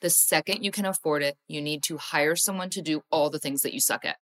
The 0.00 0.10
second 0.10 0.62
you 0.62 0.70
can 0.70 0.84
afford 0.84 1.24
it, 1.24 1.36
you 1.48 1.60
need 1.60 1.82
to 1.84 1.96
hire 1.96 2.36
someone 2.36 2.70
to 2.70 2.80
do 2.80 3.02
all 3.10 3.30
the 3.30 3.40
things 3.40 3.62
that 3.62 3.74
you 3.74 3.80
suck 3.80 4.04
at. 4.04 4.16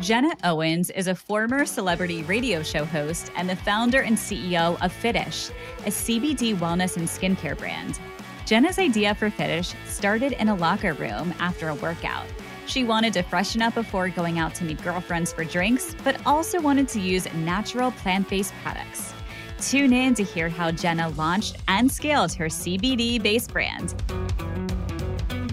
Jenna 0.00 0.36
Owens 0.44 0.90
is 0.90 1.06
a 1.06 1.14
former 1.14 1.64
celebrity 1.64 2.22
radio 2.24 2.62
show 2.62 2.84
host 2.84 3.32
and 3.36 3.48
the 3.48 3.56
founder 3.56 4.02
and 4.02 4.18
CEO 4.18 4.78
of 4.84 4.92
Fittish, 4.92 5.48
a 5.86 5.90
CBD 5.90 6.54
wellness 6.54 6.98
and 6.98 7.08
skincare 7.08 7.56
brand. 7.56 7.98
Jenna's 8.44 8.78
idea 8.78 9.14
for 9.14 9.30
Fittish 9.30 9.72
started 9.86 10.32
in 10.32 10.50
a 10.50 10.54
locker 10.54 10.92
room 10.92 11.32
after 11.38 11.70
a 11.70 11.74
workout. 11.76 12.26
She 12.66 12.82
wanted 12.82 13.12
to 13.14 13.22
freshen 13.22 13.62
up 13.62 13.74
before 13.74 14.08
going 14.08 14.38
out 14.38 14.54
to 14.56 14.64
meet 14.64 14.82
girlfriends 14.82 15.32
for 15.32 15.44
drinks, 15.44 15.94
but 16.02 16.20
also 16.26 16.60
wanted 16.60 16.88
to 16.88 17.00
use 17.00 17.32
natural 17.34 17.90
plant 17.92 18.28
based 18.28 18.54
products. 18.62 19.12
Tune 19.60 19.92
in 19.92 20.14
to 20.14 20.24
hear 20.24 20.48
how 20.48 20.70
Jenna 20.70 21.10
launched 21.10 21.56
and 21.68 21.90
scaled 21.90 22.32
her 22.34 22.46
CBD 22.46 23.22
based 23.22 23.52
brand. 23.52 23.94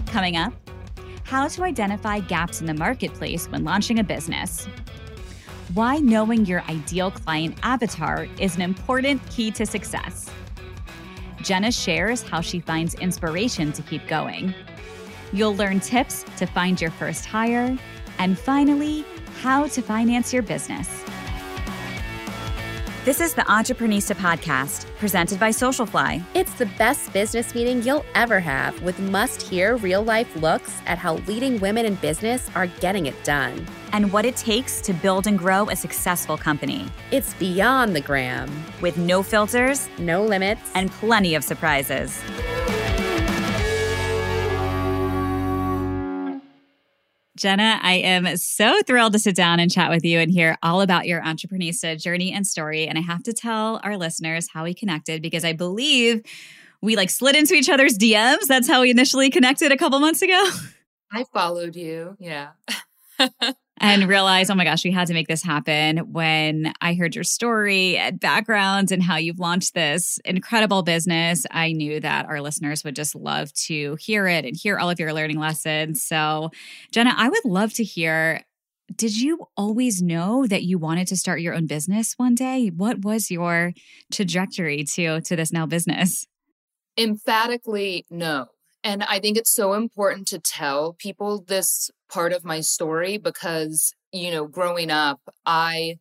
Coming 0.06 0.36
up, 0.36 0.52
how 1.24 1.48
to 1.48 1.64
identify 1.64 2.20
gaps 2.20 2.60
in 2.60 2.66
the 2.66 2.74
marketplace 2.74 3.46
when 3.48 3.64
launching 3.64 3.98
a 3.98 4.04
business. 4.04 4.66
Why 5.74 5.98
knowing 5.98 6.44
your 6.44 6.62
ideal 6.68 7.10
client 7.10 7.56
avatar 7.62 8.26
is 8.38 8.56
an 8.56 8.62
important 8.62 9.24
key 9.30 9.50
to 9.52 9.64
success. 9.64 10.30
Jenna 11.42 11.72
shares 11.72 12.22
how 12.22 12.40
she 12.40 12.60
finds 12.60 12.94
inspiration 12.96 13.72
to 13.72 13.82
keep 13.82 14.06
going. 14.06 14.54
You'll 15.32 15.56
learn 15.56 15.80
tips 15.80 16.24
to 16.36 16.46
find 16.46 16.80
your 16.80 16.90
first 16.90 17.24
hire. 17.24 17.76
And 18.18 18.38
finally, 18.38 19.04
how 19.40 19.66
to 19.68 19.82
finance 19.82 20.32
your 20.32 20.42
business. 20.42 20.88
This 23.04 23.20
is 23.20 23.34
the 23.34 23.42
Entreprenista 23.42 24.14
podcast, 24.14 24.86
presented 24.98 25.40
by 25.40 25.50
Socialfly. 25.50 26.22
It's 26.34 26.54
the 26.54 26.66
best 26.78 27.12
business 27.12 27.52
meeting 27.52 27.82
you'll 27.82 28.04
ever 28.14 28.38
have 28.38 28.80
with 28.80 28.96
must 29.00 29.42
hear 29.42 29.76
real 29.78 30.04
life 30.04 30.36
looks 30.36 30.80
at 30.86 30.98
how 30.98 31.14
leading 31.26 31.58
women 31.58 31.84
in 31.84 31.96
business 31.96 32.48
are 32.54 32.68
getting 32.68 33.06
it 33.06 33.24
done. 33.24 33.66
And 33.92 34.12
what 34.12 34.24
it 34.24 34.36
takes 34.36 34.80
to 34.82 34.92
build 34.92 35.26
and 35.26 35.36
grow 35.36 35.68
a 35.68 35.74
successful 35.74 36.36
company. 36.36 36.86
It's 37.10 37.34
beyond 37.34 37.96
the 37.96 38.00
gram, 38.00 38.48
with 38.80 38.96
no 38.96 39.24
filters, 39.24 39.88
no 39.98 40.24
limits, 40.24 40.70
and 40.76 40.88
plenty 40.92 41.34
of 41.34 41.42
surprises. 41.42 42.22
Jenna, 47.36 47.78
I 47.82 47.94
am 47.94 48.36
so 48.36 48.82
thrilled 48.82 49.14
to 49.14 49.18
sit 49.18 49.34
down 49.34 49.58
and 49.58 49.70
chat 49.70 49.90
with 49.90 50.04
you 50.04 50.18
and 50.18 50.30
hear 50.30 50.58
all 50.62 50.82
about 50.82 51.06
your 51.06 51.22
entrepreneurship 51.22 52.02
journey 52.02 52.30
and 52.32 52.46
story. 52.46 52.86
And 52.86 52.98
I 52.98 53.00
have 53.00 53.22
to 53.22 53.32
tell 53.32 53.80
our 53.82 53.96
listeners 53.96 54.48
how 54.52 54.64
we 54.64 54.74
connected 54.74 55.22
because 55.22 55.44
I 55.44 55.54
believe 55.54 56.22
we 56.82 56.94
like 56.94 57.08
slid 57.08 57.34
into 57.34 57.54
each 57.54 57.70
other's 57.70 57.96
DMs. 57.96 58.46
That's 58.48 58.68
how 58.68 58.82
we 58.82 58.90
initially 58.90 59.30
connected 59.30 59.72
a 59.72 59.78
couple 59.78 59.98
months 59.98 60.20
ago. 60.20 60.50
I 61.10 61.24
followed 61.32 61.74
you. 61.74 62.16
Yeah. 62.18 62.50
and 63.82 64.08
realize, 64.08 64.48
oh 64.48 64.54
my 64.54 64.64
gosh, 64.64 64.84
we 64.84 64.92
had 64.92 65.08
to 65.08 65.12
make 65.12 65.26
this 65.26 65.42
happen 65.42 65.98
when 66.12 66.72
I 66.80 66.94
heard 66.94 67.16
your 67.16 67.24
story 67.24 67.98
uh, 67.98 68.02
and 68.02 68.20
background 68.20 68.92
and 68.92 69.02
how 69.02 69.16
you've 69.16 69.40
launched 69.40 69.74
this 69.74 70.18
incredible 70.24 70.82
business. 70.82 71.44
I 71.50 71.72
knew 71.72 71.98
that 71.98 72.26
our 72.26 72.40
listeners 72.40 72.84
would 72.84 72.94
just 72.94 73.16
love 73.16 73.52
to 73.54 73.96
hear 73.96 74.28
it 74.28 74.44
and 74.44 74.56
hear 74.56 74.78
all 74.78 74.88
of 74.88 75.00
your 75.00 75.12
learning 75.12 75.38
lessons. 75.38 76.04
So, 76.04 76.50
Jenna, 76.92 77.12
I 77.16 77.28
would 77.28 77.44
love 77.44 77.74
to 77.74 77.84
hear. 77.84 78.42
Did 78.94 79.18
you 79.18 79.46
always 79.56 80.02
know 80.02 80.46
that 80.46 80.62
you 80.62 80.78
wanted 80.78 81.08
to 81.08 81.16
start 81.16 81.40
your 81.40 81.54
own 81.54 81.66
business 81.66 82.14
one 82.18 82.34
day? 82.34 82.68
What 82.68 83.02
was 83.02 83.30
your 83.30 83.72
trajectory 84.12 84.84
to 84.84 85.20
to 85.22 85.36
this 85.36 85.52
now 85.52 85.66
business? 85.66 86.26
Emphatically, 86.98 88.04
no. 88.10 88.46
And 88.84 89.04
I 89.04 89.20
think 89.20 89.36
it's 89.36 89.52
so 89.54 89.74
important 89.74 90.26
to 90.28 90.38
tell 90.38 90.94
people 90.94 91.42
this 91.46 91.90
part 92.10 92.32
of 92.32 92.44
my 92.44 92.60
story 92.60 93.16
because, 93.16 93.94
you 94.12 94.30
know, 94.30 94.46
growing 94.46 94.90
up, 94.90 95.20
I 95.46 95.98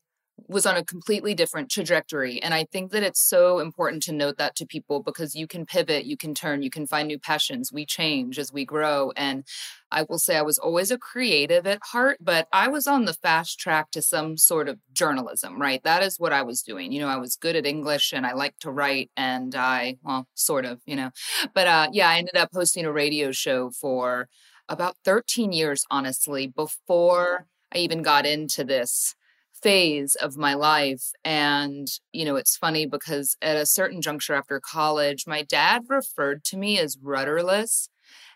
was 0.47 0.65
on 0.65 0.77
a 0.77 0.83
completely 0.83 1.33
different 1.33 1.69
trajectory. 1.69 2.41
And 2.41 2.53
I 2.53 2.65
think 2.71 2.91
that 2.91 3.03
it's 3.03 3.21
so 3.21 3.59
important 3.59 4.03
to 4.03 4.11
note 4.11 4.37
that 4.37 4.55
to 4.57 4.65
people 4.65 5.01
because 5.01 5.35
you 5.35 5.47
can 5.47 5.65
pivot, 5.65 6.05
you 6.05 6.17
can 6.17 6.33
turn, 6.33 6.61
you 6.61 6.69
can 6.69 6.87
find 6.87 7.07
new 7.07 7.19
passions. 7.19 7.71
We 7.71 7.85
change 7.85 8.37
as 8.39 8.51
we 8.51 8.65
grow. 8.65 9.11
And 9.15 9.45
I 9.91 10.03
will 10.03 10.19
say 10.19 10.37
I 10.37 10.41
was 10.41 10.57
always 10.57 10.91
a 10.91 10.97
creative 10.97 11.67
at 11.67 11.79
heart, 11.91 12.17
but 12.21 12.47
I 12.53 12.67
was 12.67 12.87
on 12.87 13.05
the 13.05 13.13
fast 13.13 13.59
track 13.59 13.91
to 13.91 14.01
some 14.01 14.37
sort 14.37 14.69
of 14.69 14.79
journalism, 14.93 15.61
right? 15.61 15.83
That 15.83 16.03
is 16.03 16.19
what 16.19 16.33
I 16.33 16.43
was 16.43 16.61
doing. 16.61 16.91
You 16.91 17.01
know, 17.01 17.09
I 17.09 17.17
was 17.17 17.35
good 17.35 17.55
at 17.55 17.65
English 17.65 18.13
and 18.13 18.25
I 18.25 18.33
liked 18.33 18.61
to 18.61 18.71
write 18.71 19.11
and 19.17 19.53
I, 19.55 19.97
well, 20.03 20.27
sort 20.35 20.65
of, 20.65 20.81
you 20.85 20.95
know, 20.95 21.11
but 21.53 21.67
uh, 21.67 21.89
yeah, 21.91 22.09
I 22.09 22.17
ended 22.17 22.37
up 22.37 22.49
hosting 22.53 22.85
a 22.85 22.91
radio 22.91 23.31
show 23.31 23.71
for 23.71 24.27
about 24.69 24.95
13 25.03 25.51
years, 25.51 25.83
honestly, 25.91 26.47
before 26.47 27.47
I 27.73 27.79
even 27.79 28.01
got 28.01 28.25
into 28.25 28.63
this 28.63 29.15
phase 29.61 30.15
of 30.15 30.37
my 30.37 30.53
life. 30.53 31.11
And, 31.23 31.87
you 32.11 32.25
know, 32.25 32.35
it's 32.35 32.57
funny 32.57 32.85
because 32.85 33.37
at 33.41 33.57
a 33.57 33.65
certain 33.65 34.01
juncture 34.01 34.33
after 34.33 34.59
college, 34.59 35.25
my 35.27 35.43
dad 35.43 35.83
referred 35.87 36.43
to 36.45 36.57
me 36.57 36.79
as 36.79 36.97
rudderless. 37.01 37.89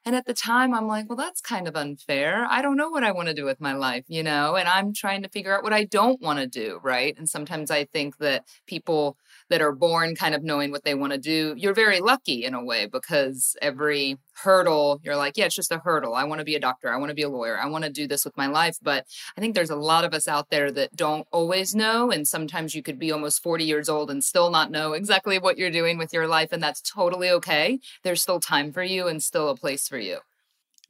And 0.08 0.16
at 0.16 0.28
the 0.28 0.36
time, 0.36 0.74
I'm 0.74 0.88
like, 0.88 1.10
well, 1.10 1.18
that's 1.18 1.42
kind 1.42 1.68
of 1.68 1.76
unfair. 1.76 2.46
I 2.48 2.62
don't 2.62 2.78
know 2.78 2.90
what 2.90 3.04
I 3.04 3.12
want 3.12 3.28
to 3.28 3.34
do 3.34 3.44
with 3.44 3.60
my 3.60 3.74
life, 3.74 4.06
you 4.08 4.22
know, 4.22 4.56
and 4.56 4.68
I'm 4.68 4.94
trying 4.94 5.24
to 5.24 5.30
figure 5.30 5.56
out 5.56 5.64
what 5.64 5.74
I 5.74 5.86
don't 5.86 6.22
want 6.22 6.38
to 6.38 6.46
do. 6.46 6.80
Right. 6.84 7.18
And 7.18 7.28
sometimes 7.28 7.72
I 7.72 7.86
think 7.86 8.18
that 8.18 8.46
people 8.68 9.18
that 9.50 9.62
are 9.62 9.72
born 9.72 10.16
kind 10.16 10.34
of 10.34 10.44
knowing 10.44 10.72
what 10.72 10.84
they 10.84 10.96
want 10.96 11.14
to 11.14 11.20
do, 11.20 11.54
you're 11.58 11.74
very 11.74 12.00
lucky 12.00 12.46
in 12.46 12.54
a 12.54 12.64
way 12.64 12.88
because 12.88 13.56
every 13.62 14.18
hurdle, 14.44 15.00
you're 15.04 15.16
like, 15.16 15.38
yeah, 15.38 15.46
it's 15.46 15.56
just 15.56 15.72
a 15.72 15.80
hurdle. 15.80 16.16
I 16.16 16.24
want 16.24 16.40
to 16.40 16.46
be 16.46 16.56
a 16.56 16.60
doctor. 16.60 16.92
I 16.92 16.98
want 16.98 17.10
to 17.10 17.16
be 17.16 17.22
a 17.22 17.30
lawyer. 17.30 17.60
I 17.60 17.68
want 17.68 17.84
to 17.84 17.90
do 17.90 18.08
this 18.08 18.26
with 18.26 18.36
my 18.36 18.48
life. 18.48 18.78
But 18.82 19.06
I 19.38 19.42
think 19.42 19.56
there's 19.56 19.70
a 19.70 19.76
lot 19.76 20.04
of 20.04 20.14
us 20.14 20.28
out 20.28 20.50
there 20.50 20.72
that 20.72 20.96
don't 20.96 21.28
always 21.32 21.76
know. 21.76 22.12
And 22.12 22.28
sometimes 22.28 22.76
you 22.76 22.82
could 22.82 23.00
be 23.00 23.12
almost 23.12 23.44
40 23.44 23.64
years 23.64 23.90
old 23.90 24.10
and 24.10 24.24
still 24.24 24.50
not 24.50 24.72
know 24.72 24.94
exactly 24.94 25.38
what 25.40 25.58
you're 25.58 25.72
doing 25.72 25.98
with 25.98 26.14
your 26.14 26.28
life. 26.28 26.50
And 26.52 26.62
that's 26.62 26.82
totally 26.82 27.30
okay. 27.30 27.80
There's 28.04 28.22
still 28.22 28.40
time 28.40 28.72
for 28.72 28.84
you 28.84 29.08
and 29.08 29.22
still 29.22 29.50
a 29.50 29.56
place 29.56 29.88
for 29.88 29.98
you. 29.98 30.20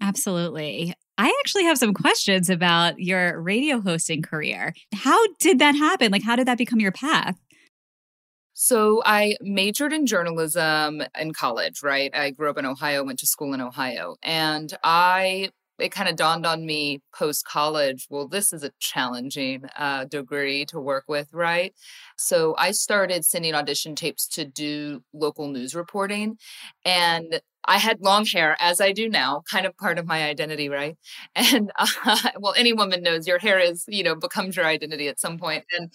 Absolutely. 0.01 0.93
I 1.17 1.33
actually 1.39 1.63
have 1.63 1.77
some 1.77 1.93
questions 1.93 2.49
about 2.49 2.99
your 2.99 3.41
radio 3.41 3.79
hosting 3.79 4.21
career. 4.21 4.73
How 4.93 5.17
did 5.39 5.59
that 5.59 5.75
happen? 5.75 6.11
Like, 6.11 6.23
how 6.23 6.35
did 6.35 6.47
that 6.47 6.57
become 6.57 6.81
your 6.81 6.91
path? 6.91 7.37
So 8.57 9.01
I 9.05 9.35
majored 9.41 9.91
in 9.91 10.05
journalism 10.05 11.03
in 11.19 11.33
college, 11.33 11.83
right? 11.83 12.09
I 12.15 12.31
grew 12.31 12.49
up 12.49 12.57
in 12.57 12.65
Ohio, 12.65 13.03
went 13.03 13.19
to 13.19 13.27
school 13.27 13.53
in 13.53 13.59
Ohio, 13.61 14.15
and 14.23 14.73
I 14.83 15.49
it 15.77 15.91
kind 15.91 16.07
of 16.07 16.15
dawned 16.15 16.45
on 16.45 16.65
me 16.65 17.01
post 17.13 17.45
college 17.45 18.07
well 18.09 18.29
this 18.29 18.53
is 18.53 18.63
a 18.63 18.71
challenging 18.79 19.61
uh, 19.77 20.05
degree 20.05 20.63
to 20.65 20.79
work 20.79 21.03
with 21.09 21.27
right 21.33 21.73
so 22.17 22.55
i 22.57 22.71
started 22.71 23.25
sending 23.25 23.53
audition 23.53 23.93
tapes 23.93 24.25
to 24.25 24.45
do 24.45 25.03
local 25.13 25.49
news 25.49 25.75
reporting 25.75 26.37
and 26.85 27.41
I 27.67 27.79
had 27.79 27.99
long 27.99 28.27
hair, 28.27 28.55
as 28.59 28.79
I 28.79 28.91
do 28.91 29.09
now, 29.09 29.41
kind 29.49 29.65
of 29.65 29.75
part 29.75 29.97
of 29.97 30.05
my 30.05 30.23
identity, 30.23 30.69
right? 30.69 30.95
And 31.35 31.71
uh, 31.79 31.87
well, 32.39 32.53
any 32.55 32.73
woman 32.73 33.01
knows 33.01 33.25
your 33.27 33.39
hair 33.39 33.57
is, 33.59 33.85
you 33.87 34.03
know, 34.03 34.13
becomes 34.15 34.55
your 34.55 34.65
identity 34.67 35.07
at 35.07 35.19
some. 35.19 35.39
And 35.43 35.91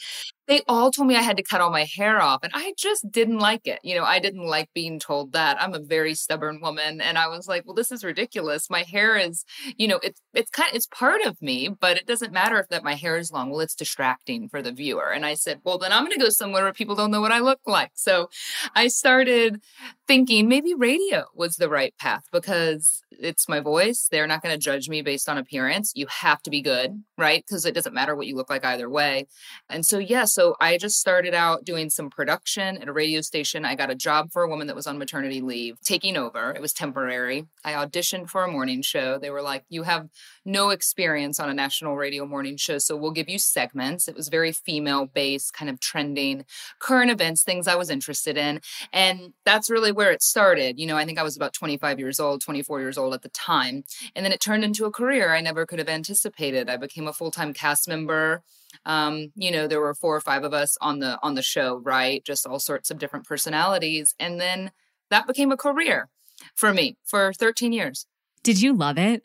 they 0.50 0.62
all 0.66 0.90
told 0.90 1.06
me 1.06 1.14
I 1.14 1.22
had 1.22 1.36
to 1.36 1.44
cut 1.44 1.60
all 1.60 1.70
my 1.70 1.84
hair 1.84 2.20
off, 2.20 2.40
and 2.42 2.50
I 2.56 2.74
just 2.76 3.08
didn't 3.08 3.38
like 3.38 3.68
it. 3.68 3.78
You 3.84 3.94
know, 3.94 4.02
I 4.02 4.18
didn't 4.18 4.44
like 4.44 4.68
being 4.74 4.98
told 4.98 5.30
that. 5.32 5.62
I'm 5.62 5.74
a 5.74 5.78
very 5.78 6.12
stubborn 6.12 6.60
woman, 6.60 7.00
and 7.00 7.16
I 7.16 7.28
was 7.28 7.46
like, 7.46 7.64
well, 7.64 7.76
this 7.76 7.92
is 7.92 8.02
ridiculous. 8.02 8.68
My 8.68 8.82
hair 8.82 9.16
is, 9.16 9.44
you 9.78 9.86
know, 9.86 10.00
it's 10.02 10.20
it's 10.34 10.50
kind 10.50 10.68
of 10.68 10.74
it's 10.74 10.88
part 10.88 11.22
of 11.24 11.40
me, 11.40 11.68
but 11.68 11.96
it 11.96 12.06
doesn't 12.06 12.32
matter 12.32 12.58
if 12.58 12.68
that 12.70 12.82
my 12.82 12.94
hair 12.94 13.16
is 13.16 13.30
long. 13.30 13.50
Well, 13.50 13.60
it's 13.60 13.76
distracting 13.76 14.48
for 14.48 14.60
the 14.60 14.72
viewer. 14.72 15.12
And 15.12 15.24
I 15.24 15.34
said, 15.34 15.60
well, 15.62 15.78
then 15.78 15.92
I'm 15.92 16.04
going 16.04 16.18
to 16.18 16.24
go 16.24 16.30
somewhere 16.30 16.64
where 16.64 16.72
people 16.72 16.96
don't 16.96 17.12
know 17.12 17.20
what 17.20 17.30
I 17.30 17.38
look 17.38 17.60
like. 17.66 17.92
So 17.94 18.28
I 18.74 18.88
started 18.88 19.62
thinking 20.08 20.48
maybe 20.48 20.74
radio 20.74 21.26
was 21.32 21.56
the 21.56 21.68
right 21.68 21.94
path 22.00 22.24
because 22.32 23.02
it's 23.12 23.48
my 23.48 23.60
voice. 23.60 24.08
They're 24.10 24.26
not 24.26 24.42
going 24.42 24.54
to 24.54 24.58
judge 24.58 24.88
me 24.88 25.02
based 25.02 25.28
on 25.28 25.38
appearance. 25.38 25.92
You 25.94 26.06
have 26.08 26.42
to 26.42 26.50
be 26.50 26.62
good, 26.62 27.04
right? 27.16 27.44
Because 27.46 27.64
it 27.64 27.74
doesn't 27.74 27.94
matter 27.94 28.16
what 28.16 28.26
you 28.26 28.34
look 28.34 28.50
like 28.50 28.64
either 28.64 28.88
way. 28.88 29.28
And 29.68 29.84
so, 29.84 29.98
yeah, 29.98 30.24
so 30.24 30.39
I 30.60 30.78
just 30.78 30.98
started 30.98 31.34
out 31.34 31.64
doing 31.64 31.90
some 31.90 32.10
production 32.10 32.78
at 32.78 32.88
a 32.88 32.92
radio 32.92 33.20
station. 33.20 33.64
I 33.64 33.74
got 33.74 33.90
a 33.90 33.94
job 33.94 34.30
for 34.32 34.42
a 34.42 34.48
woman 34.48 34.66
that 34.66 34.76
was 34.76 34.86
on 34.86 34.98
maternity 34.98 35.40
leave, 35.40 35.80
taking 35.82 36.16
over. 36.16 36.52
It 36.52 36.60
was 36.60 36.72
temporary. 36.72 37.46
I 37.64 37.72
auditioned 37.72 38.28
for 38.30 38.44
a 38.44 38.50
morning 38.50 38.82
show. 38.82 39.18
They 39.18 39.30
were 39.30 39.42
like, 39.42 39.64
You 39.68 39.82
have 39.82 40.08
no 40.44 40.70
experience 40.70 41.38
on 41.38 41.50
a 41.50 41.54
national 41.54 41.96
radio 41.96 42.26
morning 42.26 42.56
show, 42.56 42.78
so 42.78 42.96
we'll 42.96 43.10
give 43.10 43.28
you 43.28 43.38
segments. 43.38 44.08
It 44.08 44.16
was 44.16 44.28
very 44.28 44.52
female 44.52 45.06
based, 45.06 45.52
kind 45.52 45.70
of 45.70 45.80
trending, 45.80 46.44
current 46.78 47.10
events, 47.10 47.42
things 47.42 47.68
I 47.68 47.76
was 47.76 47.90
interested 47.90 48.36
in. 48.36 48.60
And 48.92 49.34
that's 49.44 49.70
really 49.70 49.92
where 49.92 50.12
it 50.12 50.22
started. 50.22 50.78
You 50.78 50.86
know, 50.86 50.96
I 50.96 51.04
think 51.04 51.18
I 51.18 51.22
was 51.22 51.36
about 51.36 51.52
25 51.52 51.98
years 51.98 52.18
old, 52.18 52.40
24 52.40 52.80
years 52.80 52.98
old 52.98 53.14
at 53.14 53.22
the 53.22 53.28
time. 53.30 53.84
And 54.14 54.24
then 54.24 54.32
it 54.32 54.40
turned 54.40 54.64
into 54.64 54.84
a 54.84 54.90
career 54.90 55.34
I 55.34 55.40
never 55.40 55.66
could 55.66 55.78
have 55.78 55.88
anticipated. 55.88 56.70
I 56.70 56.76
became 56.76 57.06
a 57.06 57.12
full 57.12 57.30
time 57.30 57.52
cast 57.52 57.88
member 57.88 58.42
Um, 58.84 59.32
you 59.34 59.50
know, 59.50 59.66
there 59.66 59.80
were 59.80 59.94
four 59.94 60.16
or 60.16 60.20
five 60.20 60.44
of 60.44 60.54
us 60.54 60.76
on 60.80 60.98
the 61.00 61.18
on 61.22 61.34
the 61.34 61.42
show, 61.42 61.80
right? 61.84 62.24
Just 62.24 62.46
all 62.46 62.58
sorts 62.58 62.90
of 62.90 62.98
different 62.98 63.26
personalities. 63.26 64.14
And 64.18 64.40
then 64.40 64.70
that 65.10 65.26
became 65.26 65.52
a 65.52 65.56
career 65.56 66.08
for 66.54 66.72
me 66.72 66.96
for 67.04 67.32
13 67.32 67.72
years. 67.72 68.06
Did 68.42 68.60
you 68.62 68.72
love 68.72 68.98
it? 68.98 69.22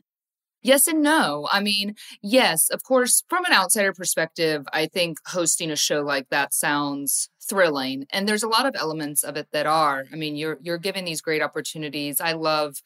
Yes 0.62 0.88
and 0.88 1.04
no. 1.04 1.48
I 1.52 1.60
mean, 1.60 1.94
yes, 2.24 2.72
of 2.72 2.82
course, 2.82 3.24
from 3.30 3.46
an 3.46 3.54
outsider 3.54 3.94
perspective, 3.94 4.66
I 4.74 4.88
think 4.88 5.20
hosting 5.28 5.70
a 5.70 5.76
show 5.76 6.02
like 6.02 6.30
that 6.30 6.56
sounds 6.56 7.30
thrilling 7.48 8.08
and 8.10 8.28
there's 8.28 8.42
a 8.42 8.48
lot 8.48 8.66
of 8.66 8.76
elements 8.76 9.24
of 9.24 9.38
it 9.38 9.48
that 9.52 9.68
are. 9.68 10.06
I 10.12 10.16
mean, 10.16 10.36
you're 10.36 10.58
you're 10.62 10.80
given 10.80 11.06
these 11.06 11.22
great 11.22 11.44
opportunities. 11.44 12.20
I 12.20 12.32
love 12.32 12.78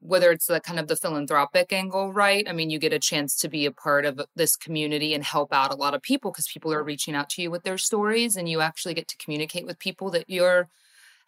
whether 0.00 0.30
it's 0.30 0.46
the 0.46 0.60
kind 0.60 0.78
of 0.78 0.86
the 0.88 0.96
philanthropic 0.96 1.72
angle, 1.72 2.12
right? 2.12 2.48
I 2.48 2.52
mean, 2.52 2.70
you 2.70 2.78
get 2.78 2.92
a 2.92 2.98
chance 2.98 3.36
to 3.40 3.48
be 3.48 3.66
a 3.66 3.72
part 3.72 4.04
of 4.04 4.20
this 4.36 4.56
community 4.56 5.14
and 5.14 5.24
help 5.24 5.52
out 5.52 5.72
a 5.72 5.76
lot 5.76 5.94
of 5.94 6.02
people 6.02 6.30
because 6.30 6.48
people 6.48 6.72
are 6.72 6.84
reaching 6.84 7.14
out 7.14 7.30
to 7.30 7.42
you 7.42 7.50
with 7.50 7.64
their 7.64 7.78
stories 7.78 8.36
and 8.36 8.48
you 8.48 8.60
actually 8.60 8.94
get 8.94 9.08
to 9.08 9.16
communicate 9.16 9.66
with 9.66 9.78
people 9.78 10.10
that 10.10 10.28
you're 10.28 10.68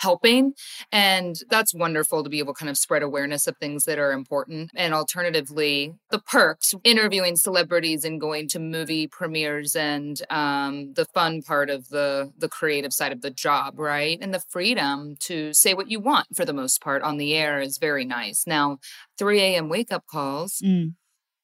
helping. 0.00 0.54
And 0.90 1.36
that's 1.48 1.74
wonderful 1.74 2.24
to 2.24 2.30
be 2.30 2.38
able 2.38 2.54
to 2.54 2.58
kind 2.58 2.70
of 2.70 2.78
spread 2.78 3.02
awareness 3.02 3.46
of 3.46 3.56
things 3.58 3.84
that 3.84 3.98
are 3.98 4.12
important. 4.12 4.70
And 4.74 4.94
alternatively, 4.94 5.94
the 6.10 6.18
perks, 6.18 6.74
interviewing 6.84 7.36
celebrities 7.36 8.04
and 8.04 8.20
going 8.20 8.48
to 8.48 8.58
movie 8.58 9.06
premieres 9.06 9.76
and 9.76 10.20
um, 10.30 10.94
the 10.94 11.06
fun 11.06 11.42
part 11.42 11.70
of 11.70 11.88
the 11.88 12.32
the 12.38 12.48
creative 12.48 12.92
side 12.92 13.12
of 13.12 13.20
the 13.20 13.30
job, 13.30 13.78
right? 13.78 14.18
And 14.20 14.34
the 14.34 14.42
freedom 14.48 15.16
to 15.20 15.52
say 15.52 15.74
what 15.74 15.90
you 15.90 16.00
want 16.00 16.28
for 16.34 16.44
the 16.44 16.52
most 16.52 16.80
part 16.80 17.02
on 17.02 17.18
the 17.18 17.34
air 17.34 17.60
is 17.60 17.78
very 17.78 18.04
nice. 18.04 18.44
Now, 18.46 18.78
3 19.18 19.40
a.m. 19.40 19.68
wake 19.68 19.92
up 19.92 20.04
calls. 20.06 20.60
Mm 20.64 20.94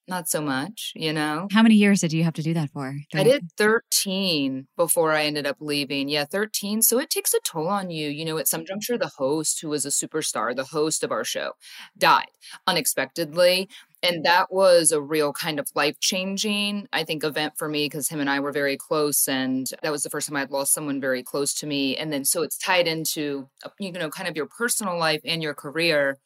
not 0.09 0.29
so 0.29 0.41
much, 0.41 0.93
you 0.95 1.13
know. 1.13 1.49
How 1.53 1.63
many 1.63 1.75
years 1.75 2.01
did 2.01 2.13
you 2.13 2.25
have 2.25 2.35
to 2.35 2.43
do 2.43 2.55
that 2.55 2.71
for? 2.71 2.97
I 3.15 3.25
did 3.25 3.49
13 3.57 4.69
before 4.77 5.13
I 5.13 5.25
ended 5.25 5.47
up 5.47 5.57
leaving. 5.61 6.09
Yeah, 6.09 6.25
13. 6.25 6.83
So 6.83 6.99
it 6.99 7.11
takes 7.11 7.35
a 7.35 7.41
toll 7.41 7.69
on 7.69 7.91
you. 7.91 8.09
You 8.09 8.25
know, 8.25 8.39
at 8.39 8.49
some 8.49 8.65
juncture, 8.65 8.97
the 8.97 9.11
host, 9.17 9.61
who 9.61 9.69
was 9.69 9.85
a 9.85 9.91
superstar, 9.91 10.55
the 10.55 10.65
host 10.65 11.03
of 11.03 11.11
our 11.11 11.25
show, 11.25 11.53
died 11.99 12.27
unexpectedly. 12.67 13.69
And 14.03 14.25
that 14.25 14.53
was 14.53 14.93
a 14.93 15.01
real 15.01 15.33
kind 15.33 15.59
of 15.59 15.69
life 15.75 15.99
changing, 16.01 16.87
I 16.93 17.03
think, 17.03 17.25
event 17.25 17.55
for 17.57 17.69
me 17.69 17.87
because 17.87 18.09
him 18.09 18.21
and 18.21 18.31
I 18.31 18.41
were 18.41 18.53
very 18.53 18.77
close. 18.77 19.27
And 19.27 19.69
that 19.83 19.91
was 19.91 20.03
the 20.03 20.11
first 20.11 20.29
time 20.29 20.37
I'd 20.37 20.51
lost 20.51 20.75
someone 20.75 21.01
very 21.01 21.23
close 21.23 21.55
to 21.55 21.67
me. 21.67 21.97
And 21.97 22.13
then 22.13 22.25
so 22.25 22.43
it's 22.43 22.59
tied 22.59 22.87
into, 22.87 23.49
uh, 23.65 23.71
you 23.81 23.91
know, 23.93 24.11
kind 24.11 24.29
of 24.29 24.37
your 24.37 24.47
personal 24.47 24.99
life 24.99 25.23
and 25.25 25.43
your 25.43 25.55
career 25.55 26.19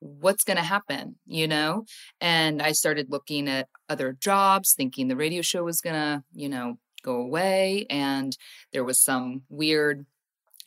what's 0.00 0.44
going 0.44 0.56
to 0.56 0.62
happen, 0.62 1.16
you 1.26 1.48
know? 1.48 1.84
And 2.20 2.62
I 2.62 2.72
started 2.72 3.10
looking 3.10 3.48
at 3.48 3.68
other 3.88 4.16
jobs, 4.18 4.74
thinking 4.74 5.08
the 5.08 5.16
radio 5.16 5.42
show 5.42 5.64
was 5.64 5.80
going 5.80 5.94
to, 5.94 6.22
you 6.32 6.48
know, 6.48 6.78
go 7.02 7.16
away. 7.16 7.86
And 7.88 8.36
there 8.72 8.84
was 8.84 9.02
some 9.02 9.42
weird 9.48 10.06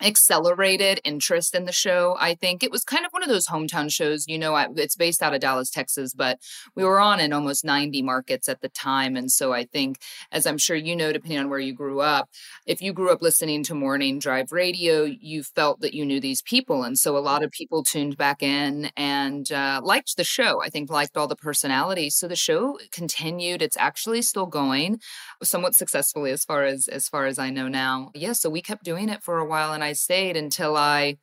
accelerated 0.01 1.01
interest 1.03 1.53
in 1.55 1.65
the 1.65 1.71
show. 1.71 2.15
I 2.19 2.35
think 2.35 2.63
it 2.63 2.71
was 2.71 2.83
kind 2.83 3.05
of 3.05 3.11
one 3.11 3.23
of 3.23 3.29
those 3.29 3.47
hometown 3.47 3.91
shows. 3.91 4.25
You 4.27 4.37
know, 4.37 4.55
it's 4.75 4.95
based 4.95 5.21
out 5.21 5.33
of 5.33 5.41
Dallas, 5.41 5.69
Texas, 5.69 6.13
but 6.13 6.39
we 6.75 6.83
were 6.83 6.99
on 6.99 7.19
in 7.19 7.33
almost 7.33 7.65
90 7.65 8.01
markets 8.01 8.47
at 8.47 8.61
the 8.61 8.69
time. 8.69 9.15
And 9.15 9.31
so 9.31 9.53
I 9.53 9.65
think, 9.65 9.99
as 10.31 10.45
I'm 10.45 10.57
sure 10.57 10.75
you 10.75 10.95
know, 10.95 11.11
depending 11.11 11.39
on 11.39 11.49
where 11.49 11.59
you 11.59 11.73
grew 11.73 12.01
up, 12.01 12.29
if 12.65 12.81
you 12.81 12.93
grew 12.93 13.11
up 13.11 13.21
listening 13.21 13.63
to 13.63 13.75
morning 13.75 14.19
drive 14.19 14.51
radio, 14.51 15.03
you 15.03 15.43
felt 15.43 15.81
that 15.81 15.93
you 15.93 16.05
knew 16.05 16.19
these 16.19 16.41
people. 16.41 16.83
And 16.83 16.97
so 16.97 17.17
a 17.17 17.19
lot 17.19 17.43
of 17.43 17.51
people 17.51 17.83
tuned 17.83 18.17
back 18.17 18.41
in 18.41 18.91
and 18.95 19.51
uh, 19.51 19.81
liked 19.83 20.17
the 20.17 20.23
show. 20.23 20.61
I 20.61 20.69
think 20.69 20.89
liked 20.89 21.17
all 21.17 21.27
the 21.27 21.35
personalities. 21.35 22.15
So 22.15 22.27
the 22.27 22.35
show 22.35 22.77
continued. 22.91 23.61
It's 23.61 23.77
actually 23.77 24.21
still 24.21 24.45
going 24.45 24.99
somewhat 25.43 25.75
successfully 25.75 26.31
as 26.31 26.43
far 26.43 26.63
as 26.63 26.87
as 26.87 27.07
far 27.07 27.25
as 27.25 27.39
I 27.39 27.49
know 27.49 27.67
now. 27.67 28.11
Yeah, 28.13 28.33
so 28.33 28.49
we 28.49 28.61
kept 28.61 28.83
doing 28.83 29.09
it 29.09 29.23
for 29.23 29.39
a 29.39 29.45
while 29.45 29.73
and 29.73 29.83
I 29.83 29.88
I 29.89 29.93
stayed 29.93 30.37
until 30.37 30.77
I 30.77 31.17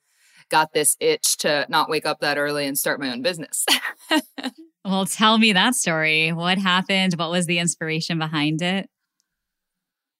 got 0.48 0.72
this 0.72 0.96
itch 0.98 1.36
to 1.38 1.66
not 1.68 1.88
wake 1.88 2.04
up 2.04 2.18
that 2.20 2.36
early 2.36 2.66
and 2.66 2.76
start 2.76 3.00
my 3.00 3.12
own 3.12 3.22
business. 3.22 3.64
well, 4.84 5.06
tell 5.06 5.38
me 5.38 5.52
that 5.52 5.76
story. 5.76 6.32
What 6.32 6.58
happened? 6.58 7.14
What 7.14 7.30
was 7.30 7.46
the 7.46 7.60
inspiration 7.60 8.18
behind 8.18 8.62
it? 8.62 8.90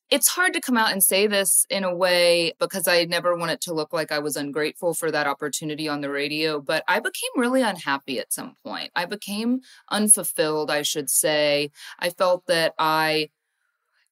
It's 0.09 0.29
hard 0.29 0.53
to 0.53 0.61
come 0.61 0.77
out 0.77 0.93
and 0.93 1.03
say 1.03 1.27
this 1.27 1.67
in 1.69 1.83
a 1.83 1.93
way 1.93 2.53
because 2.61 2.87
I 2.87 3.05
never 3.07 3.37
want 3.37 3.51
it 3.51 3.61
to 3.63 3.75
look 3.75 3.93
like 3.93 4.13
I 4.13 4.21
was 4.21 4.37
ungrateful 4.37 4.95
for 4.95 5.11
that 5.11 5.27
opportunity 5.27 5.89
on 5.89 6.01
the 6.01 6.11
radio, 6.11 6.61
but 6.61 6.85
I 6.87 7.01
became 7.01 7.31
really 7.37 7.63
unhappy 7.63 8.21
at 8.21 8.33
some 8.33 8.55
point. 8.65 8.93
I 8.95 9.07
became 9.07 9.63
unfulfilled, 9.91 10.71
I 10.71 10.83
should 10.83 11.11
say. 11.11 11.73
I 11.99 12.11
felt 12.11 12.47
that 12.47 12.75
I 12.79 13.31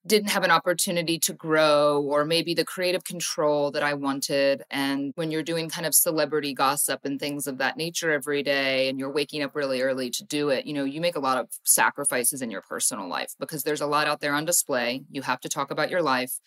didn't 0.07 0.31
have 0.31 0.45
an 0.45 0.51
opportunity 0.51 1.19
to 1.19 1.33
grow 1.33 2.03
or 2.03 2.25
maybe 2.25 2.53
the 2.53 2.65
creative 2.65 3.05
control 3.05 3.71
that 3.71 3.83
I 3.83 3.95
wanted. 3.95 4.63
And 4.71 5.13
when 5.15 5.31
you're 5.31 5.43
doing 5.43 5.71
kind 5.71 5.87
of 5.87 5.95
celebrity 5.95 6.53
gossip 6.53 7.01
and 7.05 7.19
things 7.19 7.47
of 7.47 7.59
that 7.59 7.77
nature 7.77 8.13
every 8.13 8.43
day 8.43 8.89
and 8.89 8.99
you're 8.99 9.11
waking 9.11 9.43
up 9.43 9.55
really 9.55 9.81
early 9.81 10.11
to 10.11 10.25
do 10.25 10.51
it, 10.51 10.67
you 10.67 10.75
know, 10.75 10.85
you 10.85 11.01
make 11.01 11.17
a 11.17 11.21
lot 11.21 11.39
of 11.39 11.49
sacrifices 11.65 12.43
in 12.43 12.51
your 12.51 12.63
personal 12.63 13.09
life 13.09 13.33
because 13.41 13.63
there's 13.63 13.81
a 13.81 13.87
lot 13.87 14.07
out 14.07 14.21
there 14.21 14.35
on 14.35 14.45
display. 14.45 15.03
You 15.11 15.23
have 15.23 15.41
to 15.41 15.49
talk 15.49 15.71
about 15.71 15.91
your 15.91 16.03
life. 16.03 16.39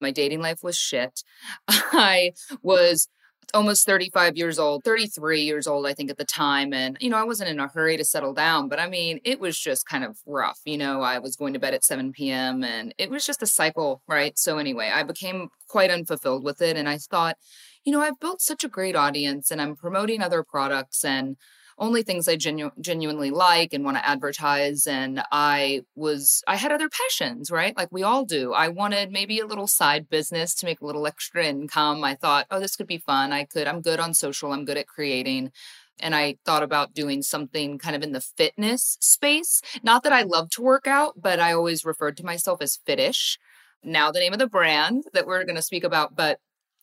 My 0.00 0.10
dating 0.10 0.40
life 0.40 0.62
was 0.62 0.76
shit. 0.76 1.22
I 1.68 2.32
was 2.62 3.08
almost 3.54 3.86
35 3.86 4.36
years 4.36 4.58
old, 4.58 4.84
33 4.84 5.42
years 5.42 5.66
old, 5.66 5.86
I 5.86 5.94
think, 5.94 6.10
at 6.10 6.18
the 6.18 6.24
time. 6.24 6.72
And, 6.72 6.96
you 7.00 7.08
know, 7.08 7.16
I 7.16 7.24
wasn't 7.24 7.50
in 7.50 7.60
a 7.60 7.68
hurry 7.68 7.96
to 7.96 8.04
settle 8.04 8.34
down, 8.34 8.68
but 8.68 8.80
I 8.80 8.88
mean, 8.88 9.20
it 9.24 9.40
was 9.40 9.58
just 9.58 9.86
kind 9.86 10.04
of 10.04 10.18
rough. 10.26 10.60
You 10.64 10.78
know, 10.78 11.00
I 11.00 11.18
was 11.18 11.36
going 11.36 11.52
to 11.54 11.58
bed 11.58 11.74
at 11.74 11.84
7 11.84 12.12
p.m. 12.12 12.64
and 12.64 12.94
it 12.98 13.10
was 13.10 13.24
just 13.24 13.42
a 13.42 13.46
cycle, 13.46 14.02
right? 14.08 14.38
So, 14.38 14.58
anyway, 14.58 14.90
I 14.92 15.02
became 15.04 15.48
quite 15.68 15.90
unfulfilled 15.90 16.44
with 16.44 16.60
it. 16.60 16.76
And 16.76 16.88
I 16.88 16.98
thought, 16.98 17.36
you 17.84 17.92
know, 17.92 18.00
I've 18.00 18.20
built 18.20 18.40
such 18.40 18.64
a 18.64 18.68
great 18.68 18.96
audience 18.96 19.50
and 19.50 19.60
I'm 19.60 19.76
promoting 19.76 20.22
other 20.22 20.42
products 20.42 21.04
and 21.04 21.36
only 21.78 22.02
things 22.02 22.28
I 22.28 22.36
genu- 22.36 22.70
genuinely 22.80 23.30
like 23.30 23.72
and 23.72 23.84
want 23.84 23.96
to 23.96 24.08
advertise. 24.08 24.86
And 24.86 25.22
I 25.32 25.82
was, 25.94 26.42
I 26.46 26.56
had 26.56 26.72
other 26.72 26.88
passions, 26.88 27.50
right? 27.50 27.76
Like 27.76 27.88
we 27.90 28.02
all 28.02 28.24
do. 28.24 28.52
I 28.52 28.68
wanted 28.68 29.10
maybe 29.10 29.40
a 29.40 29.46
little 29.46 29.66
side 29.66 30.08
business 30.08 30.54
to 30.56 30.66
make 30.66 30.80
a 30.80 30.86
little 30.86 31.06
extra 31.06 31.44
income. 31.44 32.04
I 32.04 32.14
thought, 32.14 32.46
oh, 32.50 32.60
this 32.60 32.76
could 32.76 32.86
be 32.86 32.98
fun. 32.98 33.32
I 33.32 33.44
could, 33.44 33.66
I'm 33.66 33.80
good 33.82 34.00
on 34.00 34.14
social, 34.14 34.52
I'm 34.52 34.64
good 34.64 34.76
at 34.76 34.86
creating. 34.86 35.52
And 36.00 36.14
I 36.14 36.36
thought 36.44 36.64
about 36.64 36.94
doing 36.94 37.22
something 37.22 37.78
kind 37.78 37.94
of 37.94 38.02
in 38.02 38.12
the 38.12 38.20
fitness 38.20 38.98
space. 39.00 39.62
Not 39.82 40.02
that 40.02 40.12
I 40.12 40.22
love 40.22 40.50
to 40.50 40.62
work 40.62 40.86
out, 40.86 41.14
but 41.20 41.38
I 41.38 41.52
always 41.52 41.84
referred 41.84 42.16
to 42.16 42.24
myself 42.24 42.60
as 42.60 42.80
fittish. 42.84 43.38
Now, 43.84 44.10
the 44.10 44.18
name 44.18 44.32
of 44.32 44.38
the 44.38 44.48
brand 44.48 45.04
that 45.12 45.26
we're 45.26 45.44
going 45.44 45.56
to 45.56 45.62
speak 45.62 45.84
about, 45.84 46.16
but 46.16 46.40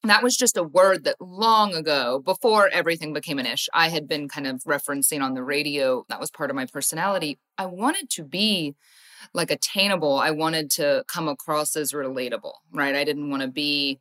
that 0.09 0.23
was 0.23 0.35
just 0.35 0.57
a 0.57 0.63
word 0.63 1.03
that 1.03 1.15
long 1.19 1.73
ago, 1.75 2.19
before 2.19 2.69
everything 2.69 3.13
became 3.13 3.39
an 3.39 3.45
ish, 3.45 3.69
I 3.73 3.89
had 3.89 4.07
been 4.07 4.27
kind 4.27 4.47
of 4.47 4.63
referencing 4.63 5.21
on 5.21 5.33
the 5.35 5.43
radio. 5.43 6.05
That 6.09 6.19
was 6.19 6.31
part 6.31 6.49
of 6.49 6.55
my 6.55 6.65
personality. 6.65 7.39
I 7.57 7.67
wanted 7.67 8.09
to 8.11 8.23
be 8.23 8.75
like 9.33 9.51
attainable. 9.51 10.17
I 10.17 10.31
wanted 10.31 10.71
to 10.71 11.03
come 11.07 11.27
across 11.27 11.75
as 11.75 11.91
relatable, 11.91 12.53
right? 12.73 12.95
I 12.95 13.03
didn't 13.03 13.29
want 13.29 13.43
to 13.43 13.47
be 13.47 13.99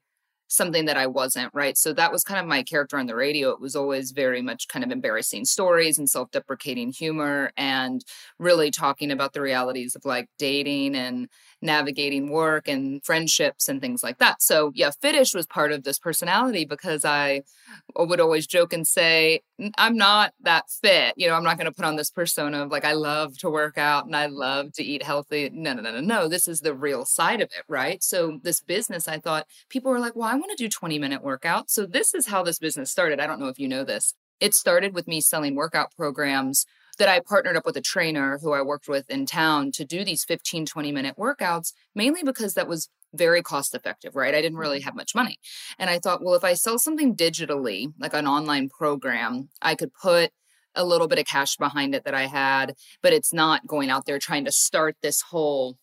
something 0.50 0.84
that 0.84 0.96
I 0.96 1.06
wasn't, 1.06 1.50
right? 1.54 1.78
So 1.78 1.92
that 1.94 2.12
was 2.12 2.24
kind 2.24 2.40
of 2.40 2.46
my 2.46 2.62
character 2.62 2.98
on 2.98 3.06
the 3.06 3.14
radio. 3.14 3.50
It 3.50 3.60
was 3.60 3.76
always 3.76 4.10
very 4.10 4.42
much 4.42 4.68
kind 4.68 4.84
of 4.84 4.90
embarrassing 4.90 5.44
stories 5.44 5.98
and 5.98 6.10
self 6.10 6.30
deprecating 6.32 6.92
humor 6.92 7.52
and 7.56 8.04
really 8.38 8.70
talking 8.70 9.12
about 9.12 9.32
the 9.32 9.40
realities 9.40 9.94
of 9.94 10.04
like 10.04 10.28
dating 10.38 10.96
and 10.96 11.28
navigating 11.62 12.30
work 12.30 12.68
and 12.68 13.04
friendships 13.04 13.68
and 13.68 13.80
things 13.80 14.02
like 14.02 14.18
that. 14.18 14.42
So, 14.42 14.72
yeah, 14.74 14.90
Fittish 15.00 15.34
was 15.34 15.46
part 15.46 15.72
of 15.72 15.84
this 15.84 15.98
personality 15.98 16.64
because 16.64 17.04
I 17.04 17.42
would 17.96 18.20
always 18.20 18.46
joke 18.46 18.72
and 18.72 18.86
say, 18.86 19.42
I'm 19.76 19.96
not 19.96 20.32
that 20.42 20.64
fit. 20.82 21.14
You 21.16 21.28
know, 21.28 21.34
I'm 21.34 21.44
not 21.44 21.58
going 21.58 21.66
to 21.66 21.72
put 21.72 21.84
on 21.84 21.96
this 21.96 22.10
persona 22.10 22.62
of 22.62 22.70
like, 22.70 22.84
I 22.84 22.94
love 22.94 23.36
to 23.38 23.50
work 23.50 23.78
out 23.78 24.06
and 24.06 24.16
I 24.16 24.26
love 24.26 24.72
to 24.74 24.82
eat 24.82 25.02
healthy. 25.02 25.50
No, 25.52 25.74
no, 25.74 25.82
no, 25.82 25.92
no, 25.92 26.00
no. 26.00 26.28
This 26.28 26.48
is 26.48 26.60
the 26.60 26.74
real 26.74 27.04
side 27.04 27.40
of 27.40 27.50
it, 27.56 27.64
right? 27.68 28.02
So, 28.02 28.40
this 28.42 28.60
business, 28.60 29.06
I 29.06 29.18
thought 29.18 29.46
people 29.68 29.90
were 29.90 30.00
like, 30.00 30.16
well, 30.16 30.28
I 30.28 30.36
want 30.40 30.50
to 30.56 30.64
do 30.64 30.68
20 30.68 30.98
minute 30.98 31.22
workouts. 31.22 31.70
So, 31.70 31.86
this 31.86 32.14
is 32.14 32.26
how 32.26 32.42
this 32.42 32.58
business 32.58 32.90
started. 32.90 33.20
I 33.20 33.26
don't 33.26 33.40
know 33.40 33.48
if 33.48 33.58
you 33.58 33.68
know 33.68 33.84
this. 33.84 34.14
It 34.40 34.54
started 34.54 34.94
with 34.94 35.06
me 35.06 35.20
selling 35.20 35.54
workout 35.54 35.94
programs 35.96 36.66
that 36.98 37.08
I 37.08 37.20
partnered 37.20 37.56
up 37.56 37.64
with 37.64 37.76
a 37.76 37.82
trainer 37.82 38.38
who 38.42 38.52
I 38.52 38.62
worked 38.62 38.88
with 38.88 39.08
in 39.08 39.26
town 39.26 39.72
to 39.72 39.84
do 39.84 40.04
these 40.04 40.24
15, 40.24 40.66
20 40.66 40.92
minute 40.92 41.16
workouts, 41.16 41.72
mainly 41.94 42.22
because 42.22 42.54
that 42.54 42.68
was 42.68 42.88
very 43.14 43.42
cost 43.42 43.74
effective, 43.74 44.14
right? 44.14 44.34
I 44.34 44.40
didn't 44.42 44.58
really 44.58 44.78
mm-hmm. 44.78 44.84
have 44.84 44.94
much 44.94 45.14
money. 45.14 45.38
And 45.78 45.90
I 45.90 45.98
thought, 45.98 46.22
well, 46.22 46.34
if 46.34 46.44
I 46.44 46.54
sell 46.54 46.78
something 46.78 47.16
digitally, 47.16 47.92
like 47.98 48.14
an 48.14 48.26
online 48.26 48.68
program, 48.68 49.48
I 49.60 49.74
could 49.74 49.92
put 49.94 50.30
a 50.74 50.84
little 50.84 51.08
bit 51.08 51.18
of 51.18 51.26
cash 51.26 51.56
behind 51.56 51.94
it 51.94 52.04
that 52.04 52.14
I 52.14 52.26
had, 52.26 52.74
but 53.02 53.12
it's 53.12 53.32
not 53.32 53.66
going 53.66 53.90
out 53.90 54.06
there 54.06 54.18
trying 54.18 54.44
to 54.44 54.52
start 54.52 54.96
this 55.02 55.20
whole 55.20 55.76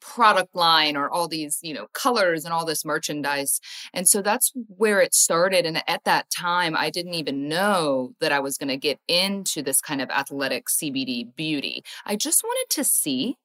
product 0.00 0.54
line 0.54 0.96
or 0.96 1.10
all 1.10 1.28
these 1.28 1.58
you 1.62 1.74
know 1.74 1.86
colors 1.92 2.44
and 2.44 2.54
all 2.54 2.64
this 2.64 2.84
merchandise 2.84 3.60
and 3.92 4.08
so 4.08 4.22
that's 4.22 4.52
where 4.68 5.00
it 5.00 5.14
started 5.14 5.66
and 5.66 5.82
at 5.86 6.04
that 6.04 6.28
time 6.30 6.74
i 6.76 6.90
didn't 6.90 7.14
even 7.14 7.48
know 7.48 8.12
that 8.20 8.32
i 8.32 8.40
was 8.40 8.56
going 8.56 8.68
to 8.68 8.76
get 8.76 8.98
into 9.08 9.62
this 9.62 9.80
kind 9.80 10.00
of 10.00 10.10
athletic 10.10 10.66
cbd 10.66 11.34
beauty 11.36 11.82
i 12.06 12.16
just 12.16 12.42
wanted 12.42 12.66
to 12.70 12.84
see 12.84 13.36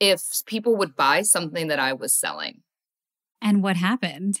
if 0.00 0.42
people 0.46 0.74
would 0.76 0.96
buy 0.96 1.22
something 1.22 1.68
that 1.68 1.78
I 1.78 1.92
was 1.92 2.14
selling. 2.14 2.62
And 3.42 3.62
what 3.62 3.76
happened? 3.76 4.40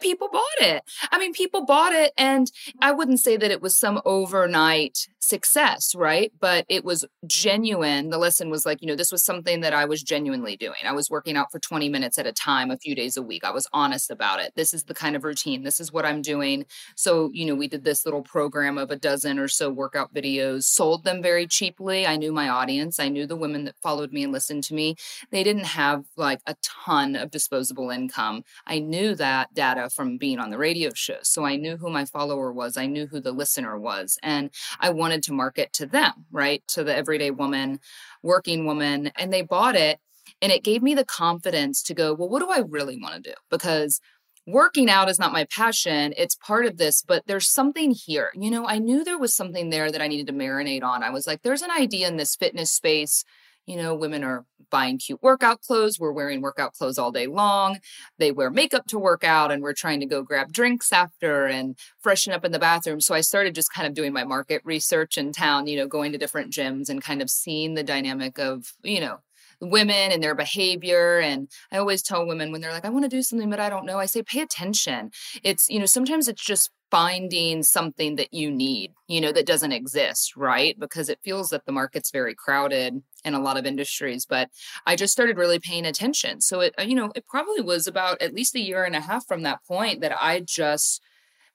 People 0.00 0.28
bought 0.30 0.42
it. 0.60 0.82
I 1.10 1.18
mean, 1.18 1.32
people 1.32 1.64
bought 1.64 1.92
it. 1.92 2.12
And 2.16 2.50
I 2.80 2.92
wouldn't 2.92 3.20
say 3.20 3.36
that 3.36 3.50
it 3.50 3.62
was 3.62 3.76
some 3.76 4.00
overnight 4.04 5.08
success, 5.20 5.94
right? 5.94 6.32
But 6.40 6.64
it 6.68 6.84
was 6.84 7.04
genuine. 7.26 8.08
The 8.08 8.18
lesson 8.18 8.50
was 8.50 8.64
like, 8.64 8.80
you 8.80 8.88
know, 8.88 8.96
this 8.96 9.12
was 9.12 9.22
something 9.22 9.60
that 9.60 9.74
I 9.74 9.84
was 9.84 10.02
genuinely 10.02 10.56
doing. 10.56 10.78
I 10.84 10.92
was 10.92 11.10
working 11.10 11.36
out 11.36 11.52
for 11.52 11.58
20 11.58 11.88
minutes 11.88 12.18
at 12.18 12.26
a 12.26 12.32
time, 12.32 12.70
a 12.70 12.78
few 12.78 12.94
days 12.94 13.16
a 13.16 13.22
week. 13.22 13.44
I 13.44 13.50
was 13.50 13.68
honest 13.72 14.10
about 14.10 14.40
it. 14.40 14.52
This 14.56 14.72
is 14.72 14.84
the 14.84 14.94
kind 14.94 15.16
of 15.16 15.24
routine. 15.24 15.62
This 15.62 15.80
is 15.80 15.92
what 15.92 16.06
I'm 16.06 16.22
doing. 16.22 16.64
So, 16.96 17.30
you 17.32 17.44
know, 17.44 17.54
we 17.54 17.68
did 17.68 17.84
this 17.84 18.04
little 18.06 18.22
program 18.22 18.78
of 18.78 18.90
a 18.90 18.96
dozen 18.96 19.38
or 19.38 19.48
so 19.48 19.70
workout 19.70 20.14
videos, 20.14 20.64
sold 20.64 21.04
them 21.04 21.22
very 21.22 21.46
cheaply. 21.46 22.06
I 22.06 22.16
knew 22.16 22.32
my 22.32 22.48
audience. 22.48 22.98
I 22.98 23.08
knew 23.08 23.26
the 23.26 23.36
women 23.36 23.64
that 23.64 23.76
followed 23.82 24.12
me 24.12 24.24
and 24.24 24.32
listened 24.32 24.64
to 24.64 24.74
me. 24.74 24.96
They 25.30 25.44
didn't 25.44 25.66
have 25.66 26.04
like 26.16 26.40
a 26.46 26.56
ton 26.62 27.16
of 27.16 27.30
disposable 27.30 27.90
income. 27.90 28.44
I 28.66 28.78
knew 28.78 29.14
that 29.16 29.52
data 29.52 29.87
from 29.88 30.18
being 30.18 30.38
on 30.38 30.50
the 30.50 30.58
radio 30.58 30.90
show. 30.94 31.18
So 31.22 31.44
I 31.44 31.56
knew 31.56 31.76
who 31.76 31.90
my 31.90 32.04
follower 32.04 32.52
was. 32.52 32.76
I 32.76 32.86
knew 32.86 33.06
who 33.06 33.20
the 33.20 33.32
listener 33.32 33.78
was. 33.78 34.18
And 34.22 34.50
I 34.80 34.90
wanted 34.90 35.22
to 35.24 35.32
market 35.32 35.72
to 35.74 35.86
them, 35.86 36.26
right? 36.30 36.62
To 36.68 36.84
the 36.84 36.94
everyday 36.94 37.30
woman, 37.30 37.80
working 38.22 38.64
woman. 38.64 39.10
And 39.16 39.32
they 39.32 39.42
bought 39.42 39.76
it. 39.76 39.98
And 40.40 40.52
it 40.52 40.64
gave 40.64 40.82
me 40.82 40.94
the 40.94 41.04
confidence 41.04 41.82
to 41.84 41.94
go, 41.94 42.14
well, 42.14 42.28
what 42.28 42.40
do 42.40 42.50
I 42.50 42.58
really 42.58 42.98
want 43.00 43.14
to 43.14 43.30
do? 43.30 43.34
Because 43.50 44.00
working 44.46 44.88
out 44.88 45.10
is 45.10 45.18
not 45.18 45.32
my 45.32 45.44
passion. 45.44 46.14
It's 46.16 46.34
part 46.36 46.64
of 46.64 46.78
this, 46.78 47.02
but 47.02 47.22
there's 47.26 47.50
something 47.50 47.90
here. 47.90 48.30
You 48.34 48.50
know, 48.50 48.66
I 48.66 48.78
knew 48.78 49.04
there 49.04 49.18
was 49.18 49.34
something 49.34 49.70
there 49.70 49.90
that 49.90 50.00
I 50.00 50.08
needed 50.08 50.26
to 50.28 50.32
marinate 50.32 50.82
on. 50.82 51.02
I 51.02 51.10
was 51.10 51.26
like, 51.26 51.42
there's 51.42 51.62
an 51.62 51.70
idea 51.70 52.08
in 52.08 52.16
this 52.16 52.34
fitness 52.34 52.72
space 52.72 53.24
you 53.68 53.76
know, 53.76 53.94
women 53.94 54.24
are 54.24 54.46
buying 54.70 54.96
cute 54.96 55.22
workout 55.22 55.60
clothes. 55.60 56.00
We're 56.00 56.12
wearing 56.12 56.40
workout 56.40 56.72
clothes 56.72 56.98
all 56.98 57.12
day 57.12 57.26
long. 57.26 57.80
They 58.18 58.32
wear 58.32 58.50
makeup 58.50 58.86
to 58.86 58.98
work 58.98 59.24
out, 59.24 59.52
and 59.52 59.62
we're 59.62 59.74
trying 59.74 60.00
to 60.00 60.06
go 60.06 60.22
grab 60.22 60.52
drinks 60.52 60.90
after 60.90 61.44
and 61.44 61.76
freshen 62.00 62.32
up 62.32 62.46
in 62.46 62.52
the 62.52 62.58
bathroom. 62.58 63.02
So 63.02 63.14
I 63.14 63.20
started 63.20 63.54
just 63.54 63.72
kind 63.72 63.86
of 63.86 63.92
doing 63.92 64.14
my 64.14 64.24
market 64.24 64.62
research 64.64 65.18
in 65.18 65.32
town, 65.32 65.66
you 65.66 65.76
know, 65.76 65.86
going 65.86 66.12
to 66.12 66.18
different 66.18 66.50
gyms 66.50 66.88
and 66.88 67.02
kind 67.02 67.20
of 67.20 67.28
seeing 67.28 67.74
the 67.74 67.82
dynamic 67.82 68.38
of, 68.38 68.72
you 68.82 69.00
know, 69.00 69.18
women 69.60 70.12
and 70.12 70.22
their 70.22 70.34
behavior. 70.34 71.18
And 71.18 71.50
I 71.70 71.76
always 71.76 72.02
tell 72.02 72.26
women 72.26 72.50
when 72.50 72.62
they're 72.62 72.72
like, 72.72 72.86
I 72.86 72.90
want 72.90 73.04
to 73.04 73.10
do 73.10 73.22
something, 73.22 73.50
but 73.50 73.60
I 73.60 73.68
don't 73.68 73.84
know, 73.84 73.98
I 73.98 74.06
say, 74.06 74.22
pay 74.22 74.40
attention. 74.40 75.10
It's, 75.42 75.68
you 75.68 75.78
know, 75.78 75.86
sometimes 75.86 76.26
it's 76.26 76.44
just 76.44 76.70
finding 76.90 77.62
something 77.62 78.16
that 78.16 78.32
you 78.32 78.50
need, 78.50 78.92
you 79.08 79.20
know, 79.20 79.32
that 79.32 79.46
doesn't 79.46 79.72
exist, 79.72 80.36
right? 80.36 80.78
Because 80.78 81.08
it 81.08 81.18
feels 81.22 81.50
that 81.50 81.66
the 81.66 81.72
market's 81.72 82.10
very 82.10 82.34
crowded 82.34 83.02
in 83.24 83.34
a 83.34 83.40
lot 83.40 83.58
of 83.58 83.66
industries. 83.66 84.24
But 84.24 84.48
I 84.86 84.96
just 84.96 85.12
started 85.12 85.36
really 85.36 85.58
paying 85.58 85.84
attention. 85.84 86.40
So 86.40 86.60
it, 86.60 86.74
uh, 86.78 86.82
you 86.82 86.94
know, 86.94 87.12
it 87.14 87.26
probably 87.26 87.60
was 87.60 87.86
about 87.86 88.22
at 88.22 88.34
least 88.34 88.54
a 88.54 88.60
year 88.60 88.84
and 88.84 88.96
a 88.96 89.00
half 89.00 89.26
from 89.26 89.42
that 89.42 89.64
point 89.66 90.00
that 90.00 90.16
I 90.18 90.40
just 90.40 91.02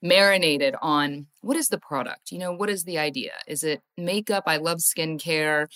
marinated 0.04 0.76
on 0.82 1.28
what 1.42 1.58
is 1.58 1.70
the 1.70 1.80
product? 1.80 2.32
You 2.32 2.38
know, 2.38 2.54
what 2.54 2.70
is 2.70 2.84
the 2.84 3.00
idea? 3.00 3.32
Is 3.48 3.64
it 3.64 3.82
makeup? 3.98 4.44
I 4.46 4.58
love 4.58 4.80
skincare. 4.80 5.68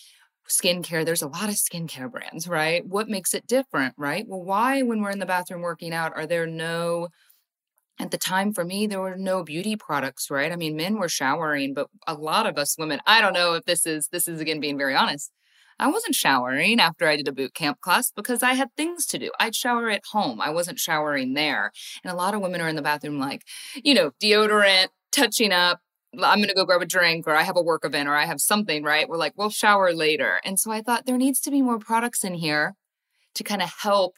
Skincare, 0.50 1.06
there's 1.06 1.22
a 1.22 1.28
lot 1.28 1.50
of 1.50 1.56
skincare 1.56 2.12
brands, 2.12 2.48
right? 2.48 2.86
What 2.86 3.10
makes 3.10 3.34
it 3.34 3.48
different, 3.48 3.96
right? 3.98 4.26
Well, 4.28 4.44
why, 4.44 4.82
when 4.82 5.02
we're 5.02 5.12
in 5.12 5.20
the 5.20 5.26
bathroom 5.26 5.62
working 5.62 5.94
out, 5.94 6.14
are 6.16 6.28
there 6.28 6.46
no 6.46 7.10
at 8.00 8.12
the 8.12 8.18
time 8.18 8.54
for 8.54 8.64
me 8.64 8.88
there 8.88 9.02
were 9.02 9.16
no 9.16 9.44
beauty 9.44 9.76
products 9.76 10.30
right 10.30 10.52
i 10.52 10.56
mean 10.56 10.76
men 10.76 10.98
were 10.98 11.10
showering 11.10 11.74
but 11.74 11.88
a 12.06 12.14
lot 12.14 12.46
of 12.48 12.58
us 12.58 12.78
women 12.78 13.00
i 13.06 13.22
don't 13.22 13.34
know 13.34 13.54
if 13.54 13.66
this 13.66 13.86
is 13.86 14.08
this 14.10 14.28
is 14.28 14.40
again 14.40 14.60
being 14.60 14.78
very 14.78 14.96
honest 14.96 15.32
i 15.80 15.88
wasn't 15.88 16.16
showering 16.16 16.80
after 16.80 17.08
i 17.08 17.16
did 17.16 17.28
a 17.28 17.32
boot 17.32 17.54
camp 17.54 17.80
class 17.82 18.12
because 18.12 18.44
i 18.44 18.54
had 18.54 18.70
things 18.76 19.06
to 19.06 19.18
do 19.18 19.32
i'd 19.40 19.56
shower 19.56 19.90
at 19.90 20.04
home 20.12 20.40
i 20.42 20.50
wasn't 20.50 20.80
showering 20.80 21.34
there 21.34 21.72
and 22.04 22.12
a 22.12 22.16
lot 22.16 22.34
of 22.34 22.42
women 22.42 22.62
are 22.62 22.70
in 22.70 22.76
the 22.76 22.82
bathroom 22.82 23.20
like 23.20 23.44
you 23.76 23.94
know 23.94 24.12
deodorant 24.22 24.88
touching 25.12 25.52
up 25.52 25.80
I'm 26.14 26.40
going 26.40 26.48
to 26.48 26.56
go 26.56 26.66
grab 26.66 26.82
a 26.82 26.86
drink 26.86 27.28
or 27.28 27.36
I 27.36 27.44
have 27.44 27.58
a 27.58 27.62
work 27.62 27.86
event 27.86 28.08
or 28.08 28.16
I 28.16 28.26
have 28.26 28.40
something, 28.40 28.82
right? 28.82 29.08
We're 29.08 29.18
like, 29.18 29.34
we'll 29.36 29.50
shower 29.50 29.94
later. 29.94 30.40
And 30.44 30.58
so 30.58 30.72
I 30.72 30.82
thought 30.82 31.06
there 31.06 31.18
needs 31.18 31.40
to 31.42 31.52
be 31.52 31.62
more 31.62 31.80
products 31.80 32.24
in 32.24 32.36
here 32.36 32.76
to 33.36 33.44
kind 33.44 33.62
of 33.62 33.72
help 33.82 34.16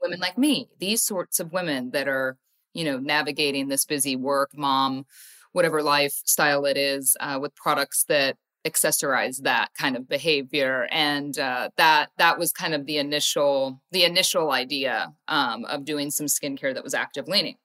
women 0.00 0.20
like 0.20 0.38
me, 0.38 0.68
these 0.78 1.02
sorts 1.02 1.40
of 1.40 1.52
women 1.52 1.90
that 1.90 2.08
are 2.08 2.38
you 2.74 2.84
know, 2.84 2.98
navigating 2.98 3.68
this 3.68 3.84
busy 3.84 4.16
work, 4.16 4.50
mom, 4.56 5.06
whatever 5.52 5.82
lifestyle 5.82 6.64
it 6.64 6.76
is, 6.76 7.16
uh, 7.20 7.38
with 7.40 7.54
products 7.54 8.04
that 8.08 8.36
accessorize 8.66 9.42
that 9.42 9.68
kind 9.78 9.96
of 9.96 10.08
behavior. 10.08 10.86
And 10.90 11.38
uh, 11.38 11.70
that 11.76 12.10
that 12.18 12.38
was 12.38 12.52
kind 12.52 12.74
of 12.74 12.86
the 12.86 12.98
initial 12.98 13.80
the 13.90 14.04
initial 14.04 14.50
idea 14.52 15.12
um, 15.28 15.64
of 15.64 15.84
doing 15.84 16.10
some 16.10 16.26
skincare 16.26 16.74
that 16.74 16.84
was 16.84 16.94
active 16.94 17.28
leaning. 17.28 17.56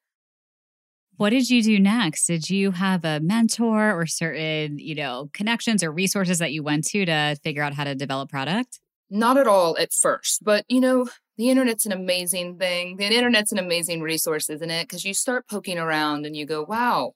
What 1.18 1.30
did 1.30 1.50
you 1.50 1.64
do 1.64 1.80
next? 1.80 2.28
Did 2.28 2.50
you 2.50 2.72
have 2.72 3.06
a 3.06 3.22
mentor 3.22 3.98
or 3.98 4.06
certain 4.06 4.80
you 4.80 4.96
know 4.96 5.30
connections 5.34 5.84
or 5.84 5.92
resources 5.92 6.40
that 6.40 6.54
you 6.54 6.64
went 6.64 6.86
to 6.88 7.06
to 7.06 7.38
figure 7.44 7.64
out 7.64 7.74
how 7.74 7.84
to 7.84 7.96
develop 7.96 8.30
product? 8.30 8.80
Not 9.10 9.38
at 9.38 9.48
all 9.48 9.78
at 9.78 9.94
first 9.94 10.44
but 10.44 10.66
you 10.68 10.82
know 10.82 11.08
the 11.38 11.50
internet's 11.50 11.86
an 11.86 11.92
amazing 11.92 12.58
thing. 12.58 12.98
The 12.98 13.06
internet's 13.06 13.52
an 13.52 13.60
amazing 13.60 14.02
resource, 14.02 14.50
isn't 14.50 14.72
it? 14.72 14.88
Because 14.88 15.04
you 15.04 15.14
start 15.14 15.48
poking 15.50 15.78
around 15.78 16.26
and 16.26 16.36
you 16.36 16.46
go, 16.46 16.64
wow, 16.64 17.14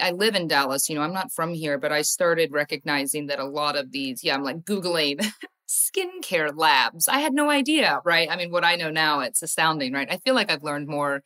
I 0.00 0.12
live 0.12 0.34
in 0.34 0.46
Dallas. 0.46 0.88
You 0.88 0.94
know, 0.94 1.02
I'm 1.02 1.12
not 1.12 1.32
from 1.32 1.54
here, 1.54 1.78
but 1.78 1.92
I 1.92 2.02
started 2.02 2.52
recognizing 2.52 3.26
that 3.26 3.40
a 3.40 3.44
lot 3.44 3.76
of 3.76 3.90
these, 3.90 4.22
yeah, 4.22 4.34
I'm 4.34 4.44
like 4.44 4.60
Googling 4.60 5.26
skincare 5.68 6.52
labs. 6.54 7.08
I 7.08 7.18
had 7.18 7.34
no 7.34 7.50
idea, 7.50 8.00
right? 8.04 8.30
I 8.30 8.36
mean, 8.36 8.50
what 8.50 8.64
I 8.64 8.76
know 8.76 8.90
now, 8.90 9.20
it's 9.20 9.42
astounding, 9.42 9.92
right? 9.92 10.10
I 10.10 10.18
feel 10.18 10.34
like 10.34 10.50
I've 10.50 10.62
learned 10.62 10.86
more 10.86 11.22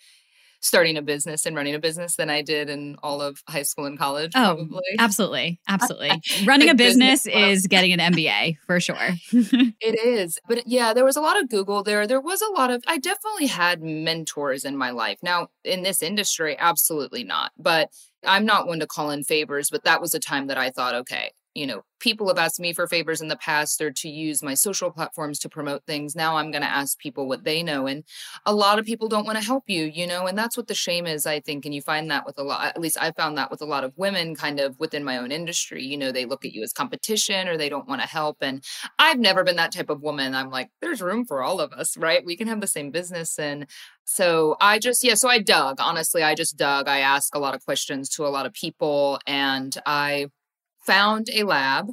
starting 0.62 0.97
a 0.97 1.02
business 1.02 1.45
and 1.45 1.54
running 1.57 1.75
a 1.75 1.78
business 1.78 2.16
than 2.16 2.31
I 2.31 2.40
did 2.40 2.71
in 2.71 2.97
all 3.02 3.21
of 3.21 3.42
high 3.49 3.62
school 3.62 3.85
and 3.85 3.99
college. 3.99 4.33
Oh, 4.35 4.54
probably. 4.54 4.83
absolutely. 4.99 5.61
Absolutely. 5.69 6.11
running 6.45 6.69
a 6.69 6.75
business, 6.75 7.25
business 7.25 7.59
is 7.59 7.66
getting 7.66 7.92
an 7.92 7.99
MBA 8.14 8.57
for 8.66 8.78
sure. 8.78 8.97
it 9.33 10.04
is. 10.04 10.38
But 10.49 10.66
yeah, 10.66 10.92
there 10.95 11.04
was 11.04 11.16
a 11.16 11.21
lot 11.21 11.40
of 11.40 11.49
Google 11.49 11.83
there. 11.83 12.07
There 12.07 12.21
was 12.21 12.40
a 12.42 12.52
lot 12.52 12.71
of, 12.71 12.83
I 12.87 12.99
definitely 12.99 13.47
had 13.47 13.83
mentors 13.83 14.64
in 14.64 14.76
my 14.76 14.90
life. 14.90 15.19
Now, 15.23 15.49
in 15.64 15.83
this 15.83 16.02
industry, 16.02 16.57
absolutely 16.59 17.25
not. 17.25 17.52
But 17.59 17.90
I'm 18.25 18.45
not 18.47 18.66
one 18.66 18.81
to 18.81 18.87
call 18.87 19.11
in 19.11 19.25
favors, 19.25 19.71
but 19.71 19.85
that 19.85 20.00
was 20.00 20.14
a 20.14 20.21
time 20.21 20.47
that 20.47 20.59
I 20.59 20.71
thought, 20.71 20.95
okay, 20.95 21.33
you 21.54 21.66
know, 21.66 21.82
people 22.00 22.26
have 22.28 22.38
asked 22.38 22.59
me 22.59 22.73
for 22.73 22.87
favors 22.87 23.21
in 23.21 23.28
the 23.28 23.37
past 23.37 23.80
or 23.80 23.90
to 23.90 24.09
use 24.09 24.42
my 24.42 24.54
social 24.54 24.90
platforms 24.90 25.38
to 25.38 25.49
promote 25.49 25.85
things. 25.87 26.16
Now 26.16 26.37
I'm 26.37 26.50
going 26.50 26.62
to 26.62 26.68
ask 26.68 26.99
people 26.99 27.28
what 27.28 27.44
they 27.44 27.62
know. 27.62 27.87
And 27.87 28.02
a 28.44 28.54
lot 28.54 28.78
of 28.78 28.85
people 28.85 29.09
don't 29.09 29.25
want 29.25 29.38
to 29.38 29.44
help 29.44 29.64
you, 29.68 29.85
you 29.85 30.06
know, 30.06 30.26
and 30.26 30.37
that's 30.37 30.56
what 30.56 30.66
the 30.66 30.75
shame 30.75 31.06
is, 31.06 31.26
I 31.26 31.40
think. 31.40 31.64
And 31.64 31.75
you 31.75 31.80
find 31.80 32.11
that 32.11 32.26
with 32.26 32.38
a 32.38 32.42
lot, 32.42 32.66
at 32.66 32.80
least 32.80 32.99
I 33.00 33.12
found 33.12 33.38
that 33.38 33.50
with 33.50 33.62
a 33.62 33.66
lot 33.66 33.85
of 33.85 33.92
women 33.97 34.35
kind 34.35 34.59
of 34.59 34.78
within 34.80 35.04
my 35.04 35.18
own 35.18 35.30
industry. 35.30 35.85
You 35.85 35.97
know, 35.97 36.11
they 36.11 36.25
look 36.25 36.44
at 36.44 36.52
you 36.52 36.62
as 36.62 36.73
competition 36.73 37.47
or 37.47 37.56
they 37.56 37.68
don't 37.68 37.88
want 37.88 38.00
to 38.00 38.09
help. 38.09 38.38
And 38.40 38.64
I've 38.99 39.21
never 39.21 39.44
been 39.44 39.56
that 39.56 39.73
type 39.73 39.90
of 39.90 40.02
woman. 40.02 40.35
I'm 40.35 40.50
like, 40.50 40.71
there's 40.80 41.02
room 41.02 41.25
for 41.25 41.42
all 41.42 41.61
of 41.61 41.73
us, 41.73 41.97
right? 41.97 42.25
We 42.25 42.37
can 42.37 42.49
have 42.49 42.61
the 42.61 42.66
same 42.66 42.90
business. 42.90 43.38
And 43.38 43.66
so 44.04 44.56
I 44.61 44.80
just, 44.80 45.04
yeah, 45.04 45.14
so 45.14 45.28
I 45.28 45.38
dug. 45.38 45.76
Honestly, 45.78 46.23
I 46.23 46.35
just 46.35 46.56
dug. 46.56 46.88
I 46.88 46.99
ask 46.99 47.35
a 47.35 47.38
lot 47.38 47.54
of 47.54 47.64
questions 47.64 48.09
to 48.11 48.26
a 48.26 48.28
lot 48.28 48.47
of 48.47 48.52
people 48.52 49.21
and 49.26 49.76
I, 49.87 50.26
found 50.86 51.28
a 51.32 51.44
lab. 51.44 51.88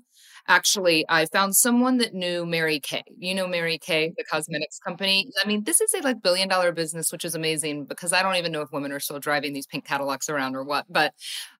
Actually, 0.47 1.05
I 1.09 1.25
found 1.27 1.55
someone 1.55 1.97
that 1.99 2.15
knew 2.15 2.43
Mary 2.43 2.79
Kay. 2.79 3.03
You 3.19 3.35
know 3.35 3.47
Mary 3.47 3.77
Kay, 3.77 4.13
the 4.17 4.23
cosmetics 4.23 4.79
company. 4.79 5.29
I 5.43 5.47
mean, 5.47 5.63
this 5.63 5.79
is 5.79 5.93
a 5.93 6.01
like 6.01 6.23
billion 6.23 6.47
dollar 6.47 6.71
business, 6.71 7.11
which 7.11 7.23
is 7.23 7.35
amazing 7.35 7.85
because 7.85 8.13
I 8.13 8.23
don't 8.23 8.35
even 8.35 8.51
know 8.51 8.61
if 8.61 8.71
women 8.71 8.91
are 8.91 8.99
still 8.99 9.19
driving 9.19 9.53
these 9.53 9.67
pink 9.67 9.85
Cadillacs 9.85 10.27
around 10.27 10.55
or 10.55 10.63
what, 10.63 10.85
but 10.89 11.13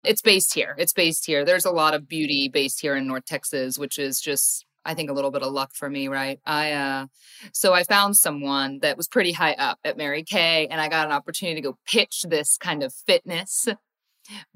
it's 0.03 0.21
based 0.24 0.53
here. 0.55 0.75
It's 0.79 0.93
based 0.93 1.25
here. 1.27 1.45
There's 1.45 1.65
a 1.65 1.71
lot 1.71 1.93
of 1.93 2.07
beauty 2.07 2.50
based 2.50 2.81
here 2.81 2.95
in 2.95 3.07
North 3.07 3.25
Texas, 3.25 3.77
which 3.77 4.00
is 4.00 4.19
just 4.19 4.65
I 4.86 4.95
think 4.95 5.09
a 5.12 5.13
little 5.13 5.29
bit 5.31 5.43
of 5.43 5.51
luck 5.53 5.71
for 5.75 5.89
me, 5.89 6.07
right? 6.07 6.39
I 6.45 6.71
uh 6.71 7.07
so 7.53 7.74
I 7.74 7.83
found 7.83 8.17
someone 8.17 8.79
that 8.81 8.98
was 8.98 9.07
pretty 9.07 9.33
high 9.33 9.53
up 9.53 9.77
at 9.83 9.98
Mary 9.98 10.24
Kay 10.24 10.67
and 10.67 10.81
I 10.81 10.89
got 10.89 11.05
an 11.05 11.13
opportunity 11.13 11.62
to 11.62 11.67
go 11.67 11.77
pitch 11.86 12.25
this 12.27 12.57
kind 12.57 12.81
of 12.81 12.93
fitness 13.05 13.67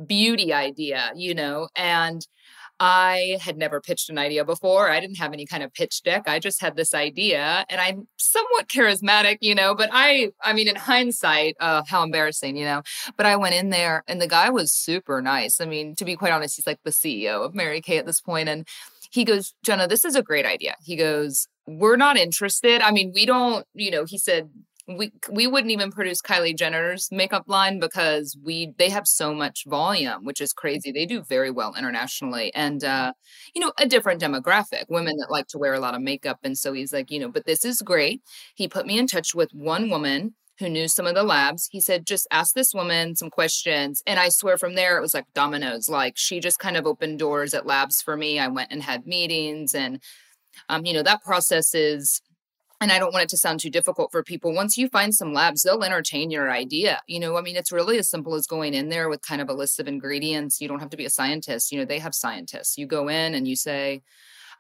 beauty 0.06 0.54
idea, 0.54 1.12
you 1.16 1.34
know, 1.36 1.68
and 1.76 2.26
I 2.80 3.38
had 3.42 3.58
never 3.58 3.80
pitched 3.80 4.10
an 4.10 4.18
idea 4.18 4.44
before. 4.44 4.90
I 4.90 5.00
didn't 5.00 5.18
have 5.18 5.34
any 5.34 5.46
kind 5.46 5.64
of 5.64 5.74
pitch 5.74 6.02
deck. 6.04 6.24
I 6.28 6.40
just 6.40 6.62
had 6.62 6.76
this 6.76 6.94
idea 6.94 7.66
and 7.70 7.80
I'm 7.80 8.08
somewhat 8.18 8.68
charismatic, 8.68 9.38
you 9.42 9.56
know, 9.56 9.76
but 9.76 9.90
I, 9.92 10.32
I 10.44 10.54
mean, 10.54 10.68
in 10.68 10.76
hindsight, 10.76 11.56
uh, 11.60 11.84
how 11.88 12.04
embarrassing, 12.04 12.58
you 12.58 12.66
know, 12.66 12.82
but 13.16 13.26
I 13.26 13.36
went 13.36 13.56
in 13.56 13.70
there 13.70 14.04
and 14.08 14.22
the 14.22 14.28
guy 14.28 14.50
was 14.50 14.72
super 14.72 15.22
nice. 15.22 15.62
I 15.62 15.66
mean, 15.66 15.96
to 15.96 16.06
be 16.06 16.16
quite 16.16 16.32
honest, 16.34 16.56
he's 16.56 16.68
like 16.68 16.80
the 16.84 16.92
CEO 16.92 17.46
of 17.46 17.56
Mary 17.56 17.82
Kay 17.82 17.98
at 17.98 18.06
this 18.06 18.22
point, 18.22 18.50
And 18.50 18.68
he 19.12 19.24
goes, 19.24 19.54
Jenna, 19.64 19.88
this 19.88 20.04
is 20.04 20.16
a 20.16 20.24
great 20.24 20.46
idea. 20.46 20.76
He 20.84 20.96
goes, 20.96 21.48
we're 21.68 21.96
not 21.96 22.18
interested. 22.18 22.82
I 22.82 22.92
mean, 22.92 23.12
we 23.14 23.26
don't, 23.26 23.66
you 23.74 23.92
know, 23.92 24.06
he 24.06 24.18
said, 24.18 24.50
we 24.88 25.14
we 25.32 25.48
wouldn't 25.48 25.72
even 25.72 25.92
produce 25.92 26.22
Kylie 26.22 26.58
Jenner's 26.58 27.10
makeup 27.12 27.46
line 27.48 27.80
because 27.80 28.38
we 28.44 28.74
they 28.78 28.90
have 28.90 29.08
so 29.08 29.34
much 29.34 29.64
volume, 29.66 30.26
which 30.26 30.42
is 30.42 30.52
crazy. 30.54 30.92
They 30.92 31.06
do 31.06 31.24
very 31.24 31.52
well 31.52 31.74
internationally, 31.78 32.54
and 32.54 32.84
uh, 32.84 33.14
you 33.56 33.62
know 33.62 33.72
a 33.80 33.88
different 33.88 34.22
demographic, 34.22 34.86
women 34.90 35.16
that 35.18 35.32
like 35.32 35.48
to 35.50 35.58
wear 35.58 35.74
a 35.74 35.80
lot 35.80 35.96
of 35.96 36.02
makeup. 36.02 36.40
And 36.44 36.58
so 36.58 36.74
he's 36.74 36.92
like, 36.94 37.12
you 37.12 37.20
know, 37.20 37.30
but 37.30 37.46
this 37.46 37.64
is 37.64 37.82
great. 37.82 38.22
He 38.56 38.68
put 38.68 38.86
me 38.86 38.98
in 38.98 39.08
touch 39.08 39.34
with 39.34 39.52
one 39.54 39.90
woman 39.90 40.36
who 40.60 40.70
knew 40.70 40.88
some 40.88 41.08
of 41.08 41.16
the 41.16 41.24
labs. 41.24 41.68
He 41.72 41.82
said, 41.82 42.06
just 42.06 42.28
ask 42.32 42.54
this 42.54 42.74
woman 42.74 43.16
some 43.16 43.30
questions. 43.30 44.04
And 44.06 44.20
I 44.20 44.30
swear 44.30 44.58
from 44.58 44.76
there, 44.76 44.98
it 44.98 45.02
was 45.02 45.14
like 45.14 45.26
dominoes. 45.34 45.90
Like 45.90 46.14
she 46.16 46.40
just 46.40 46.60
kind 46.60 46.78
of 46.78 46.86
opened 46.86 47.20
doors 47.20 47.54
at 47.56 47.66
labs 47.66 48.02
for 48.02 48.16
me. 48.16 48.38
I 48.40 48.48
went 48.50 48.72
and 48.72 48.84
had 48.84 49.08
meetings 49.08 49.74
and 49.74 50.00
um, 50.70 50.86
you 50.86 50.94
know, 50.94 51.04
that 51.04 51.24
process 51.24 51.74
is 51.74 52.22
and 52.84 52.92
I 52.92 53.00
don't 53.00 53.14
want 53.14 53.24
it 53.24 53.30
to 53.30 53.38
sound 53.38 53.62
too 53.62 53.70
difficult 53.70 54.12
for 54.12 54.24
people. 54.24 54.54
Once 54.54 54.78
you 54.78 54.90
find 54.90 55.16
some 55.16 55.34
labs, 55.34 55.64
they'll 55.64 55.84
entertain 55.84 56.30
your 56.30 56.52
idea. 56.52 57.02
You 57.08 57.22
know, 57.22 57.38
I 57.38 57.42
mean, 57.42 57.56
it's 57.56 57.72
really 57.72 57.98
as 57.98 58.10
simple 58.10 58.36
as 58.36 58.46
going 58.46 58.74
in 58.74 58.90
there 58.90 59.08
with 59.08 59.22
kind 59.22 59.42
of 59.42 59.50
a 59.50 59.54
list 59.54 59.80
of 59.80 59.88
ingredients. 59.88 60.60
You 60.60 60.68
don't 60.68 60.82
have 60.82 60.90
to 60.90 60.98
be 60.98 61.06
a 61.06 61.10
scientist. 61.10 61.72
You 61.72 61.80
know, 61.80 61.86
they 61.86 62.00
have 62.00 62.14
scientists. 62.14 62.78
You 62.78 62.86
go 62.86 63.08
in 63.08 63.36
and 63.36 63.48
you 63.48 63.56
say, 63.56 64.02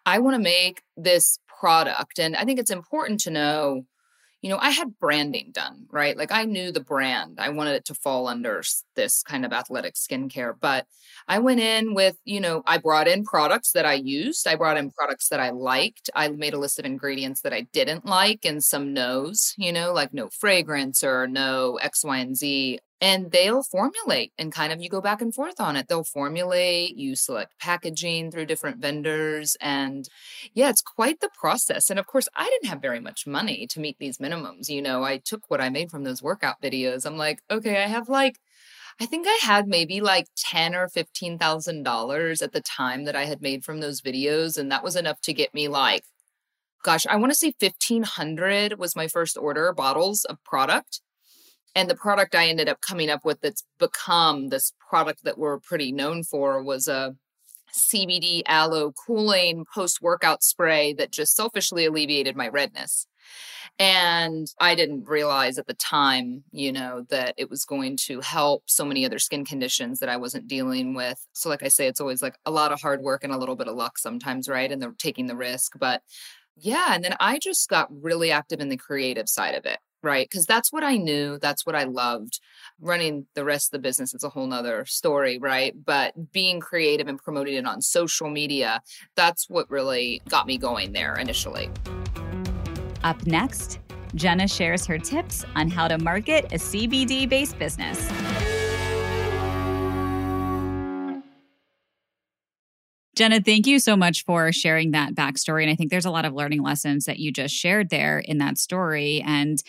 I 0.05 0.19
want 0.19 0.35
to 0.35 0.41
make 0.41 0.83
this 0.95 1.37
product. 1.59 2.17
And 2.17 2.35
I 2.37 2.45
think 2.45 2.59
it's 2.59 2.71
important 2.71 3.19
to 3.21 3.31
know 3.31 3.85
you 4.43 4.49
know, 4.49 4.57
I 4.59 4.71
had 4.71 4.99
branding 4.99 5.51
done, 5.53 5.87
right? 5.89 6.17
Like 6.17 6.33
I 6.33 6.43
knew 6.43 6.73
the 6.73 6.81
brand. 6.81 7.39
I 7.39 7.47
wanted 7.47 7.75
it 7.75 7.85
to 7.85 7.95
fall 7.95 8.27
under 8.27 8.61
this 8.93 9.23
kind 9.23 9.45
of 9.45 9.53
athletic 9.53 9.95
skincare. 9.95 10.53
But 10.59 10.85
I 11.29 11.39
went 11.39 11.61
in 11.61 11.93
with, 11.93 12.17
you 12.25 12.41
know, 12.41 12.61
I 12.67 12.77
brought 12.77 13.07
in 13.07 13.23
products 13.23 13.71
that 13.71 13.85
I 13.85 13.93
used. 13.93 14.45
I 14.45 14.55
brought 14.55 14.75
in 14.75 14.91
products 14.91 15.29
that 15.29 15.39
I 15.39 15.51
liked. 15.51 16.09
I 16.13 16.27
made 16.27 16.53
a 16.53 16.59
list 16.59 16.77
of 16.77 16.83
ingredients 16.83 17.39
that 17.41 17.53
I 17.53 17.61
didn't 17.71 18.05
like 18.05 18.43
and 18.43 18.61
some 18.61 18.93
no's, 18.93 19.53
you 19.57 19.71
know, 19.71 19.93
like 19.93 20.13
no 20.13 20.27
fragrance 20.27 21.05
or 21.05 21.25
no 21.25 21.77
X, 21.77 22.03
Y, 22.03 22.17
and 22.17 22.35
Z 22.35 22.79
and 23.03 23.31
they'll 23.31 23.63
formulate 23.63 24.31
and 24.37 24.53
kind 24.53 24.71
of 24.71 24.81
you 24.81 24.87
go 24.87 25.01
back 25.01 25.21
and 25.21 25.35
forth 25.35 25.59
on 25.59 25.75
it. 25.75 25.89
They'll 25.89 26.05
formulate 26.05 26.95
you 26.95 27.17
select 27.17 27.59
packaging 27.59 28.31
through 28.31 28.45
different 28.45 28.77
vendors 28.77 29.57
and 29.59 30.07
yeah 30.53 30.69
it's 30.69 30.81
quite 30.81 31.19
the 31.19 31.29
process 31.37 31.89
and 31.89 31.99
of 31.99 32.07
course 32.07 32.29
i 32.35 32.45
didn't 32.45 32.69
have 32.69 32.81
very 32.81 32.99
much 33.01 33.27
money 33.27 33.67
to 33.67 33.79
meet 33.79 33.97
these 33.99 34.19
minimums 34.19 34.69
you 34.69 34.81
know 34.81 35.03
i 35.03 35.17
took 35.17 35.41
what 35.49 35.59
i 35.59 35.69
made 35.69 35.91
from 35.91 36.03
those 36.03 36.23
workout 36.23 36.61
videos. 36.61 37.05
I'm 37.05 37.17
like 37.17 37.39
okay 37.51 37.83
i 37.83 37.87
have 37.87 38.07
like 38.09 38.37
I 39.01 39.05
think 39.07 39.25
I 39.27 39.39
had 39.41 39.67
maybe 39.67 40.01
like 40.01 40.27
ten 40.37 40.75
or 40.75 40.87
fifteen 40.87 41.37
thousand 41.39 41.83
dollars 41.83 42.41
at 42.41 42.53
the 42.53 42.61
time 42.61 43.05
that 43.05 43.15
I 43.15 43.25
had 43.25 43.41
made 43.41 43.65
from 43.65 43.79
those 43.79 44.01
videos, 44.01 44.57
and 44.57 44.71
that 44.71 44.83
was 44.83 44.95
enough 44.95 45.19
to 45.21 45.33
get 45.33 45.53
me 45.53 45.67
like, 45.67 46.03
gosh, 46.83 47.05
I 47.07 47.15
want 47.15 47.31
to 47.31 47.37
say 47.37 47.53
fifteen 47.59 48.03
hundred 48.03 48.77
was 48.79 48.95
my 48.95 49.07
first 49.07 49.35
order 49.37 49.73
bottles 49.73 50.25
of 50.25 50.43
product, 50.43 51.01
and 51.75 51.89
the 51.89 51.95
product 51.95 52.35
I 52.35 52.47
ended 52.47 52.69
up 52.69 52.81
coming 52.81 53.09
up 53.09 53.25
with 53.25 53.41
that's 53.41 53.63
become 53.79 54.49
this 54.49 54.73
product 54.89 55.23
that 55.23 55.37
we're 55.37 55.59
pretty 55.59 55.91
known 55.91 56.23
for 56.23 56.61
was 56.61 56.87
a 56.87 57.15
CBD 57.73 58.43
aloe 58.47 58.91
cooling 58.91 59.65
post 59.73 60.01
workout 60.01 60.43
spray 60.43 60.93
that 60.93 61.11
just 61.11 61.35
selfishly 61.35 61.85
alleviated 61.85 62.35
my 62.35 62.47
redness. 62.47 63.07
And 63.79 64.47
I 64.59 64.75
didn't 64.75 65.07
realize 65.07 65.57
at 65.57 65.65
the 65.65 65.73
time, 65.73 66.43
you 66.51 66.71
know, 66.71 67.07
that 67.09 67.33
it 67.37 67.49
was 67.49 67.65
going 67.65 67.97
to 68.05 68.21
help 68.21 68.63
so 68.67 68.85
many 68.85 69.03
other 69.03 69.17
skin 69.17 69.43
conditions 69.43 69.97
that 69.99 70.09
I 70.09 70.17
wasn't 70.17 70.47
dealing 70.47 70.93
with. 70.93 71.25
So, 71.33 71.49
like 71.49 71.63
I 71.63 71.69
say, 71.69 71.87
it's 71.87 71.99
always 71.99 72.21
like 72.21 72.35
a 72.45 72.51
lot 72.51 72.71
of 72.71 72.81
hard 72.81 73.01
work 73.01 73.23
and 73.23 73.33
a 73.33 73.37
little 73.37 73.55
bit 73.55 73.67
of 73.67 73.75
luck 73.75 73.97
sometimes, 73.97 74.47
right? 74.47 74.71
And 74.71 74.79
they're 74.79 74.93
taking 74.99 75.25
the 75.25 75.35
risk. 75.35 75.73
But 75.79 76.03
yeah. 76.55 76.93
And 76.93 77.03
then 77.03 77.15
I 77.19 77.39
just 77.39 77.67
got 77.67 77.87
really 77.89 78.31
active 78.31 78.59
in 78.59 78.69
the 78.69 78.77
creative 78.77 79.27
side 79.27 79.55
of 79.55 79.65
it 79.65 79.79
right 80.03 80.27
because 80.29 80.45
that's 80.45 80.71
what 80.71 80.83
i 80.83 80.95
knew 80.97 81.39
that's 81.39 81.65
what 81.65 81.75
i 81.75 81.83
loved. 81.83 82.39
Running 82.79 83.25
the 83.33 83.45
rest 83.45 83.67
of 83.67 83.71
the 83.71 83.87
business 83.87 84.13
is 84.13 84.23
a 84.23 84.29
whole 84.29 84.47
nother 84.47 84.85
story 84.85 85.37
right? 85.39 85.73
But 85.85 86.31
being 86.31 86.59
creative 86.59 87.07
and 87.07 87.17
promoting 87.17 87.55
it 87.55 87.65
on 87.65 87.81
social 87.81 88.29
media 88.29 88.81
that's 89.15 89.49
what 89.49 89.69
really 89.69 90.21
got 90.29 90.45
me 90.47 90.57
going 90.57 90.93
there 90.93 91.15
initially. 91.15 91.69
Up 93.03 93.25
next 93.25 93.79
jenna 94.15 94.47
shares 94.47 94.85
her 94.85 94.99
tips 94.99 95.43
on 95.55 95.69
how 95.69 95.87
to 95.87 95.97
market 95.97 96.45
a 96.45 96.57
cbd 96.57 97.27
based 97.27 97.57
business 97.57 98.07
Jenna, 103.15 103.41
thank 103.41 103.67
you 103.67 103.77
so 103.77 103.95
much 103.95 104.25
for 104.25 104.51
sharing 104.51 104.91
that 104.91 105.13
backstory. 105.13 105.61
And 105.61 105.71
I 105.71 105.75
think 105.75 105.91
there's 105.91 106.05
a 106.05 106.11
lot 106.11 106.25
of 106.25 106.33
learning 106.33 106.63
lessons 106.63 107.05
that 107.05 107.19
you 107.19 107.31
just 107.31 107.53
shared 107.53 107.89
there 107.89 108.19
in 108.19 108.39
that 108.39 108.57
story. 108.57 109.21
And 109.25 109.61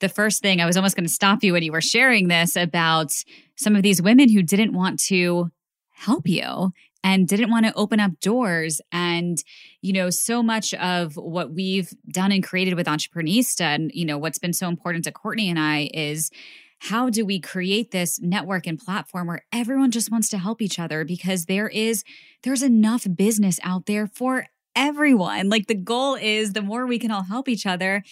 the 0.00 0.08
first 0.08 0.40
thing 0.40 0.60
I 0.60 0.66
was 0.66 0.76
almost 0.76 0.96
going 0.96 1.06
to 1.06 1.12
stop 1.12 1.44
you 1.44 1.52
when 1.52 1.62
you 1.62 1.72
were 1.72 1.82
sharing 1.82 2.28
this 2.28 2.56
about 2.56 3.12
some 3.56 3.76
of 3.76 3.82
these 3.82 4.00
women 4.00 4.30
who 4.30 4.42
didn't 4.42 4.72
want 4.72 4.98
to 5.00 5.50
help 5.90 6.26
you 6.26 6.72
and 7.04 7.28
didn't 7.28 7.50
want 7.50 7.66
to 7.66 7.74
open 7.74 8.00
up 8.00 8.18
doors. 8.20 8.80
And, 8.92 9.38
you 9.80 9.92
know, 9.92 10.10
so 10.10 10.42
much 10.42 10.74
of 10.74 11.16
what 11.16 11.52
we've 11.52 11.90
done 12.10 12.32
and 12.32 12.42
created 12.42 12.74
with 12.74 12.86
Entreprenista 12.86 13.60
and, 13.60 13.90
you 13.94 14.04
know, 14.04 14.18
what's 14.18 14.38
been 14.38 14.52
so 14.52 14.68
important 14.68 15.04
to 15.04 15.12
Courtney 15.12 15.48
and 15.48 15.58
I 15.58 15.90
is 15.92 16.30
how 16.78 17.10
do 17.10 17.24
we 17.24 17.40
create 17.40 17.90
this 17.90 18.20
network 18.20 18.66
and 18.66 18.78
platform 18.78 19.26
where 19.28 19.44
everyone 19.52 19.90
just 19.90 20.10
wants 20.10 20.28
to 20.30 20.38
help 20.38 20.60
each 20.60 20.78
other? 20.78 21.04
Because 21.04 21.46
there 21.46 21.68
is 21.68 22.04
there's 22.42 22.62
enough 22.62 23.06
business 23.16 23.58
out 23.62 23.86
there 23.86 24.06
for 24.06 24.46
everyone. 24.74 25.48
Like 25.48 25.66
the 25.66 25.74
goal 25.74 26.14
is 26.14 26.52
the 26.52 26.62
more 26.62 26.86
we 26.86 26.98
can 26.98 27.10
all 27.10 27.22
help 27.22 27.48
each 27.48 27.66
other 27.66 28.02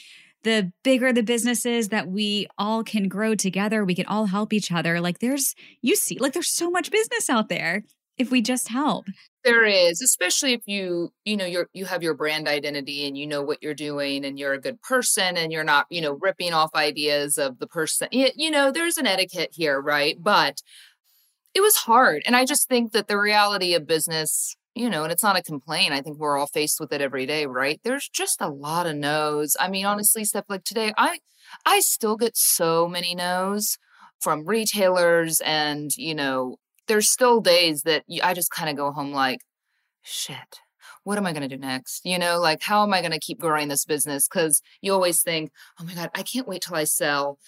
the 0.44 0.70
bigger 0.84 1.12
the 1.12 1.22
businesses 1.22 1.88
that 1.88 2.06
we 2.06 2.46
all 2.58 2.84
can 2.84 3.08
grow 3.08 3.34
together 3.34 3.82
we 3.82 3.94
can 3.94 4.06
all 4.06 4.26
help 4.26 4.52
each 4.52 4.70
other. 4.70 5.00
Like 5.00 5.18
there's 5.18 5.54
you 5.82 5.96
see 5.96 6.18
like 6.18 6.32
there's 6.32 6.54
so 6.54 6.70
much 6.70 6.90
business 6.90 7.28
out 7.28 7.48
there 7.48 7.82
if 8.18 8.30
we 8.30 8.40
just 8.42 8.68
help. 8.68 9.06
There 9.44 9.64
is 9.64 10.00
especially 10.00 10.54
if 10.54 10.62
you 10.66 11.12
you 11.24 11.36
know 11.36 11.44
you're 11.44 11.68
you 11.74 11.84
have 11.84 12.02
your 12.02 12.14
brand 12.14 12.48
identity 12.48 13.06
and 13.06 13.16
you 13.18 13.26
know 13.26 13.42
what 13.42 13.62
you're 13.62 13.74
doing 13.74 14.24
and 14.24 14.38
you're 14.38 14.54
a 14.54 14.60
good 14.60 14.80
person 14.82 15.36
and 15.36 15.52
you're 15.52 15.64
not 15.64 15.86
you 15.90 16.00
know 16.00 16.18
ripping 16.20 16.52
off 16.54 16.70
ideas 16.74 17.36
of 17.36 17.58
the 17.58 17.66
person 17.66 18.08
you 18.12 18.50
know 18.50 18.70
there's 18.72 18.96
an 18.96 19.06
etiquette 19.06 19.50
here 19.52 19.80
right? 19.80 20.16
But 20.20 20.62
it 21.54 21.60
was 21.60 21.76
hard 21.76 22.22
and 22.26 22.36
i 22.36 22.44
just 22.44 22.68
think 22.68 22.92
that 22.92 23.08
the 23.08 23.18
reality 23.18 23.74
of 23.74 23.86
business 23.86 24.56
you 24.74 24.90
know 24.90 25.04
and 25.04 25.12
it's 25.12 25.22
not 25.22 25.38
a 25.38 25.42
complaint 25.42 25.92
i 25.92 26.00
think 26.00 26.18
we're 26.18 26.36
all 26.38 26.46
faced 26.46 26.80
with 26.80 26.92
it 26.92 27.00
every 27.00 27.26
day 27.26 27.46
right? 27.46 27.80
There's 27.84 28.08
just 28.08 28.40
a 28.40 28.48
lot 28.48 28.86
of 28.86 28.96
no's. 28.96 29.56
I 29.60 29.68
mean 29.68 29.86
honestly 29.86 30.24
stuff 30.24 30.44
like 30.48 30.64
today 30.64 30.92
i 30.96 31.18
i 31.66 31.80
still 31.80 32.16
get 32.16 32.36
so 32.36 32.88
many 32.88 33.14
no's 33.14 33.78
from 34.20 34.46
retailers 34.46 35.40
and 35.44 35.90
you 35.96 36.14
know 36.14 36.56
there's 36.86 37.10
still 37.10 37.40
days 37.40 37.82
that 37.82 38.04
I 38.22 38.34
just 38.34 38.50
kind 38.50 38.70
of 38.70 38.76
go 38.76 38.92
home 38.92 39.12
like, 39.12 39.40
shit, 40.02 40.60
what 41.04 41.18
am 41.18 41.26
I 41.26 41.32
going 41.32 41.48
to 41.48 41.56
do 41.56 41.60
next? 41.60 42.04
You 42.04 42.18
know, 42.18 42.40
like, 42.40 42.62
how 42.62 42.82
am 42.82 42.92
I 42.92 43.00
going 43.00 43.12
to 43.12 43.18
keep 43.18 43.38
growing 43.38 43.68
this 43.68 43.84
business? 43.84 44.26
Because 44.26 44.62
you 44.80 44.92
always 44.92 45.22
think, 45.22 45.50
oh 45.80 45.84
my 45.84 45.94
God, 45.94 46.10
I 46.14 46.22
can't 46.22 46.48
wait 46.48 46.62
till 46.62 46.76
I 46.76 46.84
sell. 46.84 47.38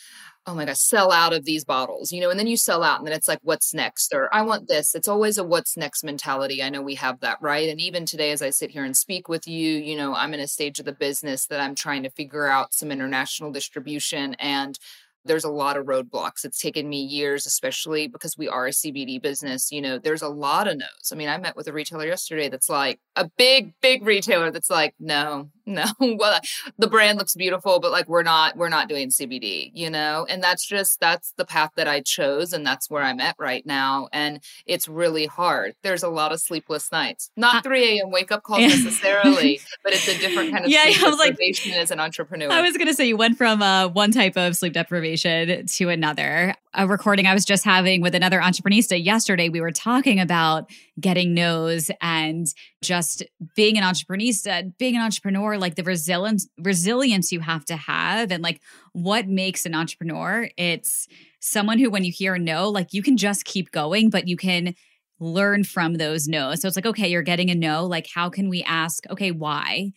Oh 0.48 0.54
my 0.54 0.64
God, 0.64 0.76
sell 0.76 1.10
out 1.10 1.32
of 1.32 1.44
these 1.44 1.64
bottles, 1.64 2.12
you 2.12 2.20
know, 2.20 2.30
and 2.30 2.38
then 2.38 2.46
you 2.46 2.56
sell 2.56 2.84
out 2.84 2.98
and 2.98 3.06
then 3.06 3.16
it's 3.16 3.26
like, 3.26 3.40
what's 3.42 3.74
next? 3.74 4.14
Or 4.14 4.32
I 4.32 4.42
want 4.42 4.68
this. 4.68 4.94
It's 4.94 5.08
always 5.08 5.38
a 5.38 5.44
what's 5.44 5.76
next 5.76 6.04
mentality. 6.04 6.62
I 6.62 6.68
know 6.68 6.82
we 6.82 6.94
have 6.94 7.18
that, 7.20 7.38
right? 7.40 7.68
And 7.68 7.80
even 7.80 8.06
today, 8.06 8.30
as 8.30 8.42
I 8.42 8.50
sit 8.50 8.70
here 8.70 8.84
and 8.84 8.96
speak 8.96 9.28
with 9.28 9.48
you, 9.48 9.76
you 9.78 9.96
know, 9.96 10.14
I'm 10.14 10.34
in 10.34 10.40
a 10.40 10.46
stage 10.46 10.78
of 10.78 10.84
the 10.84 10.92
business 10.92 11.46
that 11.46 11.60
I'm 11.60 11.74
trying 11.74 12.04
to 12.04 12.10
figure 12.10 12.46
out 12.46 12.74
some 12.74 12.92
international 12.92 13.50
distribution 13.50 14.34
and 14.34 14.78
there's 15.26 15.44
a 15.44 15.50
lot 15.50 15.76
of 15.76 15.86
roadblocks. 15.86 16.44
It's 16.44 16.60
taken 16.60 16.88
me 16.88 17.02
years, 17.02 17.46
especially 17.46 18.08
because 18.08 18.36
we 18.38 18.48
are 18.48 18.66
a 18.66 18.70
CBD 18.70 19.20
business. 19.20 19.70
You 19.70 19.82
know, 19.82 19.98
there's 19.98 20.22
a 20.22 20.28
lot 20.28 20.68
of 20.68 20.78
no's. 20.78 21.10
I 21.12 21.16
mean, 21.16 21.28
I 21.28 21.38
met 21.38 21.56
with 21.56 21.68
a 21.68 21.72
retailer 21.72 22.06
yesterday 22.06 22.48
that's 22.48 22.68
like 22.68 23.00
a 23.16 23.28
big, 23.36 23.74
big 23.80 24.04
retailer 24.04 24.50
that's 24.50 24.70
like, 24.70 24.94
no, 25.00 25.50
no. 25.66 25.84
well, 26.00 26.40
the 26.78 26.86
brand 26.86 27.18
looks 27.18 27.34
beautiful, 27.34 27.80
but 27.80 27.90
like 27.90 28.08
we're 28.08 28.22
not, 28.22 28.56
we're 28.56 28.68
not 28.68 28.88
doing 28.88 29.08
CBD, 29.08 29.70
you 29.74 29.90
know? 29.90 30.26
And 30.28 30.42
that's 30.42 30.66
just, 30.66 31.00
that's 31.00 31.32
the 31.36 31.44
path 31.44 31.72
that 31.76 31.88
I 31.88 32.00
chose. 32.00 32.52
And 32.52 32.64
that's 32.64 32.88
where 32.88 33.02
I'm 33.02 33.20
at 33.20 33.36
right 33.38 33.66
now. 33.66 34.08
And 34.12 34.40
it's 34.64 34.88
really 34.88 35.26
hard. 35.26 35.74
There's 35.82 36.02
a 36.02 36.08
lot 36.08 36.32
of 36.32 36.40
sleepless 36.40 36.92
nights, 36.92 37.30
not 37.36 37.64
3 37.64 37.98
a.m. 37.98 38.10
wake 38.10 38.30
up 38.30 38.42
calls 38.44 38.60
necessarily, 38.84 39.60
but 39.82 39.92
it's 39.92 40.08
a 40.08 40.18
different 40.18 40.52
kind 40.52 40.64
of 40.64 40.70
yeah, 40.70 40.84
sleep 40.84 41.02
I 41.02 41.10
was 41.10 41.18
deprivation 41.18 41.72
like, 41.72 41.80
as 41.80 41.90
an 41.90 42.00
entrepreneur. 42.00 42.50
I 42.50 42.62
was 42.62 42.76
going 42.76 42.88
to 42.88 42.94
say 42.94 43.06
you 43.06 43.16
went 43.16 43.36
from 43.36 43.62
uh, 43.62 43.88
one 43.88 44.12
type 44.12 44.36
of 44.36 44.56
sleep 44.56 44.72
deprivation 44.72 45.15
to 45.16 45.88
another. 45.88 46.54
A 46.74 46.86
recording 46.86 47.26
I 47.26 47.34
was 47.34 47.44
just 47.44 47.64
having 47.64 48.00
with 48.02 48.14
another 48.14 48.40
entreprenista 48.40 49.02
yesterday, 49.02 49.48
we 49.48 49.60
were 49.60 49.72
talking 49.72 50.20
about 50.20 50.70
getting 51.00 51.34
no's 51.34 51.90
and 52.00 52.46
just 52.82 53.22
being 53.54 53.78
an 53.78 53.84
entreprenista, 53.84 54.76
being 54.78 54.96
an 54.96 55.02
entrepreneur, 55.02 55.58
like 55.58 55.74
the 55.74 55.82
resilience 55.82 56.48
resilience 56.58 57.32
you 57.32 57.40
have 57.40 57.64
to 57.66 57.76
have 57.76 58.30
and 58.30 58.42
like 58.42 58.60
what 58.92 59.26
makes 59.28 59.66
an 59.66 59.74
entrepreneur. 59.74 60.48
It's 60.56 61.08
someone 61.40 61.78
who 61.78 61.90
when 61.90 62.04
you 62.04 62.12
hear 62.12 62.38
no, 62.38 62.68
like 62.68 62.92
you 62.92 63.02
can 63.02 63.16
just 63.16 63.44
keep 63.44 63.70
going, 63.70 64.10
but 64.10 64.28
you 64.28 64.36
can 64.36 64.74
learn 65.18 65.64
from 65.64 65.94
those 65.94 66.28
no's. 66.28 66.60
So 66.60 66.68
it's 66.68 66.76
like, 66.76 66.86
okay, 66.86 67.08
you're 67.08 67.22
getting 67.22 67.50
a 67.50 67.54
no. 67.54 67.86
Like, 67.86 68.06
how 68.12 68.28
can 68.28 68.48
we 68.48 68.62
ask, 68.64 69.04
okay, 69.10 69.30
why? 69.30 69.92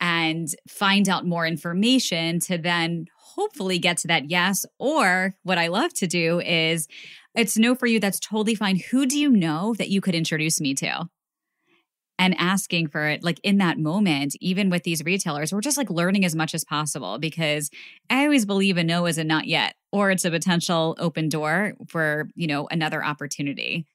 And 0.00 0.48
find 0.68 1.08
out 1.08 1.26
more 1.26 1.46
information 1.46 2.40
to 2.40 2.58
then 2.58 3.06
hopefully 3.34 3.78
get 3.78 3.98
to 3.98 4.08
that 4.08 4.30
yes. 4.30 4.64
Or 4.78 5.34
what 5.42 5.58
I 5.58 5.68
love 5.68 5.92
to 5.94 6.06
do 6.06 6.40
is 6.40 6.88
it's 7.34 7.56
no 7.56 7.74
for 7.74 7.86
you. 7.86 8.00
That's 8.00 8.20
totally 8.20 8.54
fine. 8.54 8.80
Who 8.90 9.06
do 9.06 9.18
you 9.18 9.30
know 9.30 9.74
that 9.78 9.90
you 9.90 10.00
could 10.00 10.14
introduce 10.14 10.60
me 10.60 10.74
to? 10.74 11.08
and 12.18 12.34
asking 12.38 12.88
for 12.88 13.06
it 13.08 13.22
like 13.22 13.40
in 13.42 13.58
that 13.58 13.78
moment 13.78 14.34
even 14.40 14.70
with 14.70 14.82
these 14.82 15.04
retailers 15.04 15.52
we're 15.52 15.60
just 15.60 15.76
like 15.76 15.90
learning 15.90 16.24
as 16.24 16.34
much 16.34 16.54
as 16.54 16.64
possible 16.64 17.18
because 17.18 17.70
i 18.10 18.24
always 18.24 18.46
believe 18.46 18.76
a 18.76 18.84
no 18.84 19.06
is 19.06 19.18
a 19.18 19.24
not 19.24 19.46
yet 19.46 19.74
or 19.92 20.10
it's 20.10 20.24
a 20.24 20.30
potential 20.30 20.96
open 20.98 21.28
door 21.28 21.74
for 21.88 22.28
you 22.34 22.46
know 22.46 22.68
another 22.70 23.04
opportunity 23.04 23.86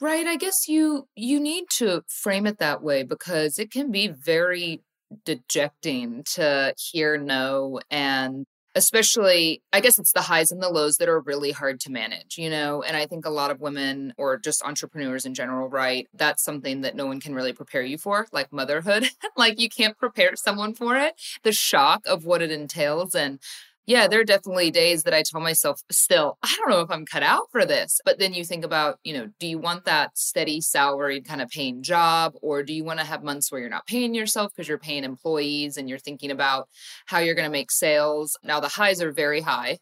right 0.00 0.26
i 0.26 0.36
guess 0.36 0.68
you 0.68 1.08
you 1.14 1.40
need 1.40 1.64
to 1.68 2.02
frame 2.08 2.46
it 2.46 2.58
that 2.58 2.82
way 2.82 3.02
because 3.02 3.58
it 3.58 3.70
can 3.70 3.90
be 3.90 4.08
very 4.08 4.82
dejecting 5.24 6.24
to 6.34 6.74
hear 6.76 7.16
no 7.16 7.80
and 7.90 8.44
especially 8.74 9.62
i 9.72 9.80
guess 9.80 9.98
it's 9.98 10.12
the 10.12 10.22
highs 10.22 10.50
and 10.50 10.62
the 10.62 10.68
lows 10.68 10.96
that 10.96 11.08
are 11.08 11.20
really 11.20 11.52
hard 11.52 11.80
to 11.80 11.90
manage 11.90 12.36
you 12.36 12.50
know 12.50 12.82
and 12.82 12.96
i 12.96 13.06
think 13.06 13.24
a 13.24 13.30
lot 13.30 13.50
of 13.50 13.60
women 13.60 14.12
or 14.18 14.36
just 14.36 14.62
entrepreneurs 14.64 15.24
in 15.24 15.32
general 15.32 15.68
right 15.68 16.08
that's 16.12 16.42
something 16.42 16.82
that 16.82 16.96
no 16.96 17.06
one 17.06 17.20
can 17.20 17.34
really 17.34 17.52
prepare 17.52 17.82
you 17.82 17.96
for 17.96 18.26
like 18.32 18.52
motherhood. 18.52 19.08
Like 19.38 19.60
you 19.60 19.68
can't 19.68 19.98
prepare 19.98 20.34
someone 20.34 20.72
for 20.72 20.96
it. 20.96 21.20
The 21.42 21.52
shock 21.52 22.02
of 22.06 22.24
what 22.24 22.40
it 22.40 22.50
entails 22.50 23.14
and 23.14 23.38
yeah, 23.86 24.08
there 24.08 24.20
are 24.20 24.24
definitely 24.24 24.70
days 24.72 25.04
that 25.04 25.14
I 25.14 25.22
tell 25.22 25.40
myself 25.40 25.80
still, 25.90 26.38
I 26.42 26.54
don't 26.58 26.70
know 26.70 26.80
if 26.80 26.90
I'm 26.90 27.06
cut 27.06 27.22
out 27.22 27.44
for 27.52 27.64
this. 27.64 28.00
But 28.04 28.18
then 28.18 28.34
you 28.34 28.44
think 28.44 28.64
about, 28.64 28.98
you 29.04 29.14
know, 29.14 29.28
do 29.38 29.46
you 29.46 29.58
want 29.58 29.84
that 29.84 30.18
steady 30.18 30.60
salaried 30.60 31.26
kind 31.26 31.40
of 31.40 31.48
paying 31.48 31.82
job? 31.82 32.34
Or 32.42 32.64
do 32.64 32.72
you 32.72 32.84
want 32.84 32.98
to 32.98 33.06
have 33.06 33.22
months 33.22 33.50
where 33.50 33.60
you're 33.60 33.70
not 33.70 33.86
paying 33.86 34.14
yourself 34.14 34.52
because 34.52 34.68
you're 34.68 34.78
paying 34.78 35.04
employees 35.04 35.76
and 35.76 35.88
you're 35.88 35.98
thinking 35.98 36.32
about 36.32 36.68
how 37.06 37.20
you're 37.20 37.36
going 37.36 37.48
to 37.48 37.52
make 37.52 37.70
sales? 37.70 38.36
Now, 38.42 38.58
the 38.58 38.68
highs 38.68 39.00
are 39.00 39.12
very 39.12 39.40
high 39.40 39.78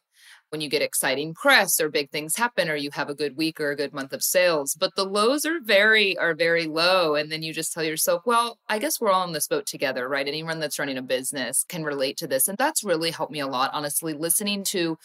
when 0.55 0.61
you 0.61 0.69
get 0.69 0.83
exciting 0.83 1.35
press 1.35 1.81
or 1.81 1.89
big 1.89 2.09
things 2.11 2.37
happen 2.37 2.71
or 2.71 2.77
you 2.77 2.89
have 2.93 3.11
a 3.11 3.15
good 3.15 3.37
week 3.37 3.59
or 3.59 3.73
a 3.73 3.77
good 3.77 3.93
month 3.93 4.13
of 4.13 4.23
sales 4.23 4.77
but 4.79 4.95
the 4.95 5.05
lows 5.05 5.45
are 5.45 5.59
very 5.61 6.17
are 6.17 6.33
very 6.33 6.67
low. 6.67 7.17
And 7.17 7.33
then 7.33 7.43
you 7.43 7.53
just 7.53 7.73
tell 7.73 7.83
yourself 7.83 8.23
well 8.25 8.61
i 8.69 8.79
guess 8.79 9.01
we're 9.01 9.11
all 9.11 9.27
in 9.27 9.33
this 9.33 9.49
boat 9.49 9.67
together 9.67 10.09
right? 10.09 10.29
Anyone 10.29 10.61
that's 10.61 10.79
running 10.79 10.97
a 10.97 11.03
business 11.03 11.65
can 11.69 11.83
relate 11.83 12.17
to 12.19 12.29
this. 12.29 12.47
And 12.47 12.57
that's 12.57 12.85
really 12.85 13.11
helped 13.11 13.33
me 13.33 13.41
a 13.41 13.49
lot 13.49 13.71
honestly 13.73 14.13
listening 14.13 14.63
to 14.69 14.97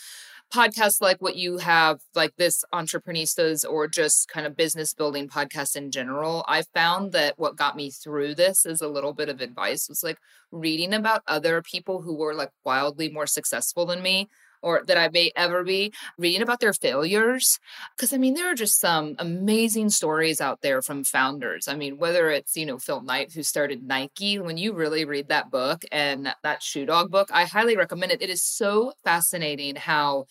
podcasts 0.53 1.01
like 1.01 1.19
what 1.19 1.35
you 1.35 1.57
have, 1.57 1.99
like 2.13 2.35
this 2.37 2.63
Entreprenistas 2.71 3.63
or 3.67 3.87
just 3.87 4.27
kind 4.27 4.45
of 4.45 4.55
business 4.55 4.93
building 4.93 5.27
podcasts 5.27 5.75
in 5.75 5.91
general, 5.91 6.43
I 6.47 6.63
found 6.73 7.11
that 7.13 7.35
what 7.37 7.55
got 7.55 7.75
me 7.75 7.91
through 7.91 8.35
this 8.35 8.65
is 8.65 8.81
a 8.81 8.87
little 8.87 9.13
bit 9.13 9.29
of 9.29 9.41
advice 9.41 9.87
was 9.89 10.03
like 10.03 10.17
reading 10.51 10.93
about 10.93 11.21
other 11.27 11.61
people 11.61 12.01
who 12.01 12.15
were 12.15 12.33
like 12.33 12.51
wildly 12.65 13.09
more 13.09 13.27
successful 13.27 13.85
than 13.85 14.01
me 14.01 14.27
or 14.61 14.83
that 14.87 14.97
I 14.97 15.09
may 15.09 15.31
ever 15.35 15.63
be, 15.63 15.93
reading 16.17 16.41
about 16.41 16.59
their 16.59 16.73
failures. 16.73 17.59
Because 17.95 18.13
I 18.13 18.17
mean, 18.17 18.33
there 18.33 18.51
are 18.51 18.55
just 18.55 18.79
some 18.79 19.15
amazing 19.19 19.89
stories 19.89 20.41
out 20.41 20.61
there 20.61 20.81
from 20.81 21.03
founders. 21.03 21.67
I 21.67 21.75
mean, 21.75 21.97
whether 21.97 22.29
it's, 22.29 22.55
you 22.55 22.65
know, 22.65 22.77
Phil 22.77 23.01
Knight, 23.01 23.31
who 23.33 23.43
started 23.43 23.83
Nike, 23.83 24.39
when 24.39 24.57
you 24.57 24.73
really 24.73 25.05
read 25.05 25.29
that 25.29 25.51
book 25.51 25.83
and 25.91 26.33
that 26.43 26.63
Shoe 26.63 26.85
Dog 26.85 27.11
book, 27.11 27.29
I 27.31 27.45
highly 27.45 27.77
recommend 27.77 28.11
it. 28.11 28.21
It 28.21 28.29
is 28.29 28.43
so 28.43 28.93
fascinating 29.03 29.75
how 29.75 30.25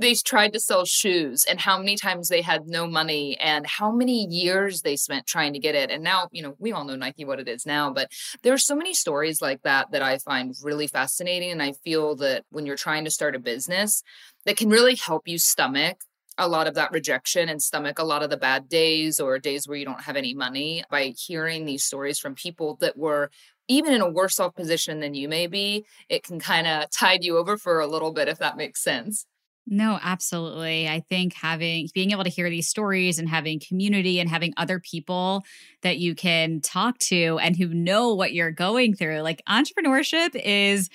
they 0.00 0.14
tried 0.14 0.52
to 0.54 0.60
sell 0.60 0.84
shoes 0.84 1.44
and 1.48 1.60
how 1.60 1.78
many 1.78 1.96
times 1.96 2.28
they 2.28 2.42
had 2.42 2.66
no 2.66 2.86
money 2.86 3.38
and 3.38 3.66
how 3.66 3.92
many 3.92 4.26
years 4.26 4.82
they 4.82 4.96
spent 4.96 5.26
trying 5.26 5.52
to 5.52 5.58
get 5.58 5.74
it. 5.74 5.90
And 5.90 6.02
now, 6.02 6.28
you 6.32 6.42
know, 6.42 6.54
we 6.58 6.72
all 6.72 6.84
know 6.84 6.96
Nike 6.96 7.24
what 7.24 7.40
it 7.40 7.48
is 7.48 7.66
now, 7.66 7.92
but 7.92 8.10
there 8.42 8.52
are 8.54 8.58
so 8.58 8.74
many 8.74 8.94
stories 8.94 9.40
like 9.40 9.62
that 9.62 9.92
that 9.92 10.02
I 10.02 10.18
find 10.18 10.54
really 10.62 10.86
fascinating. 10.86 11.50
And 11.50 11.62
I 11.62 11.72
feel 11.84 12.16
that 12.16 12.44
when 12.50 12.66
you're 12.66 12.76
trying 12.76 13.04
to 13.04 13.10
start 13.10 13.36
a 13.36 13.38
business, 13.38 14.02
that 14.46 14.56
can 14.56 14.70
really 14.70 14.96
help 14.96 15.28
you 15.28 15.38
stomach 15.38 15.98
a 16.38 16.48
lot 16.48 16.66
of 16.66 16.74
that 16.74 16.92
rejection 16.92 17.48
and 17.50 17.60
stomach 17.60 17.98
a 17.98 18.04
lot 18.04 18.22
of 18.22 18.30
the 18.30 18.36
bad 18.36 18.68
days 18.68 19.20
or 19.20 19.38
days 19.38 19.68
where 19.68 19.76
you 19.76 19.84
don't 19.84 20.02
have 20.02 20.16
any 20.16 20.32
money 20.32 20.82
by 20.90 21.12
hearing 21.18 21.66
these 21.66 21.84
stories 21.84 22.18
from 22.18 22.34
people 22.34 22.76
that 22.80 22.96
were 22.96 23.30
even 23.68 23.92
in 23.92 24.00
a 24.00 24.10
worse 24.10 24.40
off 24.40 24.54
position 24.56 24.98
than 24.98 25.14
you 25.14 25.28
may 25.28 25.46
be, 25.46 25.84
it 26.08 26.24
can 26.24 26.40
kind 26.40 26.66
of 26.66 26.90
tide 26.90 27.22
you 27.22 27.38
over 27.38 27.56
for 27.56 27.78
a 27.78 27.86
little 27.86 28.12
bit, 28.12 28.26
if 28.26 28.38
that 28.38 28.56
makes 28.56 28.82
sense. 28.82 29.26
No, 29.66 29.98
absolutely. 30.02 30.88
I 30.88 31.00
think 31.00 31.34
having 31.34 31.88
being 31.94 32.10
able 32.10 32.24
to 32.24 32.30
hear 32.30 32.50
these 32.50 32.68
stories 32.68 33.18
and 33.18 33.28
having 33.28 33.60
community 33.60 34.18
and 34.18 34.28
having 34.28 34.52
other 34.56 34.80
people 34.80 35.44
that 35.82 35.98
you 35.98 36.14
can 36.14 36.60
talk 36.60 36.98
to 36.98 37.38
and 37.40 37.56
who 37.56 37.68
know 37.68 38.14
what 38.14 38.32
you're 38.32 38.50
going 38.50 38.94
through. 38.96 39.20
Like 39.20 39.42
entrepreneurship 39.48 40.34
is 40.34 40.88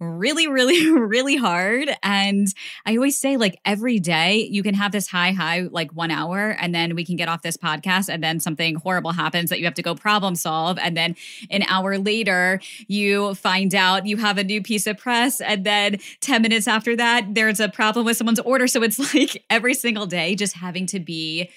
really, 0.00 0.48
really, 0.48 0.90
really 0.98 1.36
hard. 1.36 1.90
And 2.02 2.46
I 2.86 2.96
always 2.96 3.18
say, 3.18 3.36
like, 3.36 3.58
every 3.64 3.98
day 3.98 4.48
you 4.50 4.62
can 4.62 4.74
have 4.74 4.92
this 4.92 5.08
high, 5.08 5.32
high, 5.32 5.68
like 5.70 5.92
one 5.92 6.10
hour, 6.10 6.50
and 6.50 6.74
then 6.74 6.94
we 6.94 7.04
can 7.04 7.16
get 7.16 7.28
off 7.28 7.42
this 7.42 7.56
podcast, 7.56 8.08
and 8.08 8.22
then 8.22 8.40
something 8.40 8.76
horrible 8.76 9.12
happens 9.12 9.50
that 9.50 9.58
you 9.58 9.64
have 9.64 9.74
to 9.74 9.82
go 9.82 9.94
problem 9.94 10.34
solve. 10.34 10.78
And 10.78 10.96
then 10.96 11.16
an 11.50 11.62
hour 11.68 11.98
later, 11.98 12.60
you 12.86 13.34
find 13.34 13.74
out 13.74 14.06
you 14.06 14.16
have 14.16 14.38
a 14.38 14.44
new 14.44 14.62
piece 14.62 14.86
of 14.86 14.98
press. 14.98 15.40
And 15.40 15.64
then 15.64 15.98
10 16.20 16.42
minutes 16.42 16.68
after 16.68 16.96
that, 16.96 17.34
there's 17.34 17.60
a 17.60 17.68
problem 17.68 18.06
with 18.06 18.16
someone's 18.16 18.40
order. 18.40 18.66
So 18.66 18.82
it's 18.82 18.98
like 19.14 19.44
every 19.50 19.74
single 19.74 20.06
day 20.06 20.34
just 20.34 20.54
having 20.54 20.86
to 20.86 21.00
be 21.00 21.50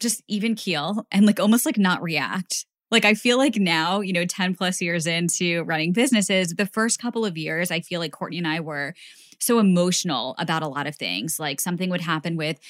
just 0.00 0.22
even 0.26 0.54
keel 0.56 1.06
and 1.12 1.26
like 1.26 1.38
almost 1.38 1.64
like 1.64 1.78
not 1.78 2.02
react 2.02 2.66
like 2.92 3.06
I 3.06 3.14
feel 3.14 3.38
like 3.38 3.56
now, 3.56 4.00
you 4.00 4.12
know, 4.12 4.26
10 4.26 4.54
plus 4.54 4.82
years 4.82 5.06
into 5.06 5.64
running 5.64 5.92
businesses, 5.92 6.50
the 6.50 6.66
first 6.66 7.00
couple 7.00 7.24
of 7.24 7.38
years, 7.38 7.70
I 7.70 7.80
feel 7.80 8.00
like 8.00 8.12
Courtney 8.12 8.38
and 8.38 8.46
I 8.46 8.60
were 8.60 8.94
so 9.40 9.58
emotional 9.58 10.34
about 10.38 10.62
a 10.62 10.68
lot 10.68 10.86
of 10.86 10.94
things. 10.94 11.40
Like 11.40 11.58
something 11.58 11.88
would 11.88 12.02
happen 12.02 12.36
with 12.36 12.60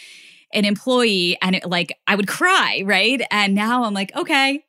an 0.52 0.64
employee 0.64 1.36
and 1.42 1.56
it, 1.56 1.68
like 1.68 1.98
I 2.06 2.14
would 2.14 2.28
cry, 2.28 2.82
right? 2.84 3.20
And 3.32 3.54
now 3.54 3.82
I'm 3.82 3.94
like, 3.94 4.14
okay, 4.14 4.64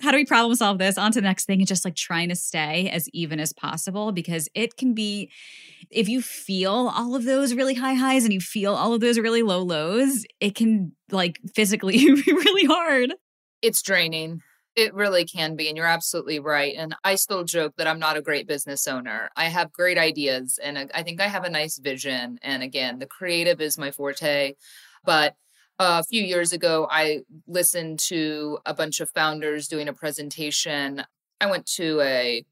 how 0.00 0.12
do 0.12 0.16
we 0.16 0.24
problem 0.24 0.54
solve 0.54 0.78
this? 0.78 0.96
On 0.96 1.10
to 1.10 1.20
the 1.20 1.26
next 1.26 1.46
thing 1.46 1.58
and 1.58 1.66
just 1.66 1.84
like 1.84 1.96
trying 1.96 2.28
to 2.28 2.36
stay 2.36 2.88
as 2.88 3.08
even 3.12 3.40
as 3.40 3.52
possible 3.52 4.12
because 4.12 4.48
it 4.54 4.76
can 4.76 4.94
be 4.94 5.28
if 5.90 6.08
you 6.08 6.22
feel 6.22 6.92
all 6.94 7.16
of 7.16 7.24
those 7.24 7.52
really 7.52 7.74
high 7.74 7.94
highs 7.94 8.22
and 8.22 8.32
you 8.32 8.40
feel 8.40 8.74
all 8.74 8.92
of 8.94 9.00
those 9.00 9.18
really 9.18 9.42
low 9.42 9.62
lows, 9.62 10.24
it 10.38 10.54
can 10.54 10.92
like 11.10 11.40
physically 11.52 11.96
be 11.98 12.32
really 12.32 12.66
hard. 12.66 13.12
It's 13.60 13.82
draining. 13.82 14.40
It 14.78 14.94
really 14.94 15.24
can 15.24 15.56
be. 15.56 15.66
And 15.66 15.76
you're 15.76 15.86
absolutely 15.86 16.38
right. 16.38 16.72
And 16.76 16.94
I 17.02 17.16
still 17.16 17.42
joke 17.42 17.74
that 17.78 17.88
I'm 17.88 17.98
not 17.98 18.16
a 18.16 18.22
great 18.22 18.46
business 18.46 18.86
owner. 18.86 19.28
I 19.34 19.46
have 19.46 19.72
great 19.72 19.98
ideas 19.98 20.56
and 20.62 20.78
I 20.94 21.02
think 21.02 21.20
I 21.20 21.26
have 21.26 21.42
a 21.42 21.50
nice 21.50 21.78
vision. 21.78 22.38
And 22.42 22.62
again, 22.62 23.00
the 23.00 23.06
creative 23.06 23.60
is 23.60 23.76
my 23.76 23.90
forte. 23.90 24.54
But 25.04 25.34
uh, 25.80 26.00
a 26.00 26.04
few 26.04 26.22
years 26.22 26.52
ago, 26.52 26.86
I 26.88 27.22
listened 27.48 27.98
to 28.10 28.60
a 28.66 28.72
bunch 28.72 29.00
of 29.00 29.10
founders 29.10 29.66
doing 29.66 29.88
a 29.88 29.92
presentation. 29.92 31.02
I 31.40 31.50
went 31.50 31.66
to 31.72 32.00
a 32.00 32.44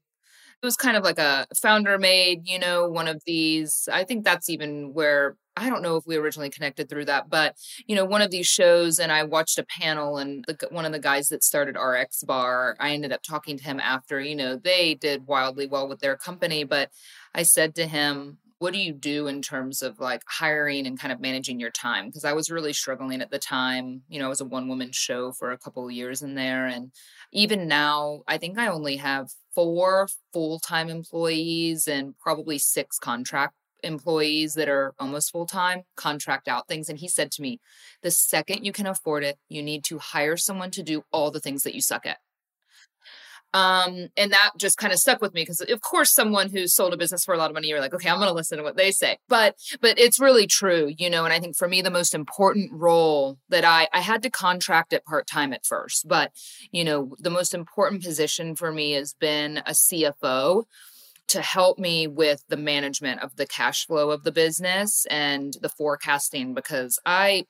it 0.61 0.65
was 0.65 0.75
kind 0.75 0.97
of 0.97 1.03
like 1.03 1.19
a 1.19 1.45
founder 1.61 1.99
made, 1.99 2.47
you 2.47 2.57
know, 2.57 2.87
one 2.87 3.07
of 3.07 3.21
these. 3.25 3.87
I 3.91 4.03
think 4.03 4.23
that's 4.23 4.49
even 4.49 4.93
where 4.93 5.35
I 5.55 5.69
don't 5.69 5.81
know 5.81 5.95
if 5.95 6.05
we 6.05 6.17
originally 6.17 6.49
connected 6.49 6.89
through 6.89 7.05
that, 7.05 7.29
but 7.29 7.55
you 7.85 7.95
know, 7.95 8.05
one 8.05 8.21
of 8.21 8.31
these 8.31 8.47
shows, 8.47 8.99
and 8.99 9.11
I 9.11 9.23
watched 9.23 9.57
a 9.57 9.65
panel, 9.65 10.17
and 10.17 10.45
the, 10.47 10.67
one 10.69 10.85
of 10.85 10.91
the 10.91 10.99
guys 10.99 11.27
that 11.29 11.43
started 11.43 11.79
RX 11.79 12.23
Bar, 12.23 12.75
I 12.79 12.91
ended 12.91 13.11
up 13.11 13.21
talking 13.23 13.57
to 13.57 13.63
him 13.63 13.79
after. 13.79 14.19
You 14.19 14.35
know, 14.35 14.55
they 14.55 14.95
did 14.95 15.27
wildly 15.27 15.67
well 15.67 15.87
with 15.87 15.99
their 15.99 16.17
company, 16.17 16.63
but 16.63 16.89
I 17.35 17.43
said 17.43 17.75
to 17.75 17.87
him, 17.87 18.37
what 18.59 18.73
do 18.73 18.79
you 18.79 18.91
do 18.91 19.27
in 19.27 19.41
terms 19.41 19.81
of 19.81 19.99
like 19.99 20.23
hiring 20.27 20.87
and 20.87 20.99
kind 20.99 21.11
of 21.11 21.19
managing 21.19 21.59
your 21.59 21.69
time 21.69 22.07
because 22.07 22.25
i 22.25 22.33
was 22.33 22.49
really 22.49 22.73
struggling 22.73 23.21
at 23.21 23.29
the 23.29 23.37
time 23.37 24.01
you 24.09 24.19
know 24.19 24.25
it 24.25 24.29
was 24.29 24.41
a 24.41 24.45
one 24.45 24.67
woman 24.67 24.91
show 24.91 25.31
for 25.31 25.51
a 25.51 25.57
couple 25.57 25.85
of 25.85 25.91
years 25.91 26.21
in 26.21 26.35
there 26.35 26.65
and 26.65 26.91
even 27.31 27.67
now 27.67 28.21
i 28.27 28.37
think 28.37 28.57
i 28.57 28.67
only 28.67 28.95
have 28.97 29.29
four 29.57 30.07
full-time 30.33 30.87
employees 30.87 31.87
and 31.87 32.15
probably 32.19 32.59
six 32.59 32.99
contract 32.99 33.55
employees 33.81 34.53
that 34.53 34.69
are 34.69 34.93
almost 34.99 35.31
full 35.31 35.47
time 35.47 35.81
contract 35.95 36.47
out 36.47 36.67
things. 36.67 36.89
And 36.89 36.99
he 36.99 37.07
said 37.07 37.31
to 37.31 37.41
me, 37.41 37.59
the 38.03 38.11
second 38.11 38.63
you 38.63 38.71
can 38.71 38.85
afford 38.85 39.23
it, 39.23 39.39
you 39.49 39.63
need 39.63 39.83
to 39.85 39.97
hire 39.97 40.37
someone 40.37 40.69
to 40.71 40.83
do 40.83 41.05
all 41.11 41.31
the 41.31 41.39
things 41.39 41.63
that 41.63 41.73
you 41.73 41.81
suck 41.81 42.05
at. 42.05 42.19
Um, 43.57 44.09
and 44.15 44.31
that 44.31 44.51
just 44.57 44.77
kind 44.77 44.93
of 44.93 44.99
stuck 44.99 45.19
with 45.19 45.33
me 45.33 45.41
because 45.41 45.61
of 45.61 45.81
course 45.81 46.13
someone 46.13 46.49
who 46.49 46.67
sold 46.67 46.93
a 46.93 46.97
business 46.97 47.25
for 47.25 47.33
a 47.33 47.37
lot 47.37 47.49
of 47.49 47.55
money, 47.55 47.67
you're 47.67 47.79
like, 47.79 47.93
okay, 47.93 48.09
I'm 48.09 48.19
gonna 48.19 48.33
listen 48.33 48.59
to 48.59 48.63
what 48.63 48.77
they 48.77 48.91
say. 48.91 49.17
But 49.27 49.55
but 49.81 49.97
it's 49.97 50.19
really 50.19 50.45
true, 50.45 50.93
you 50.95 51.09
know, 51.09 51.25
and 51.25 51.33
I 51.33 51.39
think 51.39 51.55
for 51.55 51.67
me 51.67 51.81
the 51.81 51.89
most 51.89 52.13
important 52.13 52.71
role 52.71 53.39
that 53.49 53.65
I 53.65 53.87
I 53.93 54.01
had 54.01 54.21
to 54.23 54.29
contract 54.29 54.93
it 54.93 55.05
part-time 55.05 55.53
at 55.53 55.65
first, 55.65 56.07
but 56.07 56.31
you 56.71 56.83
know, 56.83 57.15
the 57.17 57.31
most 57.31 57.55
important 57.55 58.03
position 58.03 58.55
for 58.55 58.71
me 58.71 58.91
has 58.91 59.13
been 59.13 59.57
a 59.59 59.71
CFO 59.71 60.65
to 61.29 61.41
help 61.41 61.79
me 61.79 62.05
with 62.05 62.43
the 62.49 62.57
management 62.57 63.21
of 63.21 63.35
the 63.37 63.47
cash 63.47 63.87
flow 63.87 64.11
of 64.11 64.23
the 64.23 64.31
business 64.31 65.05
and 65.09 65.55
the 65.61 65.69
forecasting 65.69 66.53
because 66.53 66.99
I 67.05 67.45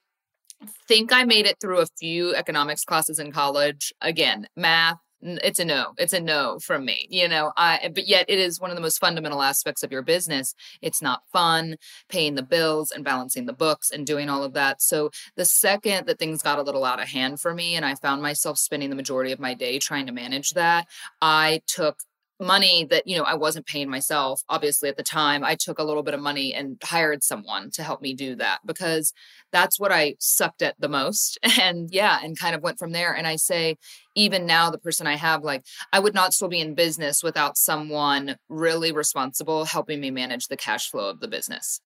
think 0.88 1.12
I 1.12 1.26
made 1.26 1.46
it 1.46 1.58
through 1.60 1.80
a 1.80 1.88
few 2.00 2.34
economics 2.34 2.84
classes 2.84 3.20
in 3.20 3.32
college. 3.32 3.94
Again, 4.02 4.48
math, 4.56 4.98
it's 5.22 5.60
a 5.60 5.66
no 5.66 5.94
it's 5.98 6.14
a 6.14 6.20
no 6.20 6.60
from 6.60 6.86
me 6.86 7.08
you 7.10 7.28
know 7.28 7.52
i 7.58 7.90
but 7.94 8.08
yet 8.08 8.26
it 8.28 8.38
is 8.38 8.60
one 8.60 8.70
of 8.70 8.76
the 8.76 8.82
most 8.82 9.00
fundamental 9.00 9.42
aspects 9.42 9.84
of 9.84 9.92
your 9.92 10.02
business. 10.02 10.54
It's 10.82 11.02
not 11.02 11.24
fun 11.32 11.78
paying 12.10 12.36
the 12.36 12.44
bills 12.44 12.92
and 12.92 13.04
balancing 13.04 13.46
the 13.46 13.54
books 13.54 13.92
and 13.92 14.06
doing 14.06 14.30
all 14.30 14.44
of 14.44 14.54
that. 14.54 14.82
So 14.82 15.12
the 15.36 15.46
second 15.46 16.08
that 16.08 16.20
things 16.20 16.42
got 16.42 16.60
a 16.60 16.62
little 16.62 16.86
out 16.86 17.02
of 17.02 17.08
hand 17.08 17.40
for 17.40 17.54
me 17.54 17.76
and 17.76 17.86
i 17.86 17.96
found 17.96 18.22
myself 18.22 18.58
spending 18.58 18.90
the 18.90 18.96
majority 18.96 19.32
of 19.32 19.40
my 19.40 19.54
day 19.54 19.80
trying 19.80 20.06
to 20.06 20.12
manage 20.12 20.52
that 20.52 20.88
i 21.22 21.62
took 21.68 21.98
money 22.40 22.86
that 22.86 23.08
you 23.08 23.18
know 23.18 23.24
I 23.24 23.36
wasn't 23.36 23.66
paying 23.66 23.90
myself 23.90 24.42
obviously 24.50 24.90
at 24.90 24.98
the 24.98 25.04
time 25.04 25.44
I 25.44 25.56
took 25.56 25.80
a 25.80 25.84
little 25.84 26.04
bit 26.04 26.14
of 26.14 26.20
money 26.20 26.54
and 26.54 26.78
hired 26.84 27.24
someone 27.24 27.72
to 27.72 27.84
help 27.84 28.02
me 28.02 28.14
do 28.14 28.36
that 28.36 28.60
because 28.66 29.14
that's 29.52 29.80
what 29.80 29.92
I 29.92 30.16
sucked 30.20 30.62
at 30.62 30.76
the 30.80 30.90
most. 30.90 31.40
And 31.60 31.90
yeah 31.92 32.20
and 32.22 32.38
kind 32.38 32.56
of 32.56 32.62
went 32.62 32.78
from 32.78 32.92
there. 32.92 33.14
And 33.14 33.26
I 33.26 33.36
say 33.36 33.78
even 34.16 34.46
now 34.46 34.70
the 34.70 34.78
person 34.78 35.08
I 35.08 35.16
have 35.16 35.44
like 35.44 35.66
I 35.92 36.00
would 36.00 36.14
not 36.14 36.34
still 36.34 36.48
be 36.48 36.62
in 36.62 36.76
business 36.76 37.24
without 37.24 37.58
someone 37.58 38.36
really 38.48 38.92
responsible 38.92 39.66
helping 39.66 40.00
me 40.00 40.12
manage 40.12 40.48
the 40.48 40.58
cash 40.58 40.90
flow 40.90 41.10
of 41.10 41.20
the 41.20 41.28
business 41.28 41.82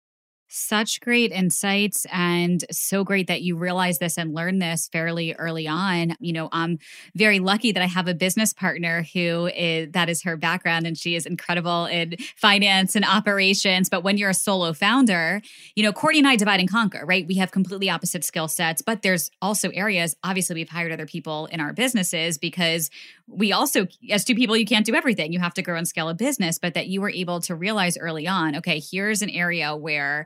such 0.52 1.00
great 1.00 1.32
insights 1.32 2.06
and 2.12 2.66
so 2.72 3.06
great 3.06 3.28
that 3.28 3.42
you 3.42 3.56
realize 3.56 4.00
this 4.00 4.18
and 4.18 4.34
learn 4.34 4.60
this 4.60 4.90
fairly 4.92 5.34
early 5.34 5.66
on. 5.66 6.16
You 6.20 6.34
know, 6.34 6.50
I'm 6.52 6.78
very 7.16 7.40
lucky 7.40 7.72
that 7.72 7.82
I 7.82 7.86
have 7.88 8.08
a 8.10 8.14
business 8.14 8.54
partner 8.54 9.06
who 9.14 9.48
is 9.56 9.92
that 9.94 10.10
is 10.10 10.24
her 10.24 10.36
background 10.36 10.86
and 10.86 10.98
she 10.98 11.16
is 11.16 11.26
incredible 11.26 11.86
in 11.86 12.18
finance 12.36 12.98
and 12.98 13.06
operations. 13.06 13.90
But 13.90 14.04
when 14.04 14.18
you're 14.18 14.32
a 14.32 14.34
solo 14.34 14.74
founder, 14.74 15.42
you 15.76 15.84
know, 15.84 15.94
Courtney 15.94 16.20
and 16.20 16.28
I 16.28 16.36
divide 16.36 16.60
and 16.60 16.70
conquer, 16.70 17.06
right? 17.06 17.26
We 17.26 17.36
have 17.36 17.52
completely 17.52 17.90
opposite 17.90 18.26
skill 18.26 18.50
sets, 18.50 18.82
but 18.82 19.04
there's 19.04 19.32
also 19.42 19.70
areas, 19.70 20.16
obviously, 20.24 20.56
we've 20.56 20.70
hired 20.70 20.92
other 20.92 21.06
people 21.06 21.46
in 21.46 21.62
our 21.62 21.72
businesses 21.72 22.38
because 22.38 22.90
we 23.28 23.54
also, 23.54 23.88
as 24.10 24.26
two 24.26 24.36
people, 24.36 24.58
you 24.58 24.66
can't 24.66 24.86
do 24.86 24.96
everything. 24.96 25.32
You 25.32 25.40
have 25.40 25.54
to 25.54 25.62
grow 25.62 25.78
and 25.78 25.88
scale 25.88 26.10
a 26.10 26.14
business, 26.14 26.60
but 26.60 26.74
that 26.74 26.88
you 26.88 27.00
were 27.00 27.10
able 27.10 27.40
to 27.42 27.56
realize 27.56 27.98
early 27.98 28.28
on, 28.28 28.58
okay, 28.58 28.82
here's 28.92 29.22
an 29.22 29.30
area 29.30 29.76
where 29.76 30.26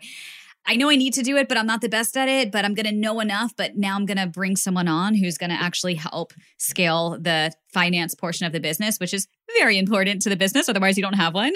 I 0.67 0.75
know 0.75 0.89
I 0.89 0.95
need 0.95 1.13
to 1.13 1.21
do 1.21 1.37
it, 1.37 1.47
but 1.47 1.57
I'm 1.57 1.67
not 1.67 1.81
the 1.81 1.89
best 1.89 2.17
at 2.17 2.27
it, 2.27 2.51
but 2.51 2.65
I'm 2.65 2.73
going 2.73 2.87
to 2.87 2.91
know 2.91 3.19
enough. 3.19 3.53
But 3.55 3.77
now 3.77 3.95
I'm 3.95 4.05
going 4.05 4.17
to 4.17 4.25
bring 4.25 4.55
someone 4.55 4.87
on 4.87 5.13
who's 5.13 5.37
going 5.37 5.51
to 5.51 5.55
actually 5.61 5.95
help 5.95 6.33
scale 6.57 7.17
the 7.19 7.51
finance 7.71 8.15
portion 8.15 8.47
of 8.47 8.51
the 8.51 8.59
business, 8.59 8.99
which 8.99 9.13
is 9.13 9.27
very 9.57 9.77
important 9.77 10.21
to 10.23 10.29
the 10.29 10.35
business. 10.35 10.69
Otherwise, 10.69 10.97
you 10.97 11.03
don't 11.03 11.13
have 11.13 11.33
one. 11.33 11.53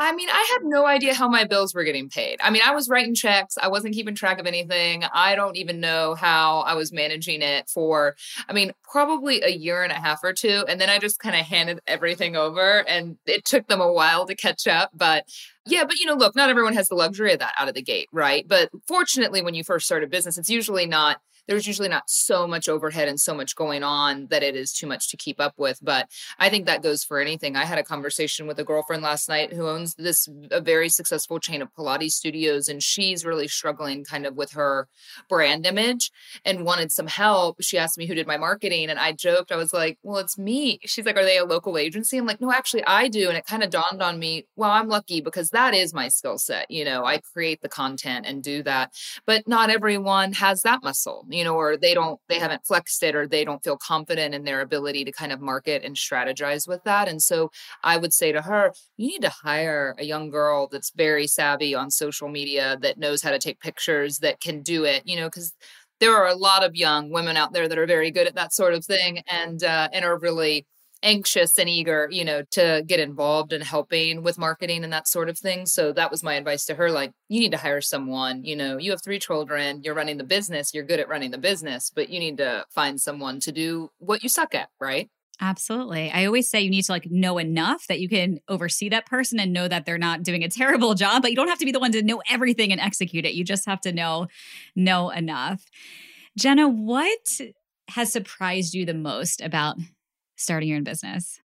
I 0.00 0.14
mean, 0.14 0.28
I 0.30 0.48
had 0.52 0.60
no 0.62 0.86
idea 0.86 1.12
how 1.12 1.28
my 1.28 1.42
bills 1.42 1.74
were 1.74 1.82
getting 1.82 2.08
paid. 2.08 2.38
I 2.40 2.50
mean, 2.50 2.62
I 2.64 2.70
was 2.70 2.88
writing 2.88 3.16
checks. 3.16 3.58
I 3.60 3.66
wasn't 3.66 3.94
keeping 3.94 4.14
track 4.14 4.38
of 4.38 4.46
anything. 4.46 5.02
I 5.12 5.34
don't 5.34 5.56
even 5.56 5.80
know 5.80 6.14
how 6.14 6.60
I 6.60 6.74
was 6.74 6.92
managing 6.92 7.42
it 7.42 7.68
for, 7.68 8.14
I 8.48 8.52
mean, 8.52 8.70
probably 8.84 9.42
a 9.42 9.48
year 9.48 9.82
and 9.82 9.90
a 9.90 9.96
half 9.96 10.20
or 10.22 10.32
two. 10.32 10.64
And 10.68 10.80
then 10.80 10.88
I 10.88 11.00
just 11.00 11.18
kind 11.18 11.34
of 11.34 11.44
handed 11.44 11.80
everything 11.88 12.36
over 12.36 12.88
and 12.88 13.18
it 13.26 13.44
took 13.44 13.66
them 13.66 13.80
a 13.80 13.92
while 13.92 14.24
to 14.26 14.36
catch 14.36 14.68
up. 14.68 14.90
But 14.94 15.24
yeah, 15.66 15.82
but 15.84 15.98
you 15.98 16.06
know, 16.06 16.14
look, 16.14 16.36
not 16.36 16.48
everyone 16.48 16.74
has 16.74 16.88
the 16.88 16.94
luxury 16.94 17.32
of 17.32 17.40
that 17.40 17.54
out 17.58 17.68
of 17.68 17.74
the 17.74 17.82
gate, 17.82 18.08
right? 18.12 18.46
But 18.46 18.70
fortunately, 18.86 19.42
when 19.42 19.54
you 19.54 19.64
first 19.64 19.86
start 19.86 20.04
a 20.04 20.06
business, 20.06 20.38
it's 20.38 20.48
usually 20.48 20.86
not 20.86 21.20
there's 21.48 21.66
usually 21.66 21.88
not 21.88 22.04
so 22.06 22.46
much 22.46 22.68
overhead 22.68 23.08
and 23.08 23.18
so 23.18 23.34
much 23.34 23.56
going 23.56 23.82
on 23.82 24.26
that 24.30 24.42
it 24.42 24.54
is 24.54 24.72
too 24.72 24.86
much 24.86 25.08
to 25.10 25.16
keep 25.16 25.40
up 25.40 25.54
with. 25.56 25.78
But 25.82 26.08
I 26.38 26.50
think 26.50 26.66
that 26.66 26.82
goes 26.82 27.02
for 27.02 27.18
anything. 27.18 27.56
I 27.56 27.64
had 27.64 27.78
a 27.78 27.82
conversation 27.82 28.46
with 28.46 28.58
a 28.58 28.64
girlfriend 28.64 29.02
last 29.02 29.28
night 29.28 29.52
who 29.52 29.66
owns 29.66 29.94
this 29.94 30.28
a 30.50 30.60
very 30.60 30.90
successful 30.90 31.40
chain 31.40 31.62
of 31.62 31.72
Pilates 31.74 32.12
studios, 32.12 32.68
and 32.68 32.82
she's 32.82 33.24
really 33.24 33.48
struggling 33.48 34.04
kind 34.04 34.26
of 34.26 34.36
with 34.36 34.52
her 34.52 34.88
brand 35.28 35.66
image 35.66 36.12
and 36.44 36.66
wanted 36.66 36.92
some 36.92 37.06
help. 37.06 37.56
She 37.62 37.78
asked 37.78 37.96
me 37.96 38.06
who 38.06 38.14
did 38.14 38.26
my 38.26 38.36
marketing, 38.36 38.90
and 38.90 38.98
I 38.98 39.12
joked, 39.12 39.50
I 39.50 39.56
was 39.56 39.72
like, 39.72 39.98
Well, 40.02 40.18
it's 40.18 40.36
me. 40.36 40.78
She's 40.84 41.06
like, 41.06 41.16
Are 41.16 41.24
they 41.24 41.38
a 41.38 41.44
local 41.46 41.78
agency? 41.78 42.18
I'm 42.18 42.26
like, 42.26 42.42
No, 42.42 42.52
actually, 42.52 42.84
I 42.84 43.08
do. 43.08 43.28
And 43.28 43.38
it 43.38 43.46
kind 43.46 43.62
of 43.62 43.70
dawned 43.70 44.02
on 44.02 44.18
me, 44.18 44.46
Well, 44.54 44.70
I'm 44.70 44.88
lucky 44.88 45.22
because 45.22 45.48
that 45.50 45.74
is 45.74 45.94
my 45.94 46.08
skill 46.08 46.36
set. 46.36 46.70
You 46.70 46.84
know, 46.84 47.06
I 47.06 47.18
create 47.18 47.62
the 47.62 47.68
content 47.70 48.26
and 48.26 48.42
do 48.42 48.62
that. 48.64 48.92
But 49.24 49.48
not 49.48 49.70
everyone 49.70 50.34
has 50.34 50.62
that 50.62 50.82
muscle 50.82 51.24
know, 51.44 51.54
or 51.54 51.76
they 51.76 51.94
don't, 51.94 52.20
they 52.28 52.38
haven't 52.38 52.66
flexed 52.66 53.02
it 53.02 53.14
or 53.14 53.26
they 53.26 53.44
don't 53.44 53.62
feel 53.62 53.76
confident 53.76 54.34
in 54.34 54.44
their 54.44 54.60
ability 54.60 55.04
to 55.04 55.12
kind 55.12 55.32
of 55.32 55.40
market 55.40 55.82
and 55.84 55.96
strategize 55.96 56.66
with 56.68 56.82
that. 56.84 57.08
And 57.08 57.22
so 57.22 57.50
I 57.82 57.96
would 57.96 58.12
say 58.12 58.32
to 58.32 58.42
her, 58.42 58.72
you 58.96 59.08
need 59.08 59.22
to 59.22 59.30
hire 59.30 59.94
a 59.98 60.04
young 60.04 60.30
girl 60.30 60.68
that's 60.70 60.90
very 60.90 61.26
savvy 61.26 61.74
on 61.74 61.90
social 61.90 62.28
media, 62.28 62.78
that 62.82 62.98
knows 62.98 63.22
how 63.22 63.30
to 63.30 63.38
take 63.38 63.60
pictures, 63.60 64.18
that 64.18 64.40
can 64.40 64.62
do 64.62 64.84
it, 64.84 65.02
you 65.06 65.16
know, 65.16 65.26
because 65.26 65.52
there 66.00 66.16
are 66.16 66.28
a 66.28 66.36
lot 66.36 66.64
of 66.64 66.76
young 66.76 67.10
women 67.10 67.36
out 67.36 67.52
there 67.52 67.68
that 67.68 67.78
are 67.78 67.86
very 67.86 68.10
good 68.10 68.26
at 68.26 68.34
that 68.36 68.52
sort 68.52 68.74
of 68.74 68.84
thing 68.84 69.22
and 69.28 69.64
uh, 69.64 69.88
and 69.92 70.04
are 70.04 70.18
really 70.18 70.66
anxious 71.02 71.58
and 71.58 71.68
eager, 71.68 72.08
you 72.10 72.24
know, 72.24 72.42
to 72.50 72.82
get 72.86 73.00
involved 73.00 73.52
in 73.52 73.60
helping 73.60 74.22
with 74.22 74.38
marketing 74.38 74.84
and 74.84 74.92
that 74.92 75.08
sort 75.08 75.28
of 75.28 75.38
thing. 75.38 75.66
So 75.66 75.92
that 75.92 76.10
was 76.10 76.22
my 76.22 76.34
advice 76.34 76.64
to 76.66 76.74
her 76.74 76.90
like 76.90 77.12
you 77.28 77.40
need 77.40 77.52
to 77.52 77.58
hire 77.58 77.80
someone, 77.80 78.44
you 78.44 78.56
know, 78.56 78.78
you 78.78 78.90
have 78.90 79.02
3 79.02 79.18
children, 79.18 79.82
you're 79.84 79.94
running 79.94 80.18
the 80.18 80.24
business, 80.24 80.74
you're 80.74 80.84
good 80.84 81.00
at 81.00 81.08
running 81.08 81.30
the 81.30 81.38
business, 81.38 81.90
but 81.94 82.08
you 82.08 82.18
need 82.18 82.38
to 82.38 82.64
find 82.70 83.00
someone 83.00 83.40
to 83.40 83.52
do 83.52 83.90
what 83.98 84.22
you 84.22 84.28
suck 84.28 84.54
at, 84.54 84.68
right? 84.80 85.08
Absolutely. 85.40 86.10
I 86.10 86.26
always 86.26 86.50
say 86.50 86.60
you 86.60 86.70
need 86.70 86.82
to 86.82 86.92
like 86.92 87.08
know 87.10 87.38
enough 87.38 87.86
that 87.86 88.00
you 88.00 88.08
can 88.08 88.40
oversee 88.48 88.88
that 88.88 89.06
person 89.06 89.38
and 89.38 89.52
know 89.52 89.68
that 89.68 89.86
they're 89.86 89.96
not 89.96 90.24
doing 90.24 90.42
a 90.42 90.48
terrible 90.48 90.94
job, 90.96 91.22
but 91.22 91.30
you 91.30 91.36
don't 91.36 91.48
have 91.48 91.60
to 91.60 91.64
be 91.64 91.72
the 91.72 91.78
one 91.78 91.92
to 91.92 92.02
know 92.02 92.20
everything 92.28 92.72
and 92.72 92.80
execute 92.80 93.24
it. 93.24 93.34
You 93.34 93.44
just 93.44 93.66
have 93.66 93.80
to 93.82 93.92
know 93.92 94.26
know 94.74 95.10
enough. 95.10 95.64
Jenna, 96.36 96.68
what 96.68 97.40
has 97.88 98.12
surprised 98.12 98.74
you 98.74 98.84
the 98.84 98.94
most 98.94 99.40
about 99.40 99.76
starting 100.38 100.68
your 100.68 100.78
own 100.78 100.84
business? 100.84 101.40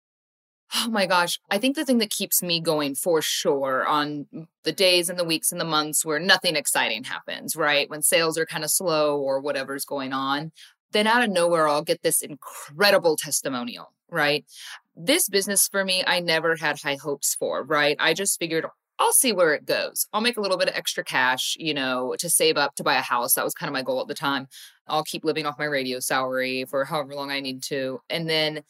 Oh 0.74 0.88
my 0.88 1.06
gosh. 1.06 1.38
I 1.50 1.58
think 1.58 1.76
the 1.76 1.84
thing 1.84 1.98
that 1.98 2.10
keeps 2.10 2.42
me 2.42 2.58
going 2.60 2.94
for 2.94 3.20
sure 3.20 3.86
on 3.86 4.26
mm, 4.34 4.46
the 4.64 4.72
days 4.72 5.10
and 5.10 5.18
the 5.18 5.24
weeks 5.24 5.52
and 5.52 5.60
the 5.60 5.66
months 5.66 6.04
where 6.04 6.18
nothing 6.18 6.56
exciting 6.56 7.04
happens, 7.04 7.54
right? 7.54 7.90
When 7.90 8.02
sales 8.02 8.38
are 8.38 8.46
kind 8.46 8.64
of 8.64 8.70
slow 8.70 9.18
or 9.18 9.40
whatever's 9.40 9.84
going 9.84 10.14
on, 10.14 10.52
then 10.92 11.06
out 11.06 11.22
of 11.22 11.30
nowhere, 11.30 11.68
I'll 11.68 11.82
get 11.82 12.02
this 12.02 12.22
incredible 12.22 13.16
testimonial, 13.16 13.92
right? 14.10 14.46
This 14.96 15.28
business 15.28 15.68
for 15.68 15.84
me, 15.84 16.04
I 16.06 16.20
never 16.20 16.56
had 16.56 16.80
high 16.80 16.96
hopes 16.96 17.34
for, 17.34 17.62
right? 17.62 17.96
I 17.98 18.14
just 18.14 18.38
figured 18.38 18.66
I'll 18.98 19.12
see 19.12 19.32
where 19.32 19.52
it 19.54 19.66
goes. 19.66 20.06
I'll 20.12 20.20
make 20.20 20.36
a 20.36 20.40
little 20.40 20.58
bit 20.58 20.68
of 20.68 20.76
extra 20.76 21.02
cash, 21.02 21.56
you 21.58 21.74
know, 21.74 22.14
to 22.18 22.30
save 22.30 22.56
up 22.56 22.76
to 22.76 22.84
buy 22.84 22.94
a 22.94 23.02
house. 23.02 23.34
That 23.34 23.44
was 23.44 23.54
kind 23.54 23.68
of 23.68 23.72
my 23.72 23.82
goal 23.82 24.00
at 24.00 24.06
the 24.06 24.14
time. 24.14 24.46
I'll 24.88 25.04
keep 25.04 25.24
living 25.24 25.46
off 25.46 25.58
my 25.58 25.64
radio 25.64 26.00
salary 26.00 26.64
for 26.64 26.84
however 26.84 27.14
long 27.14 27.30
I 27.30 27.40
need 27.40 27.62
to. 27.64 28.00
And 28.10 28.28
then 28.28 28.62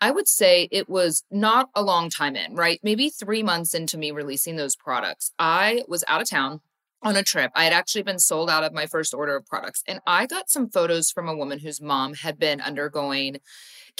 I 0.00 0.10
would 0.10 0.28
say 0.28 0.68
it 0.70 0.88
was 0.88 1.22
not 1.30 1.68
a 1.74 1.82
long 1.82 2.10
time 2.10 2.36
in, 2.36 2.54
right? 2.54 2.80
Maybe 2.82 3.10
three 3.10 3.42
months 3.42 3.74
into 3.74 3.98
me 3.98 4.10
releasing 4.10 4.56
those 4.56 4.76
products. 4.76 5.32
I 5.38 5.84
was 5.88 6.04
out 6.08 6.20
of 6.20 6.28
town 6.28 6.60
on 7.02 7.16
a 7.16 7.22
trip. 7.22 7.50
I 7.54 7.64
had 7.64 7.72
actually 7.72 8.02
been 8.02 8.18
sold 8.18 8.50
out 8.50 8.64
of 8.64 8.72
my 8.72 8.86
first 8.86 9.14
order 9.14 9.36
of 9.36 9.46
products. 9.46 9.82
And 9.86 10.00
I 10.06 10.26
got 10.26 10.50
some 10.50 10.68
photos 10.68 11.10
from 11.10 11.28
a 11.28 11.36
woman 11.36 11.58
whose 11.58 11.80
mom 11.80 12.14
had 12.14 12.38
been 12.38 12.60
undergoing 12.60 13.38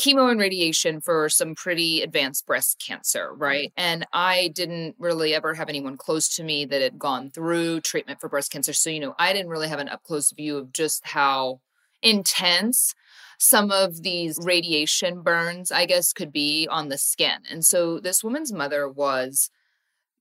chemo 0.00 0.30
and 0.30 0.40
radiation 0.40 1.00
for 1.00 1.28
some 1.28 1.54
pretty 1.54 2.00
advanced 2.00 2.46
breast 2.46 2.82
cancer, 2.84 3.34
right? 3.34 3.68
Mm-hmm. 3.70 3.80
And 3.80 4.06
I 4.12 4.50
didn't 4.54 4.96
really 4.98 5.34
ever 5.34 5.54
have 5.54 5.68
anyone 5.68 5.96
close 5.96 6.34
to 6.36 6.44
me 6.44 6.64
that 6.64 6.80
had 6.80 6.98
gone 6.98 7.30
through 7.30 7.82
treatment 7.82 8.20
for 8.20 8.28
breast 8.28 8.50
cancer. 8.50 8.72
So, 8.72 8.88
you 8.88 9.00
know, 9.00 9.14
I 9.18 9.32
didn't 9.32 9.50
really 9.50 9.68
have 9.68 9.78
an 9.78 9.88
up 9.88 10.02
close 10.02 10.32
view 10.32 10.56
of 10.56 10.72
just 10.72 11.06
how 11.06 11.60
intense 12.02 12.94
some 13.38 13.70
of 13.70 14.02
these 14.02 14.38
radiation 14.42 15.22
burns, 15.22 15.70
I 15.70 15.86
guess, 15.86 16.12
could 16.12 16.32
be 16.32 16.66
on 16.70 16.88
the 16.88 16.98
skin. 16.98 17.40
And 17.50 17.64
so 17.64 18.00
this 18.00 18.24
woman's 18.24 18.52
mother 18.52 18.88
was 18.88 19.50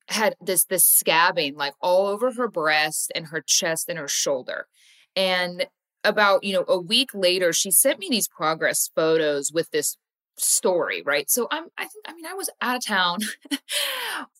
had 0.07 0.35
this 0.41 0.65
this 0.65 0.83
scabbing 0.83 1.55
like 1.55 1.73
all 1.81 2.07
over 2.07 2.31
her 2.31 2.47
breast 2.47 3.11
and 3.13 3.27
her 3.27 3.41
chest 3.45 3.87
and 3.89 3.99
her 3.99 4.07
shoulder. 4.07 4.67
And 5.15 5.67
about 6.03 6.43
you 6.43 6.53
know 6.53 6.65
a 6.67 6.79
week 6.79 7.09
later 7.13 7.53
she 7.53 7.71
sent 7.71 7.99
me 7.99 8.07
these 8.09 8.27
progress 8.27 8.89
photos 8.95 9.51
with 9.51 9.69
this 9.71 9.97
story 10.37 11.01
right? 11.05 11.29
So 11.29 11.47
i'm 11.51 11.65
i 11.77 11.81
think 11.81 12.05
i 12.07 12.13
mean 12.13 12.25
i 12.25 12.33
was 12.33 12.49
out 12.61 12.77
of 12.77 12.85
town 12.85 13.19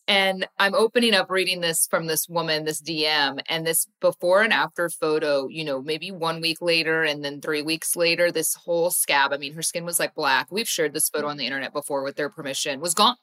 and 0.08 0.48
i'm 0.58 0.74
opening 0.74 1.14
up 1.14 1.30
reading 1.30 1.60
this 1.60 1.88
from 1.90 2.08
this 2.08 2.28
woman 2.30 2.64
this 2.64 2.82
dm 2.82 3.40
and 3.50 3.68
this 3.68 3.86
before 4.00 4.42
and 4.42 4.54
after 4.54 4.90
photo 4.90 5.48
you 5.50 5.64
know 5.66 5.82
maybe 5.82 6.10
one 6.10 6.40
week 6.40 6.62
later 6.62 7.04
and 7.04 7.24
then 7.24 7.42
three 7.42 7.62
weeks 7.62 7.98
later 7.98 8.32
this 8.32 8.56
whole 8.56 8.92
scab 8.92 9.34
i 9.34 9.38
mean 9.38 9.54
her 9.54 9.62
skin 9.62 9.84
was 9.84 10.00
like 10.00 10.16
black. 10.16 10.48
We've 10.52 10.70
shared 10.70 10.94
this 10.94 11.10
photo 11.10 11.28
mm. 11.28 11.32
on 11.32 11.38
the 11.38 11.46
internet 11.46 11.74
before 11.74 12.04
with 12.04 12.16
their 12.16 12.30
permission 12.30 12.80
was 12.80 12.94
gone. 12.94 13.16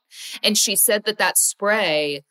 And 0.42 0.56
she 0.56 0.76
said 0.76 1.04
that 1.04 1.18
that 1.18 1.38
spray 1.38 2.24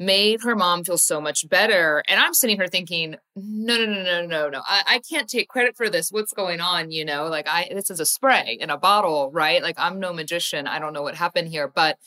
made 0.00 0.40
her 0.42 0.56
mom 0.56 0.82
feel 0.82 0.96
so 0.96 1.20
much 1.20 1.46
better. 1.46 2.02
And 2.08 2.18
I'm 2.18 2.32
sitting 2.32 2.56
here 2.56 2.66
thinking, 2.68 3.16
no, 3.36 3.76
no, 3.76 3.84
no, 3.84 4.02
no, 4.02 4.26
no, 4.26 4.48
no. 4.48 4.62
I, 4.66 4.82
I 4.86 5.00
can't 5.00 5.28
take 5.28 5.48
credit 5.48 5.76
for 5.76 5.90
this. 5.90 6.10
What's 6.10 6.32
going 6.32 6.58
on? 6.58 6.90
You 6.90 7.04
know, 7.04 7.26
like 7.28 7.46
I 7.46 7.68
this 7.70 7.90
is 7.90 8.00
a 8.00 8.06
spray 8.06 8.56
in 8.58 8.70
a 8.70 8.78
bottle, 8.78 9.30
right? 9.30 9.62
Like 9.62 9.78
I'm 9.78 10.00
no 10.00 10.14
magician. 10.14 10.66
I 10.66 10.78
don't 10.78 10.94
know 10.94 11.02
what 11.02 11.16
happened 11.16 11.48
here. 11.48 11.68
But 11.68 11.98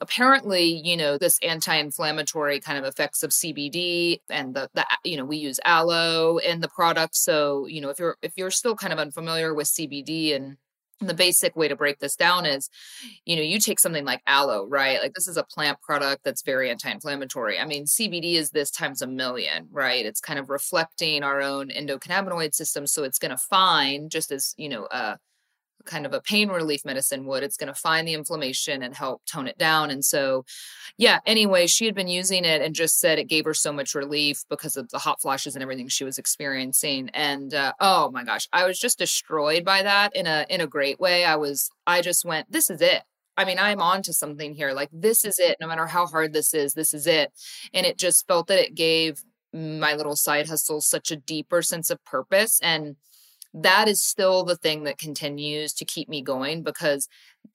apparently, 0.00 0.80
you 0.84 0.96
know, 0.96 1.18
this 1.18 1.40
anti-inflammatory 1.42 2.60
kind 2.60 2.78
of 2.78 2.84
effects 2.84 3.24
of 3.24 3.30
CBD 3.30 4.20
and 4.30 4.54
the 4.54 4.70
the 4.72 4.86
you 5.04 5.16
know, 5.16 5.24
we 5.24 5.36
use 5.36 5.58
aloe 5.64 6.38
in 6.38 6.60
the 6.60 6.68
product. 6.68 7.16
So, 7.16 7.66
you 7.66 7.80
know, 7.80 7.90
if 7.90 7.98
you're 7.98 8.16
if 8.22 8.34
you're 8.36 8.52
still 8.52 8.76
kind 8.76 8.92
of 8.92 9.00
unfamiliar 9.00 9.52
with 9.52 9.66
CBD 9.66 10.36
and 10.36 10.58
And 11.02 11.10
the 11.10 11.14
basic 11.14 11.56
way 11.56 11.66
to 11.66 11.74
break 11.74 11.98
this 11.98 12.14
down 12.14 12.46
is, 12.46 12.70
you 13.24 13.34
know, 13.34 13.42
you 13.42 13.58
take 13.58 13.80
something 13.80 14.04
like 14.04 14.22
aloe, 14.26 14.66
right? 14.68 15.00
Like 15.02 15.14
this 15.14 15.26
is 15.26 15.36
a 15.36 15.42
plant 15.42 15.80
product 15.82 16.22
that's 16.24 16.42
very 16.42 16.70
anti-inflammatory. 16.70 17.58
I 17.58 17.66
mean, 17.66 17.86
CBD 17.86 18.34
is 18.34 18.50
this 18.50 18.70
times 18.70 19.02
a 19.02 19.06
million, 19.08 19.68
right? 19.72 20.06
It's 20.06 20.20
kind 20.20 20.38
of 20.38 20.48
reflecting 20.48 21.24
our 21.24 21.42
own 21.42 21.70
endocannabinoid 21.70 22.54
system, 22.54 22.86
so 22.86 23.02
it's 23.02 23.18
going 23.18 23.32
to 23.32 23.36
find 23.36 24.10
just 24.10 24.30
as 24.30 24.54
you 24.56 24.68
know, 24.68 24.84
uh, 24.84 25.16
kind 25.84 26.06
of 26.06 26.12
a 26.12 26.20
pain 26.20 26.48
relief 26.48 26.84
medicine 26.84 27.26
would. 27.26 27.42
It's 27.42 27.56
going 27.56 27.72
to 27.72 27.74
find 27.74 28.06
the 28.06 28.14
inflammation 28.14 28.82
and 28.82 28.94
help 28.94 29.24
tone 29.26 29.46
it 29.46 29.58
down. 29.58 29.90
And 29.90 30.04
so, 30.04 30.44
yeah, 30.96 31.20
anyway, 31.26 31.66
she 31.66 31.86
had 31.86 31.94
been 31.94 32.08
using 32.08 32.44
it 32.44 32.62
and 32.62 32.74
just 32.74 32.98
said 32.98 33.18
it 33.18 33.28
gave 33.28 33.44
her 33.44 33.54
so 33.54 33.72
much 33.72 33.94
relief 33.94 34.44
because 34.48 34.76
of 34.76 34.88
the 34.90 34.98
hot 34.98 35.20
flashes 35.20 35.54
and 35.54 35.62
everything 35.62 35.88
she 35.88 36.04
was 36.04 36.18
experiencing. 36.18 37.10
And 37.14 37.52
uh, 37.54 37.72
oh 37.80 38.10
my 38.10 38.24
gosh, 38.24 38.48
I 38.52 38.66
was 38.66 38.78
just 38.78 38.98
destroyed 38.98 39.64
by 39.64 39.82
that 39.82 40.14
in 40.14 40.26
a 40.26 40.46
in 40.48 40.60
a 40.60 40.66
great 40.66 41.00
way. 41.00 41.24
I 41.24 41.36
was 41.36 41.70
I 41.86 42.00
just 42.02 42.24
went, 42.24 42.50
this 42.50 42.70
is 42.70 42.80
it. 42.80 43.02
I 43.36 43.44
mean, 43.44 43.58
I'm 43.58 43.80
on 43.80 44.02
to 44.02 44.12
something 44.12 44.54
here. 44.54 44.72
Like 44.72 44.90
this 44.92 45.24
is 45.24 45.38
it. 45.38 45.56
No 45.60 45.66
matter 45.66 45.86
how 45.86 46.06
hard 46.06 46.32
this 46.32 46.54
is, 46.54 46.74
this 46.74 46.92
is 46.92 47.06
it. 47.06 47.32
And 47.72 47.86
it 47.86 47.98
just 47.98 48.26
felt 48.26 48.48
that 48.48 48.58
it 48.58 48.74
gave 48.74 49.22
my 49.52 49.94
little 49.94 50.16
side 50.16 50.48
hustle 50.48 50.80
such 50.80 51.10
a 51.10 51.16
deeper 51.16 51.62
sense 51.62 51.90
of 51.90 52.02
purpose 52.04 52.58
and 52.62 52.96
that 53.54 53.88
is 53.88 54.02
still 54.02 54.44
the 54.44 54.56
thing 54.56 54.84
that 54.84 54.98
continues 54.98 55.72
to 55.74 55.84
keep 55.84 56.08
me 56.08 56.22
going 56.22 56.62
because 56.62 57.08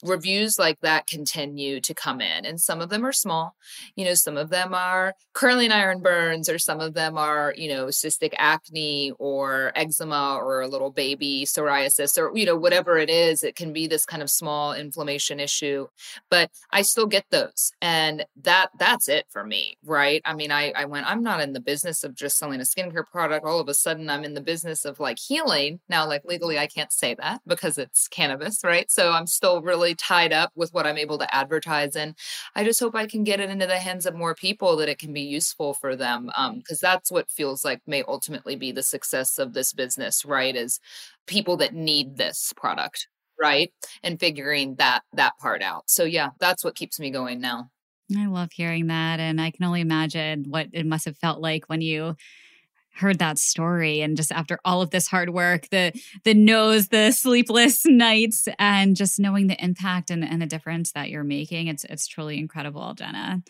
reviews 0.03 0.59
like 0.59 0.79
that 0.81 1.07
continue 1.07 1.81
to 1.81 1.93
come 1.93 2.21
in 2.21 2.45
and 2.45 2.59
some 2.61 2.81
of 2.81 2.89
them 2.89 3.05
are 3.05 3.11
small. 3.11 3.55
You 3.95 4.05
know 4.05 4.13
some 4.13 4.37
of 4.37 4.49
them 4.49 4.73
are 4.73 5.13
curling 5.33 5.71
iron 5.71 6.01
burns 6.01 6.49
or 6.49 6.59
some 6.59 6.79
of 6.79 6.93
them 6.93 7.17
are 7.17 7.53
you 7.57 7.69
know 7.69 7.87
cystic 7.87 8.33
acne 8.37 9.11
or 9.19 9.71
eczema 9.75 10.39
or 10.41 10.61
a 10.61 10.67
little 10.67 10.91
baby 10.91 11.45
psoriasis 11.45 12.17
or 12.17 12.35
you 12.37 12.45
know 12.45 12.55
whatever 12.55 12.97
it 12.97 13.09
is 13.09 13.43
it 13.43 13.55
can 13.55 13.73
be 13.73 13.87
this 13.87 14.05
kind 14.05 14.21
of 14.23 14.29
small 14.29 14.73
inflammation 14.73 15.39
issue 15.39 15.87
but 16.29 16.49
i 16.71 16.81
still 16.81 17.05
get 17.05 17.25
those 17.29 17.71
and 17.81 18.25
that 18.41 18.69
that's 18.79 19.07
it 19.07 19.25
for 19.29 19.43
me 19.43 19.77
right? 19.83 20.21
I 20.25 20.33
mean 20.33 20.51
i 20.51 20.71
i 20.75 20.85
went 20.85 21.07
i'm 21.07 21.23
not 21.23 21.41
in 21.41 21.53
the 21.53 21.59
business 21.59 22.03
of 22.03 22.15
just 22.15 22.37
selling 22.37 22.59
a 22.59 22.63
skincare 22.63 23.07
product. 23.07 23.45
All 23.45 23.59
of 23.59 23.69
a 23.69 23.73
sudden 23.73 24.09
i'm 24.09 24.23
in 24.23 24.33
the 24.33 24.41
business 24.41 24.85
of 24.85 24.99
like 24.99 25.17
healing. 25.19 25.79
Now 25.89 26.07
like 26.07 26.23
legally 26.25 26.59
i 26.59 26.67
can't 26.67 26.91
say 26.91 27.15
that 27.15 27.41
because 27.47 27.77
it's 27.77 28.07
cannabis 28.07 28.59
right? 28.63 28.89
So 28.91 29.11
i'm 29.11 29.27
still 29.27 29.61
really 29.61 29.76
really 29.77 29.95
tied 29.95 30.33
up 30.33 30.51
with 30.55 30.73
what 30.73 30.87
I'm 30.87 30.97
able 30.97 31.17
to 31.19 31.35
advertise 31.35 31.95
and 31.95 32.15
I 32.55 32.63
just 32.63 32.79
hope 32.79 32.95
I 32.95 33.05
can 33.05 33.23
get 33.23 33.39
it 33.39 33.49
into 33.49 33.67
the 33.67 33.77
hands 33.77 34.05
of 34.05 34.15
more 34.15 34.33
people 34.33 34.75
that 34.77 34.89
it 34.89 34.97
can 34.97 35.13
be 35.13 35.21
useful 35.21 35.73
for 35.75 35.95
them 35.95 36.31
because 36.57 36.83
um, 36.83 36.89
that's 36.89 37.11
what 37.11 37.29
feels 37.29 37.63
like 37.63 37.81
may 37.85 38.03
ultimately 38.07 38.55
be 38.55 38.71
the 38.71 38.83
success 38.83 39.37
of 39.37 39.53
this 39.53 39.73
business, 39.73 40.25
right? 40.25 40.55
Is 40.55 40.79
people 41.27 41.57
that 41.57 41.75
need 41.75 42.17
this 42.17 42.53
product, 42.57 43.07
right? 43.39 43.71
And 44.03 44.19
figuring 44.19 44.75
that 44.75 45.01
that 45.13 45.33
part 45.39 45.61
out. 45.61 45.89
So 45.89 46.03
yeah, 46.03 46.29
that's 46.39 46.63
what 46.63 46.75
keeps 46.75 46.99
me 46.99 47.11
going 47.11 47.39
now. 47.39 47.69
I 48.17 48.25
love 48.25 48.51
hearing 48.53 48.87
that 48.87 49.19
and 49.19 49.39
I 49.39 49.51
can 49.51 49.65
only 49.65 49.81
imagine 49.81 50.45
what 50.47 50.67
it 50.71 50.85
must 50.85 51.05
have 51.05 51.17
felt 51.17 51.41
like 51.41 51.65
when 51.67 51.81
you 51.81 52.15
heard 52.97 53.19
that 53.19 53.37
story 53.37 54.01
and 54.01 54.17
just 54.17 54.31
after 54.31 54.59
all 54.65 54.81
of 54.81 54.89
this 54.89 55.07
hard 55.07 55.29
work 55.29 55.67
the 55.69 55.91
the 56.23 56.33
no's 56.33 56.89
the 56.89 57.11
sleepless 57.11 57.85
nights 57.85 58.47
and 58.59 58.95
just 58.95 59.19
knowing 59.19 59.47
the 59.47 59.63
impact 59.63 60.09
and, 60.09 60.23
and 60.23 60.41
the 60.41 60.45
difference 60.45 60.91
that 60.91 61.09
you're 61.09 61.23
making 61.23 61.67
it's 61.67 61.83
it's 61.85 62.07
truly 62.07 62.37
incredible 62.37 62.93
jenna 62.93 63.41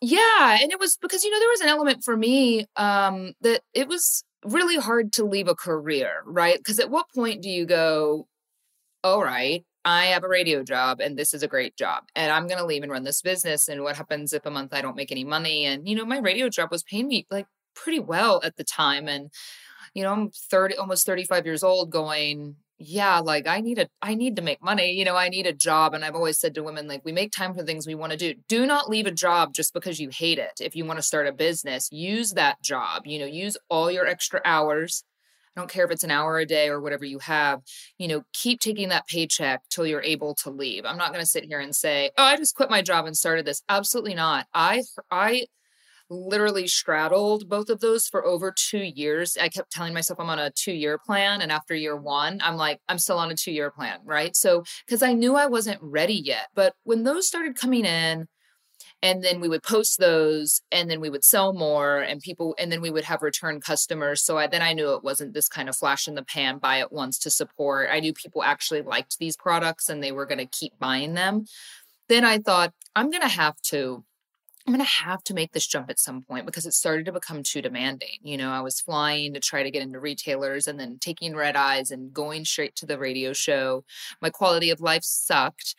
yeah 0.00 0.58
and 0.60 0.72
it 0.72 0.78
was 0.78 0.96
because 0.96 1.24
you 1.24 1.30
know 1.30 1.38
there 1.38 1.48
was 1.48 1.60
an 1.60 1.68
element 1.68 2.04
for 2.04 2.16
me 2.16 2.66
um 2.76 3.32
that 3.40 3.60
it 3.74 3.88
was 3.88 4.24
really 4.44 4.76
hard 4.76 5.12
to 5.12 5.24
leave 5.24 5.48
a 5.48 5.54
career 5.54 6.22
right 6.26 6.58
because 6.58 6.78
at 6.78 6.90
what 6.90 7.06
point 7.14 7.42
do 7.42 7.48
you 7.48 7.66
go 7.66 8.26
all 9.04 9.22
right 9.22 9.64
I 9.84 10.06
have 10.06 10.22
a 10.22 10.28
radio 10.28 10.62
job 10.62 11.00
and 11.00 11.18
this 11.18 11.34
is 11.34 11.42
a 11.42 11.48
great 11.48 11.76
job 11.76 12.04
and 12.14 12.30
I'm 12.30 12.46
going 12.46 12.60
to 12.60 12.64
leave 12.64 12.84
and 12.84 12.92
run 12.92 13.02
this 13.02 13.20
business. 13.20 13.66
And 13.66 13.82
what 13.82 13.96
happens 13.96 14.32
if 14.32 14.46
a 14.46 14.50
month 14.50 14.72
I 14.72 14.80
don't 14.80 14.94
make 14.94 15.10
any 15.10 15.24
money? 15.24 15.64
And, 15.64 15.88
you 15.88 15.96
know, 15.96 16.04
my 16.04 16.18
radio 16.18 16.48
job 16.48 16.70
was 16.70 16.84
paying 16.84 17.08
me 17.08 17.26
like 17.32 17.46
pretty 17.74 18.00
well 18.00 18.40
at 18.44 18.56
the 18.56 18.64
time. 18.64 19.08
And, 19.08 19.30
you 19.94 20.02
know, 20.02 20.12
I'm 20.12 20.30
30, 20.30 20.76
almost 20.76 21.06
35 21.06 21.46
years 21.46 21.62
old 21.62 21.90
going, 21.90 22.56
yeah, 22.78 23.20
like 23.20 23.46
I 23.46 23.60
need 23.60 23.78
a, 23.78 23.88
I 24.00 24.14
need 24.14 24.36
to 24.36 24.42
make 24.42 24.62
money. 24.62 24.92
You 24.92 25.04
know, 25.04 25.16
I 25.16 25.28
need 25.28 25.46
a 25.46 25.52
job. 25.52 25.94
And 25.94 26.04
I've 26.04 26.16
always 26.16 26.38
said 26.40 26.54
to 26.54 26.62
women, 26.62 26.88
like, 26.88 27.04
we 27.04 27.12
make 27.12 27.32
time 27.32 27.54
for 27.54 27.62
things 27.62 27.86
we 27.86 27.94
want 27.94 28.12
to 28.12 28.18
do. 28.18 28.34
Do 28.48 28.66
not 28.66 28.90
leave 28.90 29.06
a 29.06 29.12
job 29.12 29.54
just 29.54 29.72
because 29.72 30.00
you 30.00 30.08
hate 30.10 30.38
it. 30.38 30.60
If 30.60 30.74
you 30.74 30.84
want 30.84 30.98
to 30.98 31.02
start 31.02 31.26
a 31.28 31.32
business, 31.32 31.88
use 31.92 32.32
that 32.32 32.62
job, 32.62 33.02
you 33.06 33.18
know, 33.18 33.26
use 33.26 33.56
all 33.68 33.90
your 33.90 34.06
extra 34.06 34.40
hours. 34.44 35.04
I 35.56 35.60
don't 35.60 35.70
care 35.70 35.84
if 35.84 35.90
it's 35.90 36.04
an 36.04 36.10
hour 36.10 36.38
a 36.38 36.46
day 36.46 36.68
or 36.68 36.80
whatever 36.80 37.04
you 37.04 37.18
have, 37.18 37.60
you 37.98 38.08
know, 38.08 38.22
keep 38.32 38.58
taking 38.60 38.88
that 38.88 39.06
paycheck 39.06 39.60
till 39.68 39.86
you're 39.86 40.02
able 40.02 40.34
to 40.36 40.50
leave. 40.50 40.86
I'm 40.86 40.96
not 40.96 41.12
going 41.12 41.20
to 41.22 41.26
sit 41.30 41.44
here 41.44 41.60
and 41.60 41.76
say, 41.76 42.10
"Oh, 42.16 42.24
I 42.24 42.36
just 42.36 42.54
quit 42.54 42.70
my 42.70 42.80
job 42.80 43.04
and 43.06 43.16
started 43.16 43.44
this." 43.44 43.62
Absolutely 43.68 44.14
not. 44.14 44.46
I 44.54 44.82
I 45.10 45.44
literally 46.12 46.68
straddled 46.68 47.48
both 47.48 47.70
of 47.70 47.80
those 47.80 48.06
for 48.06 48.24
over 48.24 48.52
two 48.56 48.82
years. 48.82 49.36
I 49.40 49.48
kept 49.48 49.72
telling 49.72 49.94
myself 49.94 50.20
I'm 50.20 50.30
on 50.30 50.38
a 50.38 50.50
two 50.50 50.72
year 50.72 50.98
plan. 50.98 51.40
And 51.40 51.50
after 51.50 51.74
year 51.74 51.96
one, 51.96 52.40
I'm 52.42 52.56
like, 52.56 52.80
I'm 52.88 52.98
still 52.98 53.18
on 53.18 53.30
a 53.30 53.34
two 53.34 53.52
year 53.52 53.70
plan, 53.70 53.98
right? 54.04 54.36
So, 54.36 54.64
because 54.86 55.02
I 55.02 55.12
knew 55.12 55.34
I 55.34 55.46
wasn't 55.46 55.80
ready 55.82 56.14
yet. 56.14 56.48
But 56.54 56.74
when 56.84 57.02
those 57.02 57.26
started 57.26 57.56
coming 57.56 57.84
in, 57.84 58.28
and 59.02 59.22
then 59.22 59.40
we 59.40 59.48
would 59.48 59.62
post 59.62 59.98
those 59.98 60.62
and 60.70 60.90
then 60.90 61.00
we 61.00 61.10
would 61.10 61.24
sell 61.24 61.52
more 61.52 62.00
and 62.00 62.20
people 62.20 62.54
and 62.58 62.70
then 62.70 62.80
we 62.80 62.90
would 62.90 63.04
have 63.04 63.22
return 63.22 63.60
customers 63.60 64.24
so 64.24 64.38
I, 64.38 64.46
then 64.46 64.62
i 64.62 64.72
knew 64.72 64.94
it 64.94 65.04
wasn't 65.04 65.34
this 65.34 65.48
kind 65.48 65.68
of 65.68 65.76
flash 65.76 66.08
in 66.08 66.14
the 66.14 66.24
pan 66.24 66.58
buy 66.58 66.78
it 66.78 66.92
once 66.92 67.18
to 67.20 67.30
support 67.30 67.90
i 67.92 68.00
knew 68.00 68.12
people 68.12 68.42
actually 68.42 68.82
liked 68.82 69.18
these 69.18 69.36
products 69.36 69.88
and 69.88 70.02
they 70.02 70.12
were 70.12 70.26
going 70.26 70.38
to 70.38 70.46
keep 70.46 70.78
buying 70.78 71.14
them 71.14 71.44
then 72.08 72.24
i 72.24 72.38
thought 72.38 72.72
i'm 72.96 73.10
going 73.10 73.22
to 73.22 73.28
have 73.28 73.60
to 73.62 74.04
I'm 74.66 74.72
going 74.72 74.84
to 74.84 74.90
have 75.04 75.22
to 75.24 75.34
make 75.34 75.52
this 75.52 75.66
jump 75.66 75.90
at 75.90 75.98
some 75.98 76.22
point 76.22 76.46
because 76.46 76.66
it 76.66 76.72
started 76.72 77.06
to 77.06 77.12
become 77.12 77.42
too 77.42 77.62
demanding. 77.62 78.18
You 78.22 78.36
know, 78.36 78.50
I 78.50 78.60
was 78.60 78.80
flying 78.80 79.34
to 79.34 79.40
try 79.40 79.62
to 79.62 79.70
get 79.70 79.82
into 79.82 79.98
retailers 79.98 80.66
and 80.66 80.78
then 80.78 80.98
taking 81.00 81.34
red 81.34 81.56
eyes 81.56 81.90
and 81.90 82.12
going 82.12 82.44
straight 82.44 82.76
to 82.76 82.86
the 82.86 82.98
radio 82.98 83.32
show. 83.32 83.84
My 84.20 84.30
quality 84.30 84.70
of 84.70 84.80
life 84.80 85.02
sucked. 85.02 85.74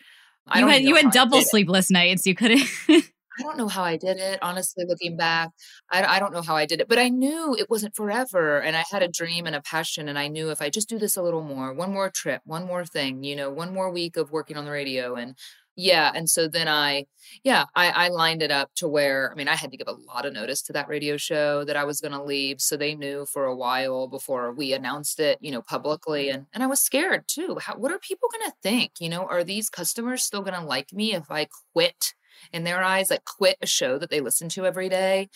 I 0.47 0.59
you 0.59 0.67
had 0.67 0.83
you 0.83 0.95
had 0.95 1.11
double 1.11 1.41
sleepless 1.41 1.89
it. 1.89 1.93
nights. 1.93 2.27
You 2.27 2.35
couldn't. 2.35 2.67
I 3.39 3.43
don't 3.43 3.57
know 3.57 3.67
how 3.67 3.83
I 3.83 3.97
did 3.97 4.17
it. 4.17 4.39
Honestly, 4.41 4.85
looking 4.87 5.17
back, 5.17 5.49
I, 5.91 6.03
I 6.03 6.19
don't 6.19 6.33
know 6.33 6.41
how 6.41 6.55
I 6.55 6.65
did 6.65 6.81
it, 6.81 6.87
but 6.87 6.99
I 6.99 7.09
knew 7.09 7.55
it 7.57 7.69
wasn't 7.69 7.95
forever. 7.95 8.59
And 8.59 8.75
I 8.75 8.83
had 8.91 9.01
a 9.01 9.07
dream 9.07 9.47
and 9.47 9.55
a 9.55 9.61
passion. 9.61 10.07
And 10.07 10.19
I 10.19 10.27
knew 10.27 10.51
if 10.51 10.61
I 10.61 10.69
just 10.69 10.87
do 10.87 10.99
this 10.99 11.17
a 11.17 11.23
little 11.23 11.41
more, 11.41 11.73
one 11.73 11.91
more 11.91 12.09
trip, 12.09 12.41
one 12.45 12.65
more 12.65 12.85
thing, 12.85 13.23
you 13.23 13.35
know, 13.35 13.49
one 13.49 13.73
more 13.73 13.89
week 13.89 14.17
of 14.17 14.31
working 14.31 14.57
on 14.57 14.65
the 14.65 14.71
radio 14.71 15.15
and 15.15 15.35
yeah 15.75 16.11
and 16.13 16.29
so 16.29 16.47
then 16.47 16.67
i 16.67 17.05
yeah 17.43 17.65
I, 17.75 17.89
I 17.89 18.07
lined 18.09 18.43
it 18.43 18.51
up 18.51 18.69
to 18.75 18.87
where 18.87 19.31
i 19.31 19.35
mean 19.35 19.47
i 19.47 19.55
had 19.55 19.71
to 19.71 19.77
give 19.77 19.87
a 19.87 20.13
lot 20.13 20.25
of 20.25 20.33
notice 20.33 20.61
to 20.63 20.73
that 20.73 20.87
radio 20.87 21.17
show 21.17 21.63
that 21.63 21.75
i 21.75 21.83
was 21.83 21.99
going 21.99 22.11
to 22.11 22.23
leave 22.23 22.61
so 22.61 22.77
they 22.77 22.95
knew 22.95 23.25
for 23.25 23.45
a 23.45 23.55
while 23.55 24.07
before 24.07 24.53
we 24.53 24.73
announced 24.73 25.19
it 25.19 25.37
you 25.41 25.51
know 25.51 25.61
publicly 25.61 26.25
mm-hmm. 26.25 26.37
and 26.37 26.45
and 26.53 26.63
i 26.63 26.67
was 26.67 26.79
scared 26.79 27.23
too 27.27 27.57
How, 27.59 27.75
what 27.75 27.91
are 27.91 27.99
people 27.99 28.29
going 28.31 28.51
to 28.51 28.57
think 28.61 28.93
you 28.99 29.09
know 29.09 29.25
are 29.25 29.43
these 29.43 29.69
customers 29.69 30.23
still 30.23 30.41
going 30.41 30.59
to 30.59 30.65
like 30.65 30.93
me 30.93 31.13
if 31.13 31.31
i 31.31 31.47
quit 31.73 32.13
in 32.51 32.63
their 32.63 32.81
eyes, 32.81 33.09
like 33.09 33.23
quit 33.25 33.57
a 33.61 33.67
show 33.67 33.97
that 33.97 34.09
they 34.09 34.19
listen 34.19 34.49
to 34.49 34.65
every 34.65 34.89
day 34.89 35.29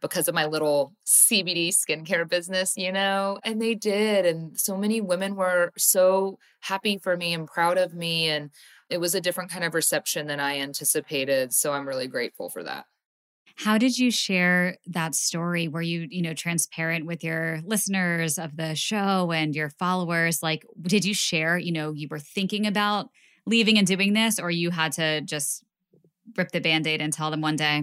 because 0.00 0.28
of 0.28 0.34
my 0.34 0.46
little 0.46 0.94
CBD 1.06 1.68
skincare 1.68 2.28
business, 2.28 2.76
you 2.76 2.92
know? 2.92 3.38
And 3.44 3.60
they 3.60 3.74
did. 3.74 4.24
And 4.24 4.58
so 4.58 4.76
many 4.76 5.00
women 5.00 5.36
were 5.36 5.72
so 5.76 6.38
happy 6.60 6.98
for 6.98 7.16
me 7.16 7.34
and 7.34 7.46
proud 7.46 7.78
of 7.78 7.94
me. 7.94 8.28
And 8.28 8.50
it 8.90 8.98
was 8.98 9.14
a 9.14 9.20
different 9.20 9.50
kind 9.50 9.64
of 9.64 9.74
reception 9.74 10.26
than 10.26 10.40
I 10.40 10.58
anticipated. 10.58 11.52
So 11.52 11.72
I'm 11.72 11.88
really 11.88 12.06
grateful 12.06 12.50
for 12.50 12.62
that. 12.62 12.86
How 13.56 13.78
did 13.78 13.98
you 13.98 14.10
share 14.10 14.76
that 14.86 15.14
story? 15.14 15.66
Were 15.66 15.80
you, 15.80 16.06
you 16.10 16.20
know, 16.20 16.34
transparent 16.34 17.06
with 17.06 17.24
your 17.24 17.60
listeners 17.64 18.38
of 18.38 18.56
the 18.56 18.74
show 18.74 19.32
and 19.32 19.56
your 19.56 19.70
followers? 19.70 20.42
Like, 20.42 20.66
did 20.82 21.06
you 21.06 21.14
share, 21.14 21.56
you 21.56 21.72
know, 21.72 21.92
you 21.92 22.06
were 22.10 22.18
thinking 22.18 22.66
about 22.66 23.08
leaving 23.46 23.78
and 23.78 23.86
doing 23.86 24.12
this, 24.12 24.38
or 24.38 24.50
you 24.50 24.70
had 24.70 24.92
to 24.92 25.22
just 25.22 25.64
rip 26.36 26.50
the 26.50 26.60
band 26.60 26.86
aid 26.86 27.00
and 27.00 27.12
tell 27.12 27.30
them 27.30 27.40
one 27.40 27.56
day? 27.56 27.82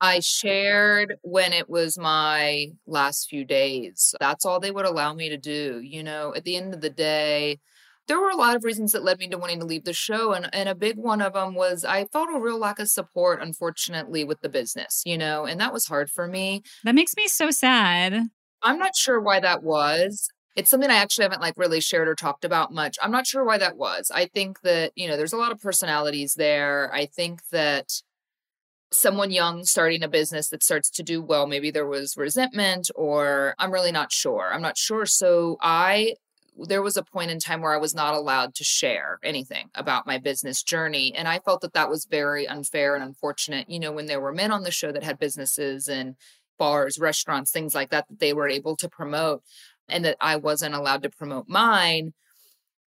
I 0.00 0.18
shared 0.18 1.14
when 1.22 1.52
it 1.52 1.70
was 1.70 1.96
my 1.96 2.72
last 2.88 3.28
few 3.30 3.44
days. 3.44 4.16
That's 4.18 4.44
all 4.44 4.58
they 4.58 4.72
would 4.72 4.86
allow 4.86 5.14
me 5.14 5.28
to 5.28 5.36
do. 5.36 5.80
You 5.80 6.02
know, 6.02 6.34
at 6.34 6.42
the 6.44 6.56
end 6.56 6.74
of 6.74 6.80
the 6.80 6.90
day, 6.90 7.60
there 8.08 8.20
were 8.20 8.30
a 8.30 8.36
lot 8.36 8.56
of 8.56 8.64
reasons 8.64 8.92
that 8.92 9.04
led 9.04 9.18
me 9.18 9.28
to 9.28 9.38
wanting 9.38 9.60
to 9.60 9.66
leave 9.66 9.84
the 9.84 9.92
show. 9.92 10.32
And, 10.32 10.48
and 10.52 10.68
a 10.68 10.74
big 10.74 10.96
one 10.96 11.22
of 11.22 11.34
them 11.34 11.54
was 11.54 11.84
I 11.84 12.04
felt 12.06 12.28
a 12.34 12.40
real 12.40 12.58
lack 12.58 12.78
of 12.78 12.88
support, 12.88 13.40
unfortunately, 13.40 14.24
with 14.24 14.40
the 14.40 14.48
business, 14.48 15.02
you 15.06 15.16
know, 15.16 15.44
and 15.44 15.60
that 15.60 15.72
was 15.72 15.86
hard 15.86 16.10
for 16.10 16.26
me. 16.26 16.62
That 16.84 16.94
makes 16.94 17.14
me 17.16 17.28
so 17.28 17.50
sad. 17.50 18.28
I'm 18.62 18.78
not 18.78 18.96
sure 18.96 19.20
why 19.20 19.40
that 19.40 19.62
was. 19.62 20.28
It's 20.54 20.70
something 20.70 20.90
I 20.90 20.96
actually 20.96 21.24
haven't 21.24 21.40
like 21.40 21.54
really 21.56 21.80
shared 21.80 22.08
or 22.08 22.14
talked 22.14 22.44
about 22.44 22.72
much. 22.72 22.98
I'm 23.02 23.10
not 23.10 23.26
sure 23.26 23.44
why 23.44 23.58
that 23.58 23.76
was. 23.76 24.10
I 24.14 24.26
think 24.26 24.60
that, 24.62 24.92
you 24.94 25.08
know, 25.08 25.16
there's 25.16 25.32
a 25.32 25.38
lot 25.38 25.52
of 25.52 25.60
personalities 25.60 26.34
there. 26.34 26.92
I 26.92 27.06
think 27.06 27.40
that 27.50 27.90
someone 28.90 29.30
young 29.30 29.64
starting 29.64 30.02
a 30.02 30.08
business 30.08 30.48
that 30.48 30.62
starts 30.62 30.90
to 30.90 31.02
do 31.02 31.22
well, 31.22 31.46
maybe 31.46 31.70
there 31.70 31.86
was 31.86 32.16
resentment 32.16 32.90
or 32.94 33.54
I'm 33.58 33.72
really 33.72 33.92
not 33.92 34.12
sure. 34.12 34.50
I'm 34.52 34.60
not 34.60 34.76
sure. 34.76 35.06
So 35.06 35.56
I 35.62 36.16
there 36.58 36.82
was 36.82 36.96
a 36.96 37.02
point 37.02 37.30
in 37.30 37.38
time 37.38 37.60
where 37.60 37.72
I 37.72 37.78
was 37.78 37.94
not 37.94 38.14
allowed 38.14 38.54
to 38.56 38.64
share 38.64 39.18
anything 39.22 39.70
about 39.74 40.06
my 40.06 40.18
business 40.18 40.62
journey. 40.62 41.14
And 41.14 41.26
I 41.26 41.38
felt 41.38 41.62
that 41.62 41.72
that 41.72 41.88
was 41.88 42.04
very 42.04 42.46
unfair 42.46 42.94
and 42.94 43.02
unfortunate. 43.02 43.70
You 43.70 43.80
know, 43.80 43.92
when 43.92 44.06
there 44.06 44.20
were 44.20 44.32
men 44.32 44.52
on 44.52 44.62
the 44.62 44.70
show 44.70 44.92
that 44.92 45.02
had 45.02 45.18
businesses 45.18 45.88
and 45.88 46.16
bars, 46.58 46.98
restaurants, 46.98 47.50
things 47.50 47.74
like 47.74 47.90
that, 47.90 48.06
that 48.08 48.20
they 48.20 48.32
were 48.32 48.48
able 48.48 48.76
to 48.76 48.88
promote, 48.88 49.42
and 49.88 50.04
that 50.04 50.16
I 50.20 50.36
wasn't 50.36 50.74
allowed 50.74 51.02
to 51.02 51.10
promote 51.10 51.48
mine, 51.48 52.12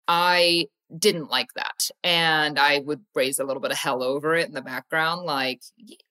I 0.08 0.68
didn't 0.98 1.30
like 1.30 1.50
that. 1.56 1.90
And 2.02 2.58
I 2.58 2.80
would 2.80 3.02
raise 3.14 3.40
a 3.40 3.44
little 3.44 3.62
bit 3.62 3.72
of 3.72 3.78
hell 3.78 4.02
over 4.02 4.36
it 4.36 4.48
in 4.48 4.54
the 4.54 4.62
background. 4.62 5.24
Like, 5.24 5.62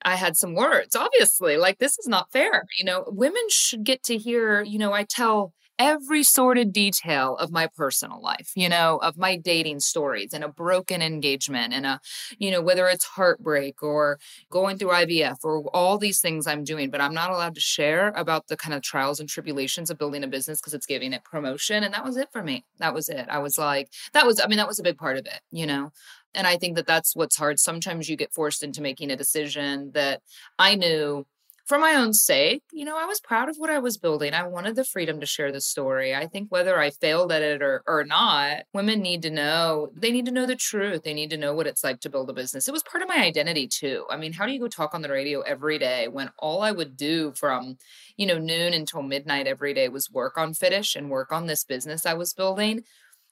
I 0.03 0.17
had 0.17 0.37
some 0.37 0.55
words, 0.55 0.95
obviously, 0.95 1.57
like, 1.57 1.79
this 1.79 1.99
is 1.99 2.07
not 2.07 2.31
fair. 2.31 2.65
You 2.79 2.85
know, 2.85 3.05
women 3.07 3.43
should 3.49 3.85
get 3.85 4.03
to 4.05 4.19
hear, 4.19 4.63
you 4.63 4.79
know, 4.79 4.93
I 4.93 5.05
tell 5.05 5.55
every 5.79 6.23
sordid 6.23 6.73
detail 6.73 7.37
of 7.37 7.51
my 7.53 7.67
personal 7.67 8.21
life, 8.21 8.53
you 8.55 8.69
know, 8.69 8.99
of 8.99 9.19
my 9.19 9.37
dating 9.37 9.81
stories 9.81 10.33
and 10.33 10.43
a 10.43 10.49
broken 10.49 11.03
engagement 11.03 11.73
and 11.73 11.85
a, 11.85 12.01
you 12.39 12.51
know, 12.51 12.63
whether 12.63 12.87
it's 12.89 13.05
heartbreak 13.05 13.83
or 13.83 14.19
going 14.51 14.79
through 14.79 14.91
IVF 14.91 15.45
or 15.45 15.65
all 15.75 15.99
these 15.99 16.21
things 16.21 16.47
I'm 16.47 16.65
doing, 16.65 16.91
but 16.91 17.01
I'm 17.01 17.15
not 17.15 17.31
allowed 17.31 17.55
to 17.57 17.61
share 17.61 18.09
about 18.17 18.47
the 18.49 18.57
kind 18.57 18.75
of 18.75 18.83
trials 18.83 19.21
and 19.21 19.29
tribulations 19.29 19.91
of 19.91 19.99
building 19.99 20.25
a 20.25 20.29
business 20.29 20.61
because 20.61 20.75
it's 20.75 20.87
giving 20.87 21.13
it 21.13 21.25
promotion. 21.25 21.85
And 21.85 21.93
that 21.95 22.05
was 22.05 22.17
it 22.17 22.31
for 22.33 22.43
me. 22.43 22.65
That 22.79 22.95
was 22.95 23.09
it. 23.09 23.27
I 23.29 23.39
was 23.39 23.59
like, 23.59 23.91
that 24.13 24.27
was, 24.27 24.41
I 24.41 24.47
mean, 24.47 24.59
that 24.59 24.69
was 24.69 24.79
a 24.79 24.85
big 24.85 24.99
part 24.99 25.19
of 25.19 25.27
it, 25.27 25.41
you 25.51 25.67
know. 25.67 25.93
And 26.35 26.47
I 26.47 26.59
think 26.59 26.77
that 26.77 26.87
that's 26.87 27.17
what's 27.17 27.37
hard. 27.37 27.59
Sometimes 27.59 28.09
you 28.09 28.17
get 28.17 28.33
forced 28.33 28.63
into 28.63 28.83
making 28.83 29.11
a 29.11 29.17
decision 29.17 29.93
that 29.95 30.21
I 30.59 30.75
knew 30.75 31.27
for 31.67 31.79
my 31.79 31.95
own 31.97 32.13
sake, 32.13 32.63
you 32.73 32.85
know, 32.85 32.97
I 32.97 33.07
was 33.07 33.19
proud 33.21 33.49
of 33.49 33.57
what 33.57 33.71
I 33.71 33.81
was 33.81 33.99
building. 33.99 34.35
I 34.35 34.47
wanted 34.47 34.77
the 34.77 34.85
freedom 34.85 35.19
to 35.19 35.27
share 35.27 35.51
the 35.51 35.61
story. 35.61 36.15
I 36.15 36.27
think 36.29 36.51
whether 36.51 36.79
I 36.79 36.91
failed 36.91 37.33
at 37.33 37.43
it 37.43 37.61
or, 37.61 37.83
or 37.89 38.05
not, 38.05 38.63
women 38.73 39.01
need 39.01 39.23
to 39.23 39.31
know, 39.31 39.91
they 39.93 40.13
need 40.13 40.27
to 40.27 40.31
know 40.31 40.47
the 40.47 40.55
truth. 40.55 41.03
They 41.03 41.13
need 41.13 41.31
to 41.31 41.37
know 41.37 41.55
what 41.55 41.67
it's 41.67 41.83
like 41.83 41.99
to 42.01 42.11
build 42.11 42.31
a 42.31 42.33
business. 42.33 42.69
It 42.69 42.73
was 42.73 42.85
part 42.85 43.03
of 43.03 43.09
my 43.09 43.17
identity 43.17 43.67
too. 43.67 44.05
I 44.09 44.17
mean, 44.17 44.33
how 44.33 44.47
do 44.47 44.53
you 44.53 44.61
go 44.61 44.69
talk 44.69 44.95
on 44.95 45.03
the 45.03 45.11
radio 45.11 45.41
every 45.41 45.79
day 45.79 46.07
when 46.07 46.31
all 46.39 46.63
I 46.63 46.71
would 46.71 46.97
do 46.97 47.33
from, 47.33 47.79
you 48.17 48.27
know, 48.27 48.39
noon 48.39 48.73
until 48.73 49.03
midnight 49.03 49.49
every 49.49 49.75
day 49.75 49.89
was 49.89 50.09
work 50.09 50.39
on 50.39 50.55
Fitish 50.55 50.95
and 50.95 51.11
work 51.11 51.33
on 51.33 51.47
this 51.47 51.65
business 51.65 52.07
I 52.07 52.15
was 52.15 52.33
building? 52.33 52.85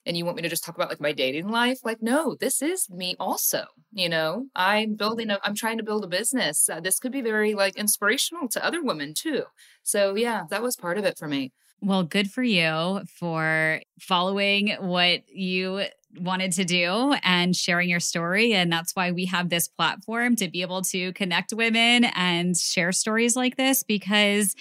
And 0.07 0.16
you 0.16 0.24
want 0.24 0.36
me 0.36 0.42
to 0.42 0.48
just 0.48 0.64
talk 0.64 0.76
about 0.76 0.88
like 0.88 1.00
my 1.00 1.12
dating 1.12 1.48
life? 1.48 1.78
Like 1.84 1.98
no 2.00 2.36
this 2.38 2.62
is 2.62 2.88
me 2.90 3.16
also 3.18 3.64
you 3.92 4.09
know? 4.09 4.46
I'm 4.57 4.94
building 4.94 5.30
a 5.30 5.38
i'm 5.42 5.55
trying 5.55 5.78
to 5.78 5.84
build 5.84 6.05
a 6.05 6.09
business. 6.09 6.68
Uh, 6.68 6.80
this 6.80 6.98
could 6.98 7.12
be 7.12 7.22
very 7.22 7.55
like 7.55 7.76
inspirational 7.76 8.48
to 8.48 8.64
other 8.64 8.82
women 8.82 9.14
too. 9.14 9.44
So 9.82 10.14
yeah 10.14 10.42
that 10.50 10.62
was 10.62 10.76
part 10.76 10.98
of 10.98 11.05
it 11.05 11.18
for 11.18 11.28
me. 11.28 11.52
Well 11.80 12.02
good 12.02 12.30
for 12.30 12.42
you 12.42 13.02
for 13.18 13.80
following 14.00 14.76
what 14.80 15.28
you 15.28 15.84
wanted 16.20 16.52
to 16.52 16.64
do 16.64 17.14
and 17.22 17.57
sharing 17.57 17.88
your 17.88 18.00
story 18.00 18.55
and 18.55 18.72
that's 18.72 18.94
why 18.94 19.11
we 19.11 19.26
have 19.26 19.48
this 19.48 19.68
platform 19.68 20.36
to 20.36 20.48
be 20.48 20.62
able 20.62 20.82
to 20.82 21.12
connect 21.12 21.52
women 21.52 22.05
and 22.05 22.57
share 22.57 22.92
stories 22.92 23.36
like 23.36 23.57
this 23.57 23.82
because 23.82 24.55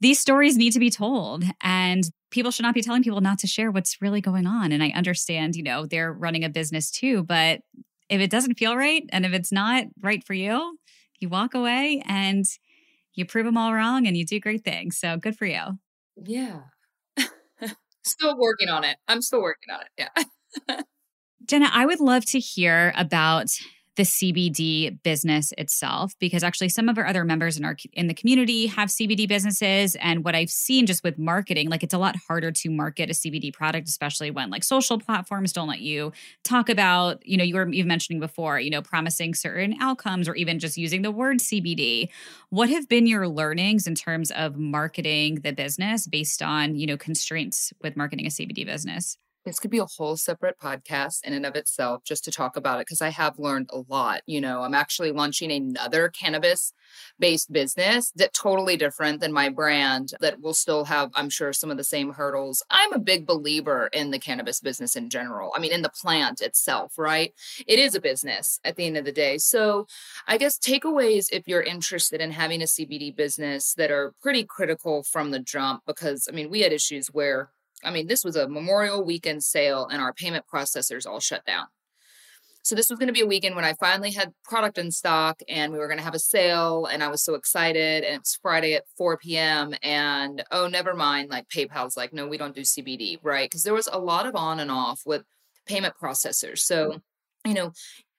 these 0.00 0.18
stories 0.18 0.56
need 0.56 0.72
to 0.72 0.80
be 0.80 0.90
told 0.90 1.44
and 1.62 2.10
people 2.34 2.50
should 2.50 2.64
not 2.64 2.74
be 2.74 2.82
telling 2.82 3.04
people 3.04 3.20
not 3.20 3.38
to 3.38 3.46
share 3.46 3.70
what's 3.70 4.02
really 4.02 4.20
going 4.20 4.44
on. 4.44 4.72
And 4.72 4.82
I 4.82 4.88
understand, 4.90 5.54
you 5.54 5.62
know, 5.62 5.86
they're 5.86 6.12
running 6.12 6.44
a 6.44 6.48
business 6.48 6.90
too, 6.90 7.22
but 7.22 7.60
if 8.08 8.20
it 8.20 8.28
doesn't 8.28 8.58
feel 8.58 8.76
right 8.76 9.04
and 9.10 9.24
if 9.24 9.32
it's 9.32 9.52
not 9.52 9.84
right 10.02 10.22
for 10.26 10.34
you, 10.34 10.76
you 11.20 11.28
walk 11.28 11.54
away 11.54 12.02
and 12.06 12.44
you 13.14 13.24
prove 13.24 13.46
them 13.46 13.56
all 13.56 13.72
wrong 13.72 14.08
and 14.08 14.16
you 14.16 14.26
do 14.26 14.40
great 14.40 14.64
things. 14.64 14.98
So 14.98 15.16
good 15.16 15.36
for 15.36 15.46
you. 15.46 15.78
Yeah. 16.16 16.62
still 18.04 18.36
working 18.36 18.68
on 18.68 18.82
it. 18.82 18.96
I'm 19.06 19.22
still 19.22 19.40
working 19.40 19.72
on 19.72 19.80
it. 19.82 20.10
Yeah. 20.68 20.80
Jenna, 21.46 21.70
I 21.72 21.86
would 21.86 22.00
love 22.00 22.24
to 22.26 22.40
hear 22.40 22.92
about 22.96 23.46
the 23.96 24.02
CBD 24.02 25.02
business 25.02 25.52
itself 25.56 26.14
because 26.18 26.42
actually 26.42 26.68
some 26.68 26.88
of 26.88 26.98
our 26.98 27.06
other 27.06 27.24
members 27.24 27.56
in 27.56 27.64
our 27.64 27.76
in 27.92 28.08
the 28.08 28.14
community 28.14 28.66
have 28.66 28.88
CBD 28.88 29.28
businesses. 29.28 29.96
And 29.96 30.24
what 30.24 30.34
I've 30.34 30.50
seen 30.50 30.86
just 30.86 31.04
with 31.04 31.18
marketing 31.18 31.68
like 31.68 31.82
it's 31.82 31.94
a 31.94 31.98
lot 31.98 32.16
harder 32.28 32.50
to 32.50 32.70
market 32.70 33.10
a 33.10 33.12
CBD 33.12 33.52
product 33.52 33.88
especially 33.88 34.30
when 34.30 34.50
like 34.50 34.64
social 34.64 34.98
platforms 34.98 35.52
don't 35.52 35.68
let 35.68 35.80
you 35.80 36.12
talk 36.42 36.68
about 36.68 37.24
you 37.26 37.36
know 37.36 37.44
you 37.44 37.54
were 37.54 37.68
even 37.70 37.88
mentioning 37.88 38.20
before 38.20 38.58
you 38.58 38.70
know 38.70 38.82
promising 38.82 39.34
certain 39.34 39.76
outcomes 39.80 40.28
or 40.28 40.34
even 40.34 40.58
just 40.58 40.76
using 40.76 41.02
the 41.02 41.10
word 41.10 41.38
CBD 41.38 42.08
what 42.50 42.68
have 42.68 42.88
been 42.88 43.06
your 43.06 43.28
learnings 43.28 43.86
in 43.86 43.94
terms 43.94 44.30
of 44.32 44.56
marketing 44.56 45.36
the 45.42 45.52
business 45.52 46.06
based 46.06 46.42
on 46.42 46.74
you 46.74 46.86
know 46.86 46.96
constraints 46.96 47.72
with 47.82 47.96
marketing 47.96 48.26
a 48.26 48.30
CBD 48.30 48.66
business 48.66 49.18
this 49.44 49.58
could 49.58 49.70
be 49.70 49.78
a 49.78 49.84
whole 49.84 50.16
separate 50.16 50.58
podcast 50.58 51.24
in 51.24 51.32
and 51.32 51.44
of 51.44 51.54
itself 51.54 52.02
just 52.04 52.24
to 52.24 52.30
talk 52.30 52.56
about 52.56 52.80
it 52.80 52.86
because 52.86 53.02
I 53.02 53.10
have 53.10 53.38
learned 53.38 53.70
a 53.72 53.82
lot. 53.88 54.22
You 54.26 54.40
know, 54.40 54.62
I'm 54.62 54.74
actually 54.74 55.12
launching 55.12 55.52
another 55.52 56.08
cannabis 56.08 56.72
based 57.18 57.52
business 57.52 58.12
that 58.16 58.32
totally 58.32 58.76
different 58.76 59.20
than 59.20 59.32
my 59.32 59.48
brand 59.48 60.10
that 60.20 60.40
will 60.40 60.54
still 60.54 60.84
have 60.84 61.10
I'm 61.14 61.28
sure 61.28 61.52
some 61.52 61.70
of 61.70 61.76
the 61.76 61.84
same 61.84 62.12
hurdles. 62.12 62.62
I'm 62.70 62.92
a 62.92 62.98
big 62.98 63.26
believer 63.26 63.88
in 63.92 64.10
the 64.10 64.18
cannabis 64.18 64.60
business 64.60 64.96
in 64.96 65.10
general. 65.10 65.52
I 65.54 65.60
mean 65.60 65.72
in 65.72 65.82
the 65.82 65.90
plant 65.90 66.40
itself, 66.40 66.98
right? 66.98 67.32
It 67.66 67.78
is 67.78 67.94
a 67.94 68.00
business 68.00 68.58
at 68.64 68.76
the 68.76 68.86
end 68.86 68.96
of 68.96 69.04
the 69.04 69.12
day. 69.12 69.38
So, 69.38 69.86
I 70.26 70.38
guess 70.38 70.58
takeaways 70.58 71.28
if 71.32 71.46
you're 71.46 71.62
interested 71.62 72.20
in 72.20 72.30
having 72.30 72.62
a 72.62 72.66
CBD 72.66 73.14
business 73.14 73.74
that 73.74 73.90
are 73.90 74.14
pretty 74.22 74.44
critical 74.44 75.02
from 75.02 75.30
the 75.30 75.38
jump 75.38 75.82
because 75.86 76.28
I 76.30 76.34
mean 76.34 76.50
we 76.50 76.60
had 76.60 76.72
issues 76.72 77.08
where 77.08 77.50
I 77.84 77.90
mean, 77.90 78.06
this 78.06 78.24
was 78.24 78.36
a 78.36 78.48
Memorial 78.48 79.04
weekend 79.04 79.42
sale 79.42 79.86
and 79.90 80.00
our 80.00 80.12
payment 80.12 80.44
processors 80.52 81.06
all 81.06 81.20
shut 81.20 81.44
down. 81.44 81.66
So 82.64 82.74
this 82.74 82.88
was 82.88 82.98
going 82.98 83.08
to 83.08 83.12
be 83.12 83.20
a 83.20 83.26
weekend 83.26 83.56
when 83.56 83.64
I 83.66 83.74
finally 83.74 84.10
had 84.10 84.32
product 84.42 84.78
in 84.78 84.90
stock 84.90 85.42
and 85.50 85.70
we 85.70 85.78
were 85.78 85.86
going 85.86 85.98
to 85.98 86.04
have 86.04 86.14
a 86.14 86.18
sale 86.18 86.86
and 86.86 87.02
I 87.04 87.08
was 87.08 87.22
so 87.22 87.34
excited 87.34 88.04
and 88.04 88.20
it's 88.20 88.38
Friday 88.40 88.72
at 88.72 88.84
4 88.96 89.18
p.m. 89.18 89.74
and 89.82 90.42
oh 90.50 90.66
never 90.66 90.94
mind 90.94 91.28
like 91.28 91.46
PayPal's 91.50 91.94
like 91.94 92.14
no 92.14 92.26
we 92.26 92.38
don't 92.38 92.54
do 92.54 92.62
CBD 92.62 93.18
right 93.22 93.50
because 93.50 93.64
there 93.64 93.74
was 93.74 93.86
a 93.92 93.98
lot 93.98 94.24
of 94.24 94.34
on 94.34 94.60
and 94.60 94.70
off 94.70 95.02
with 95.04 95.24
payment 95.66 95.94
processors. 96.02 96.60
So 96.60 96.88
mm-hmm. 96.88 97.48
you 97.50 97.54
know 97.54 97.72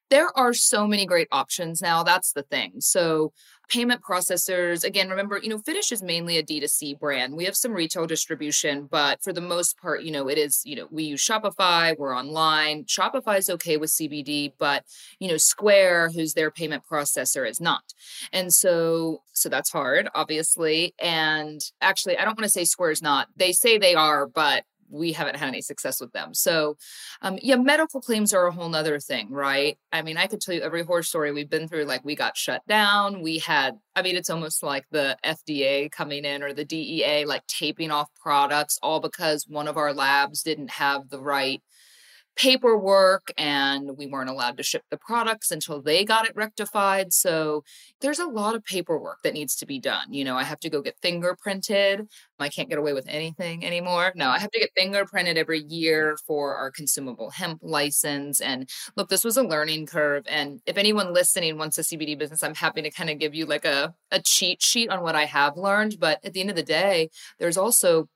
there 0.09 0.29
are 0.37 0.53
so 0.53 0.87
many 0.87 1.05
great 1.05 1.27
options 1.31 1.81
now 1.81 2.03
that's 2.03 2.31
the 2.33 2.43
thing. 2.43 2.73
So 2.79 3.33
payment 3.67 4.01
processors 4.07 4.83
again 4.83 5.09
remember 5.09 5.39
you 5.41 5.49
know 5.49 5.57
fitish 5.57 5.91
is 5.91 6.03
mainly 6.03 6.37
a 6.37 6.43
d2c 6.43 6.99
brand. 6.99 7.35
We 7.35 7.45
have 7.45 7.55
some 7.55 7.73
retail 7.73 8.05
distribution 8.05 8.87
but 8.89 9.21
for 9.23 9.33
the 9.33 9.41
most 9.41 9.77
part 9.79 10.03
you 10.03 10.11
know 10.11 10.27
it 10.27 10.37
is 10.37 10.61
you 10.65 10.75
know 10.75 10.87
we 10.91 11.03
use 11.03 11.25
shopify 11.25 11.97
we're 11.97 12.15
online. 12.15 12.83
Shopify 12.85 13.37
is 13.39 13.49
okay 13.49 13.77
with 13.77 13.89
cbd 13.89 14.53
but 14.59 14.83
you 15.19 15.27
know 15.27 15.37
square 15.37 16.09
who's 16.09 16.33
their 16.33 16.51
payment 16.51 16.83
processor 16.89 17.49
is 17.49 17.59
not. 17.59 17.83
And 18.31 18.53
so 18.53 19.21
so 19.33 19.49
that's 19.49 19.71
hard 19.71 20.09
obviously 20.15 20.93
and 20.99 21.59
actually 21.81 22.17
i 22.17 22.23
don't 22.23 22.37
want 22.37 22.45
to 22.45 22.49
say 22.49 22.65
square 22.65 22.91
is 22.91 23.01
not. 23.01 23.27
They 23.35 23.51
say 23.51 23.77
they 23.77 23.95
are 23.95 24.27
but 24.27 24.63
we 24.89 25.13
haven't 25.13 25.37
had 25.37 25.47
any 25.47 25.61
success 25.61 25.99
with 25.99 26.11
them. 26.11 26.33
So, 26.33 26.77
um, 27.21 27.37
yeah, 27.41 27.55
medical 27.55 28.01
claims 28.01 28.33
are 28.33 28.47
a 28.47 28.51
whole 28.51 28.69
nother 28.69 28.99
thing, 28.99 29.31
right? 29.31 29.77
I 29.91 30.01
mean, 30.01 30.17
I 30.17 30.27
could 30.27 30.41
tell 30.41 30.55
you 30.55 30.61
every 30.61 30.83
horror 30.83 31.03
story 31.03 31.31
we've 31.31 31.49
been 31.49 31.67
through. 31.67 31.85
Like, 31.85 32.05
we 32.05 32.15
got 32.15 32.37
shut 32.37 32.61
down. 32.67 33.21
We 33.21 33.39
had, 33.39 33.77
I 33.95 34.01
mean, 34.01 34.15
it's 34.15 34.29
almost 34.29 34.63
like 34.63 34.85
the 34.91 35.17
FDA 35.25 35.91
coming 35.91 36.25
in 36.25 36.43
or 36.43 36.53
the 36.53 36.65
DEA, 36.65 37.25
like 37.25 37.45
taping 37.47 37.91
off 37.91 38.09
products, 38.19 38.79
all 38.81 38.99
because 38.99 39.47
one 39.47 39.67
of 39.67 39.77
our 39.77 39.93
labs 39.93 40.43
didn't 40.43 40.71
have 40.71 41.09
the 41.09 41.21
right 41.21 41.61
paperwork 42.35 43.31
and 43.37 43.97
we 43.97 44.07
weren't 44.07 44.29
allowed 44.29 44.57
to 44.57 44.63
ship 44.63 44.83
the 44.91 44.97
products 44.97 45.51
until 45.51 45.81
they 45.81 46.03
got 46.03 46.27
it 46.27 46.35
rectified. 46.35 47.13
So 47.13 47.63
there's 48.01 48.19
a 48.19 48.27
lot 48.27 48.55
of 48.55 48.63
paperwork 48.63 49.19
that 49.23 49.33
needs 49.33 49.55
to 49.57 49.65
be 49.65 49.79
done. 49.79 50.13
You 50.13 50.23
know, 50.23 50.35
I 50.35 50.43
have 50.43 50.59
to 50.61 50.69
go 50.69 50.81
get 50.81 50.99
fingerprinted. 51.01 52.07
I 52.39 52.49
can't 52.49 52.69
get 52.69 52.77
away 52.77 52.93
with 52.93 53.07
anything 53.07 53.65
anymore. 53.65 54.11
No, 54.15 54.29
I 54.29 54.39
have 54.39 54.51
to 54.51 54.59
get 54.59 54.75
fingerprinted 54.77 55.35
every 55.35 55.63
year 55.63 56.17
for 56.27 56.55
our 56.55 56.71
consumable 56.71 57.29
hemp 57.29 57.59
license. 57.61 58.41
And 58.41 58.69
look, 58.97 59.09
this 59.09 59.23
was 59.23 59.37
a 59.37 59.43
learning 59.43 59.85
curve. 59.85 60.25
And 60.27 60.59
if 60.65 60.77
anyone 60.77 61.13
listening 61.13 61.57
wants 61.57 61.77
a 61.77 61.81
CBD 61.81 62.17
business, 62.17 62.43
I'm 62.43 62.55
happy 62.55 62.81
to 62.81 62.91
kind 62.91 63.09
of 63.09 63.19
give 63.19 63.33
you 63.33 63.45
like 63.45 63.65
a, 63.65 63.93
a 64.11 64.21
cheat 64.21 64.61
sheet 64.61 64.89
on 64.89 65.01
what 65.01 65.15
I 65.15 65.25
have 65.25 65.55
learned. 65.55 65.97
But 65.99 66.19
at 66.25 66.33
the 66.33 66.41
end 66.41 66.49
of 66.49 66.55
the 66.55 66.63
day, 66.63 67.09
there's 67.39 67.57
also 67.57 68.09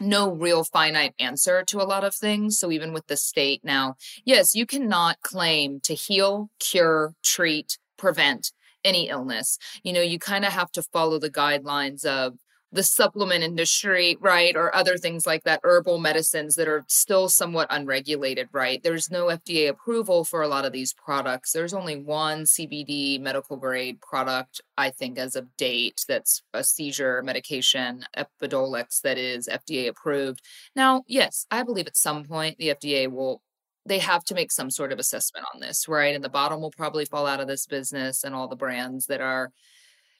no 0.00 0.30
real 0.30 0.64
finite 0.64 1.14
answer 1.18 1.64
to 1.68 1.80
a 1.80 1.84
lot 1.84 2.04
of 2.04 2.14
things. 2.14 2.58
So 2.58 2.70
even 2.70 2.92
with 2.92 3.06
the 3.06 3.16
state 3.16 3.62
now, 3.64 3.94
yes, 4.24 4.54
you 4.54 4.66
cannot 4.66 5.20
claim 5.22 5.80
to 5.84 5.94
heal, 5.94 6.50
cure, 6.58 7.14
treat, 7.24 7.78
prevent 7.96 8.52
any 8.84 9.08
illness. 9.08 9.58
You 9.82 9.92
know, 9.92 10.00
you 10.00 10.18
kind 10.18 10.44
of 10.44 10.52
have 10.52 10.70
to 10.72 10.82
follow 10.82 11.18
the 11.18 11.30
guidelines 11.30 12.04
of 12.04 12.34
the 12.76 12.82
supplement 12.82 13.42
industry, 13.42 14.18
right? 14.20 14.54
Or 14.54 14.74
other 14.76 14.98
things 14.98 15.26
like 15.26 15.44
that, 15.44 15.60
herbal 15.64 15.98
medicines 15.98 16.54
that 16.56 16.68
are 16.68 16.84
still 16.88 17.30
somewhat 17.30 17.68
unregulated, 17.70 18.48
right? 18.52 18.82
There's 18.82 19.10
no 19.10 19.26
FDA 19.26 19.68
approval 19.70 20.24
for 20.24 20.42
a 20.42 20.48
lot 20.48 20.66
of 20.66 20.72
these 20.72 20.92
products. 20.92 21.52
There's 21.52 21.72
only 21.72 21.96
one 21.96 22.44
CBD 22.44 23.18
medical 23.18 23.56
grade 23.56 24.00
product, 24.02 24.60
I 24.76 24.90
think, 24.90 25.18
as 25.18 25.34
of 25.34 25.56
date, 25.56 26.04
that's 26.06 26.42
a 26.52 26.62
seizure 26.62 27.22
medication, 27.22 28.04
Epidiolex, 28.14 29.00
that 29.00 29.16
is 29.16 29.48
FDA 29.48 29.88
approved. 29.88 30.42
Now, 30.76 31.02
yes, 31.08 31.46
I 31.50 31.62
believe 31.62 31.86
at 31.86 31.96
some 31.96 32.24
point 32.24 32.58
the 32.58 32.68
FDA 32.68 33.10
will 33.10 33.40
they 33.86 34.00
have 34.00 34.24
to 34.24 34.34
make 34.34 34.50
some 34.50 34.68
sort 34.68 34.92
of 34.92 34.98
assessment 34.98 35.46
on 35.54 35.60
this, 35.60 35.86
right? 35.88 36.14
And 36.14 36.22
the 36.24 36.28
bottom 36.28 36.60
will 36.60 36.72
probably 36.72 37.04
fall 37.04 37.24
out 37.24 37.40
of 37.40 37.46
this 37.46 37.66
business 37.66 38.24
and 38.24 38.34
all 38.34 38.48
the 38.48 38.56
brands 38.56 39.06
that 39.06 39.20
are 39.20 39.52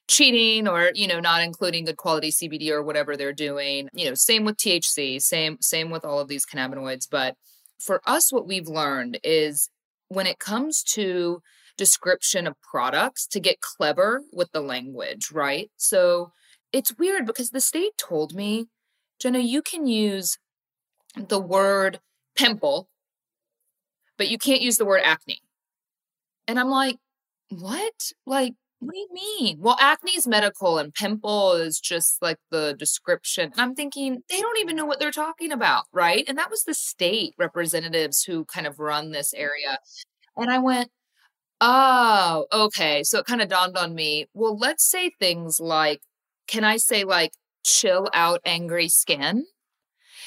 cheating 0.09 0.69
or 0.69 0.93
you 0.95 1.07
know 1.07 1.21
not 1.21 1.43
including 1.43 1.85
good 1.85 1.97
quality 1.97 2.31
CBD 2.31 2.71
or 2.71 2.83
whatever 2.83 3.17
they're 3.17 3.33
doing. 3.33 3.89
You 3.93 4.07
know, 4.07 4.15
same 4.15 4.45
with 4.45 4.57
THC, 4.57 5.21
same 5.21 5.59
same 5.61 5.91
with 5.91 6.05
all 6.05 6.21
of 6.21 6.29
these 6.29 6.47
cannabinoids, 6.47 7.09
but 7.11 7.35
for 7.79 8.01
us 8.07 8.33
what 8.33 8.47
we've 8.47 8.69
learned 8.69 9.19
is 9.23 9.69
when 10.09 10.27
it 10.27 10.39
comes 10.39 10.83
to 10.83 11.43
description 11.77 12.47
of 12.47 12.61
products 12.63 13.27
to 13.27 13.41
get 13.41 13.61
clever 13.61 14.23
with 14.33 14.51
the 14.53 14.61
language, 14.61 15.31
right? 15.33 15.71
So 15.77 16.33
it's 16.73 16.97
weird 16.99 17.27
because 17.27 17.51
the 17.51 17.61
state 17.61 17.97
told 17.99 18.35
me, 18.35 18.67
Jenna, 19.21 19.41
you 19.41 19.63
can 19.63 19.87
use 19.87 20.39
the 21.17 21.41
word 21.41 22.01
pimple, 22.35 22.89
but 24.17 24.29
you 24.29 24.39
can't 24.39 24.63
use 24.63 24.77
the 24.77 24.85
word 24.85 25.03
acne. 25.05 25.41
And 26.49 26.59
I'm 26.59 26.69
like, 26.69 26.97
what? 27.51 28.13
Like, 28.27 28.55
what 28.79 28.93
do 28.93 28.99
you 28.99 29.09
mean? 29.13 29.59
Well, 29.61 29.77
acne 29.81 30.13
is 30.13 30.27
medical 30.27 30.79
and 30.79 30.93
pimple 30.93 31.55
is 31.55 31.81
just 31.81 32.21
like 32.21 32.39
the 32.51 32.75
description. 32.79 33.51
And 33.53 33.61
I'm 33.61 33.75
thinking 33.75 34.23
they 34.29 34.41
don't 34.41 34.61
even 34.61 34.77
know 34.77 34.85
what 34.85 35.01
they're 35.01 35.11
talking 35.11 35.51
about, 35.51 35.85
right? 35.93 36.25
And 36.29 36.37
that 36.37 36.51
was 36.51 36.65
the 36.65 36.75
state 36.75 37.35
representatives 37.39 38.23
who 38.25 38.45
kind 38.45 38.67
of 38.67 38.79
run 38.79 39.11
this 39.11 39.33
mm. 39.35 39.41
area. 39.41 39.79
And 40.37 40.51
I 40.51 40.59
went, 40.59 40.91
oh, 41.61 42.47
okay. 42.53 43.03
So 43.03 43.21
it 43.21 43.27
kind 43.27 43.41
of 43.41 43.49
dawned 43.49 43.77
on 43.79 43.95
me. 43.95 44.27
Well, 44.35 44.59
let's 44.59 44.85
say 44.89 45.11
things 45.19 45.59
like, 45.59 46.01
can 46.47 46.63
I 46.63 46.77
say 46.77 47.05
like 47.05 47.33
chill 47.65 48.09
out 48.13 48.41
angry 48.45 48.89
skin? 48.89 49.47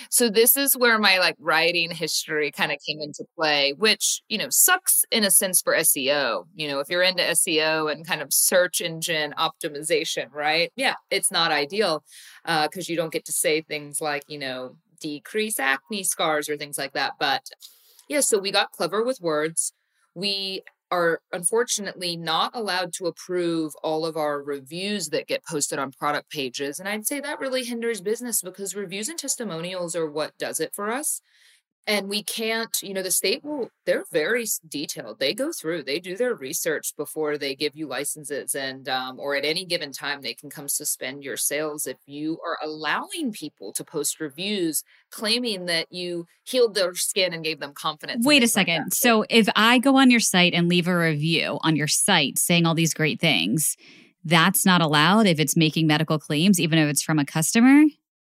So 0.10 0.30
this 0.30 0.58
is 0.58 0.76
where 0.78 0.98
my 1.00 1.20
like 1.20 1.36
writing 1.40 1.92
history 1.92 2.52
kind 2.52 2.72
of 2.72 2.78
came 2.86 3.00
into 3.02 3.26
play, 3.36 3.74
which, 3.74 4.22
you 4.30 4.38
know, 4.38 4.48
sucks 4.50 5.04
in 5.12 5.24
a 5.24 5.32
sense 5.32 5.62
for 5.62 5.74
SEO. 5.76 6.46
You 6.56 6.68
know, 6.68 6.80
if 6.80 6.90
you're 6.90 7.04
into 7.04 7.24
SEO 7.24 7.92
and 7.92 8.06
kind 8.06 8.22
of 8.22 8.34
search 8.34 8.82
engine 8.82 9.34
optimization, 9.38 10.32
right? 10.34 10.72
Yeah, 10.76 10.96
it's 11.10 11.32
not 11.32 11.52
ideal 11.52 12.04
because 12.44 12.90
uh, 12.90 12.90
you 12.90 12.96
don't 12.96 13.14
get 13.14 13.26
to 13.26 13.32
say 13.32 13.62
things 13.62 14.02
like, 14.02 14.24
you 14.28 14.40
know, 14.40 14.76
decrease 15.00 15.60
acne 15.60 16.04
scars 16.04 16.50
or 16.50 16.58
things 16.58 16.78
like 16.78 16.94
that. 16.94 17.14
But 17.20 17.44
yeah, 18.08 18.22
so 18.22 18.40
we 18.40 18.52
got 18.52 18.72
clever 18.72 19.04
with 19.04 19.20
words. 19.22 19.74
We 20.16 20.64
are 20.92 21.22
unfortunately 21.32 22.18
not 22.18 22.52
allowed 22.56 22.94
to 22.94 23.06
approve 23.06 23.74
all 23.84 24.06
of 24.06 24.18
our 24.18 24.42
reviews 24.42 25.10
that 25.10 25.28
get 25.28 25.46
posted 25.46 25.78
on 25.78 25.92
product 25.92 26.32
pages. 26.32 26.80
And 26.80 26.90
I'd 26.90 27.06
say 27.06 27.20
that 27.20 27.40
really 27.40 27.64
hinders 27.64 28.02
business 28.02 28.42
because 28.42 28.76
reviews 28.76 29.10
and 29.10 29.20
testimonials 29.20 29.96
are 29.96 30.10
what 30.10 30.38
does 30.38 30.60
it 30.60 30.74
for 30.74 30.90
us 30.90 31.22
and 31.90 32.08
we 32.08 32.22
can't 32.22 32.78
you 32.84 32.94
know 32.94 33.02
the 33.02 33.12
state 33.12 33.44
will 33.44 33.70
they're 33.86 34.06
very 34.14 34.46
detailed. 34.68 35.20
They 35.20 35.34
go 35.34 35.52
through 35.52 35.84
they 35.84 36.00
do 36.00 36.16
their 36.16 36.36
research 36.36 36.94
before 36.96 37.38
they 37.38 37.56
give 37.56 37.76
you 37.76 37.88
licenses 37.88 38.54
and 38.54 38.88
um, 38.88 39.20
or 39.20 39.36
at 39.36 39.44
any 39.44 39.66
given 39.66 39.92
time 39.92 40.22
they 40.22 40.36
can 40.36 40.50
come 40.50 40.70
suspend 40.70 41.24
your 41.24 41.36
sales 41.36 41.88
if 41.88 41.98
you 42.06 42.40
are 42.46 42.58
allowing 42.64 43.32
people 43.34 43.74
to 43.74 43.84
post 43.84 44.20
reviews 44.20 44.84
claiming 45.10 45.66
that 45.66 45.88
you 45.90 46.28
healed 46.44 46.76
their 46.76 46.94
skin 46.94 47.34
and 47.34 47.44
gave 47.44 47.60
them 47.60 47.74
confidence 47.74 48.26
wait 48.26 48.44
a 48.44 48.48
second. 48.48 48.84
like 48.84 48.94
so 48.94 49.26
if 49.30 49.50
i 49.56 49.80
go 49.80 49.98
on 49.98 50.12
your 50.12 50.20
site 50.20 50.54
and 50.54 50.70
leave 50.70 50.88
a 50.88 50.96
review 50.96 51.58
on 51.62 51.76
your 51.76 51.88
site 51.88 52.38
saying 52.38 52.66
all 52.66 52.76
these 52.76 52.94
great 52.94 53.20
things 53.20 53.76
that's 54.24 54.66
not 54.66 54.82
allowed 54.82 55.26
if 55.26 55.40
it's 55.40 55.56
making 55.56 55.88
medical 55.88 56.20
claims 56.20 56.60
even 56.60 56.78
if 56.78 56.90
it's 56.90 57.02
from 57.02 57.18
a 57.18 57.26
customer? 57.26 57.86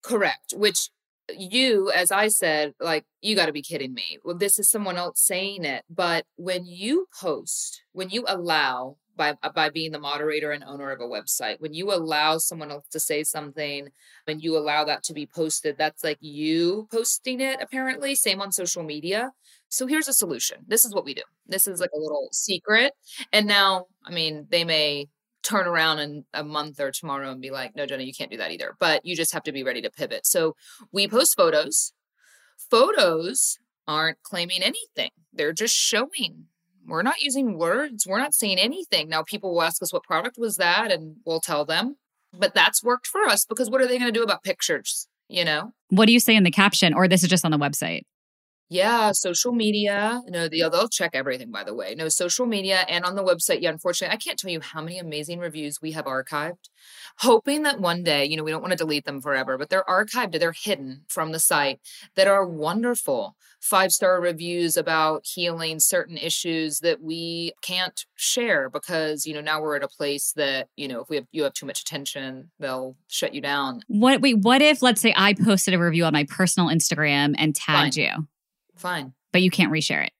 Correct 0.02 0.54
which 0.56 0.88
you, 1.36 1.90
as 1.90 2.10
I 2.10 2.28
said, 2.28 2.74
like, 2.80 3.04
you 3.20 3.36
got 3.36 3.46
to 3.46 3.52
be 3.52 3.62
kidding 3.62 3.94
me. 3.94 4.18
Well, 4.24 4.36
this 4.36 4.58
is 4.58 4.70
someone 4.70 4.96
else 4.96 5.20
saying 5.20 5.64
it. 5.64 5.84
But 5.88 6.24
when 6.36 6.66
you 6.66 7.06
post, 7.20 7.82
when 7.92 8.10
you 8.10 8.24
allow, 8.28 8.96
by, 9.14 9.36
uh, 9.42 9.50
by 9.50 9.68
being 9.68 9.92
the 9.92 9.98
moderator 9.98 10.52
and 10.52 10.64
owner 10.64 10.90
of 10.90 11.00
a 11.00 11.04
website, 11.04 11.60
when 11.60 11.74
you 11.74 11.92
allow 11.92 12.38
someone 12.38 12.70
else 12.70 12.86
to 12.92 13.00
say 13.00 13.24
something 13.24 13.88
and 14.26 14.42
you 14.42 14.56
allow 14.56 14.84
that 14.84 15.02
to 15.04 15.12
be 15.12 15.26
posted, 15.26 15.76
that's 15.76 16.02
like 16.02 16.18
you 16.20 16.88
posting 16.90 17.40
it, 17.40 17.58
apparently. 17.60 18.14
Same 18.14 18.40
on 18.40 18.52
social 18.52 18.82
media. 18.82 19.32
So 19.68 19.86
here's 19.86 20.08
a 20.08 20.12
solution. 20.12 20.58
This 20.66 20.84
is 20.84 20.94
what 20.94 21.04
we 21.04 21.14
do. 21.14 21.22
This 21.46 21.66
is 21.66 21.80
like 21.80 21.90
a 21.94 21.98
little 21.98 22.28
secret. 22.32 22.92
And 23.32 23.46
now, 23.46 23.86
I 24.04 24.12
mean, 24.12 24.46
they 24.50 24.64
may 24.64 25.08
turn 25.42 25.66
around 25.66 25.98
in 25.98 26.24
a 26.32 26.44
month 26.44 26.80
or 26.80 26.90
tomorrow 26.90 27.30
and 27.30 27.40
be 27.40 27.50
like, 27.50 27.74
no, 27.76 27.86
Jenna, 27.86 28.02
you 28.02 28.12
can't 28.12 28.30
do 28.30 28.36
that 28.38 28.50
either. 28.50 28.76
But 28.78 29.04
you 29.04 29.16
just 29.16 29.32
have 29.32 29.42
to 29.44 29.52
be 29.52 29.62
ready 29.62 29.82
to 29.82 29.90
pivot. 29.90 30.26
So 30.26 30.56
we 30.92 31.08
post 31.08 31.34
photos. 31.36 31.92
Photos 32.70 33.58
aren't 33.86 34.22
claiming 34.22 34.62
anything, 34.62 35.10
they're 35.32 35.52
just 35.52 35.74
showing. 35.74 36.46
We're 36.86 37.02
not 37.02 37.20
using 37.20 37.58
words. 37.58 38.06
We're 38.06 38.18
not 38.18 38.34
saying 38.34 38.58
anything. 38.58 39.08
Now, 39.08 39.22
people 39.22 39.54
will 39.54 39.62
ask 39.62 39.80
us 39.82 39.92
what 39.92 40.02
product 40.02 40.36
was 40.36 40.56
that, 40.56 40.90
and 40.90 41.16
we'll 41.24 41.40
tell 41.40 41.64
them. 41.64 41.96
But 42.32 42.54
that's 42.54 42.82
worked 42.82 43.06
for 43.06 43.22
us 43.22 43.44
because 43.44 43.70
what 43.70 43.80
are 43.80 43.86
they 43.86 43.98
going 43.98 44.12
to 44.12 44.18
do 44.18 44.24
about 44.24 44.42
pictures? 44.42 45.06
You 45.28 45.44
know? 45.44 45.72
What 45.90 46.06
do 46.06 46.12
you 46.12 46.20
say 46.20 46.34
in 46.34 46.42
the 46.42 46.50
caption? 46.50 46.92
Or 46.92 47.06
this 47.06 47.22
is 47.22 47.28
just 47.28 47.44
on 47.44 47.52
the 47.52 47.58
website? 47.58 48.02
Yeah, 48.72 49.12
social 49.12 49.52
media. 49.52 50.22
No, 50.28 50.48
the, 50.48 50.66
they'll 50.72 50.88
check 50.88 51.10
everything, 51.12 51.50
by 51.50 51.62
the 51.62 51.74
way. 51.74 51.94
No, 51.94 52.08
social 52.08 52.46
media 52.46 52.86
and 52.88 53.04
on 53.04 53.16
the 53.16 53.22
website. 53.22 53.60
Yeah, 53.60 53.68
unfortunately, 53.68 54.14
I 54.14 54.16
can't 54.16 54.38
tell 54.38 54.50
you 54.50 54.62
how 54.62 54.80
many 54.80 54.98
amazing 54.98 55.40
reviews 55.40 55.82
we 55.82 55.92
have 55.92 56.06
archived. 56.06 56.70
Hoping 57.18 57.64
that 57.64 57.82
one 57.82 58.02
day, 58.02 58.24
you 58.24 58.34
know, 58.34 58.42
we 58.42 58.50
don't 58.50 58.62
want 58.62 58.72
to 58.72 58.78
delete 58.78 59.04
them 59.04 59.20
forever, 59.20 59.58
but 59.58 59.68
they're 59.68 59.84
archived, 59.86 60.40
they're 60.40 60.54
hidden 60.56 61.02
from 61.06 61.32
the 61.32 61.38
site 61.38 61.80
that 62.16 62.26
are 62.26 62.46
wonderful 62.46 63.36
five 63.60 63.92
star 63.92 64.22
reviews 64.22 64.78
about 64.78 65.26
healing 65.26 65.78
certain 65.78 66.16
issues 66.16 66.80
that 66.80 67.02
we 67.02 67.52
can't 67.60 68.06
share 68.16 68.70
because, 68.70 69.26
you 69.26 69.34
know, 69.34 69.42
now 69.42 69.60
we're 69.60 69.76
at 69.76 69.84
a 69.84 69.88
place 69.88 70.32
that, 70.36 70.68
you 70.76 70.88
know, 70.88 71.02
if 71.02 71.10
we 71.10 71.16
have 71.16 71.26
you 71.30 71.42
have 71.42 71.52
too 71.52 71.66
much 71.66 71.82
attention, 71.82 72.50
they'll 72.58 72.96
shut 73.08 73.34
you 73.34 73.42
down. 73.42 73.82
What 73.86 74.22
wait, 74.22 74.38
what 74.38 74.62
if 74.62 74.80
let's 74.80 75.02
say 75.02 75.12
I 75.14 75.34
posted 75.34 75.74
a 75.74 75.78
review 75.78 76.06
on 76.06 76.14
my 76.14 76.24
personal 76.24 76.70
Instagram 76.70 77.34
and 77.36 77.54
tagged 77.54 77.96
Fine. 77.96 78.02
you? 78.02 78.28
Fine. 78.76 79.14
But 79.32 79.42
you 79.42 79.50
can't 79.50 79.72
reshare 79.72 80.04
it. 80.04 80.12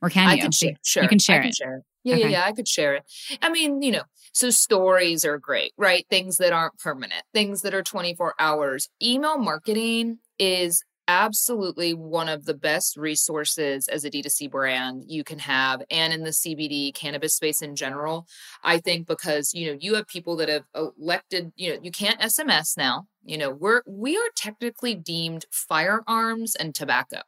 Or 0.00 0.10
can 0.10 0.28
I 0.28 0.34
you? 0.34 0.42
Can 0.42 0.52
share, 0.52 0.74
sure. 0.82 1.02
You 1.02 1.08
can 1.08 1.18
share 1.18 1.38
I 1.38 1.40
can 1.40 1.48
it. 1.48 1.54
Share 1.54 1.76
it. 1.78 1.82
Yeah, 2.04 2.14
okay. 2.14 2.22
yeah, 2.24 2.28
yeah. 2.28 2.44
I 2.44 2.52
could 2.52 2.68
share 2.68 2.94
it. 2.94 3.02
I 3.42 3.50
mean, 3.50 3.82
you 3.82 3.90
know, 3.90 4.04
so 4.32 4.50
stories 4.50 5.24
are 5.24 5.38
great, 5.38 5.72
right? 5.76 6.06
Things 6.08 6.36
that 6.36 6.52
aren't 6.52 6.78
permanent, 6.78 7.24
things 7.34 7.62
that 7.62 7.74
are 7.74 7.82
24 7.82 8.34
hours. 8.38 8.88
Email 9.02 9.38
marketing 9.38 10.18
is 10.38 10.84
absolutely 11.08 11.94
one 11.94 12.28
of 12.28 12.44
the 12.44 12.54
best 12.54 12.96
resources 12.96 13.88
as 13.88 14.04
a 14.04 14.10
D2C 14.10 14.50
brand 14.50 15.04
you 15.08 15.24
can 15.24 15.38
have 15.38 15.82
and 15.90 16.12
in 16.12 16.22
the 16.22 16.30
CBD 16.30 16.94
cannabis 16.94 17.34
space 17.34 17.62
in 17.62 17.74
general. 17.74 18.26
I 18.62 18.78
think 18.78 19.06
because, 19.06 19.54
you 19.54 19.66
know, 19.68 19.78
you 19.80 19.94
have 19.94 20.06
people 20.06 20.36
that 20.36 20.50
have 20.50 20.64
elected, 20.74 21.50
you 21.56 21.74
know, 21.74 21.80
you 21.82 21.90
can't 21.90 22.20
SMS 22.20 22.76
now. 22.76 23.06
You 23.24 23.38
know, 23.38 23.50
we're 23.50 23.82
we 23.86 24.16
are 24.16 24.28
technically 24.36 24.94
deemed 24.94 25.46
firearms 25.50 26.54
and 26.54 26.74
tobacco. 26.74 27.22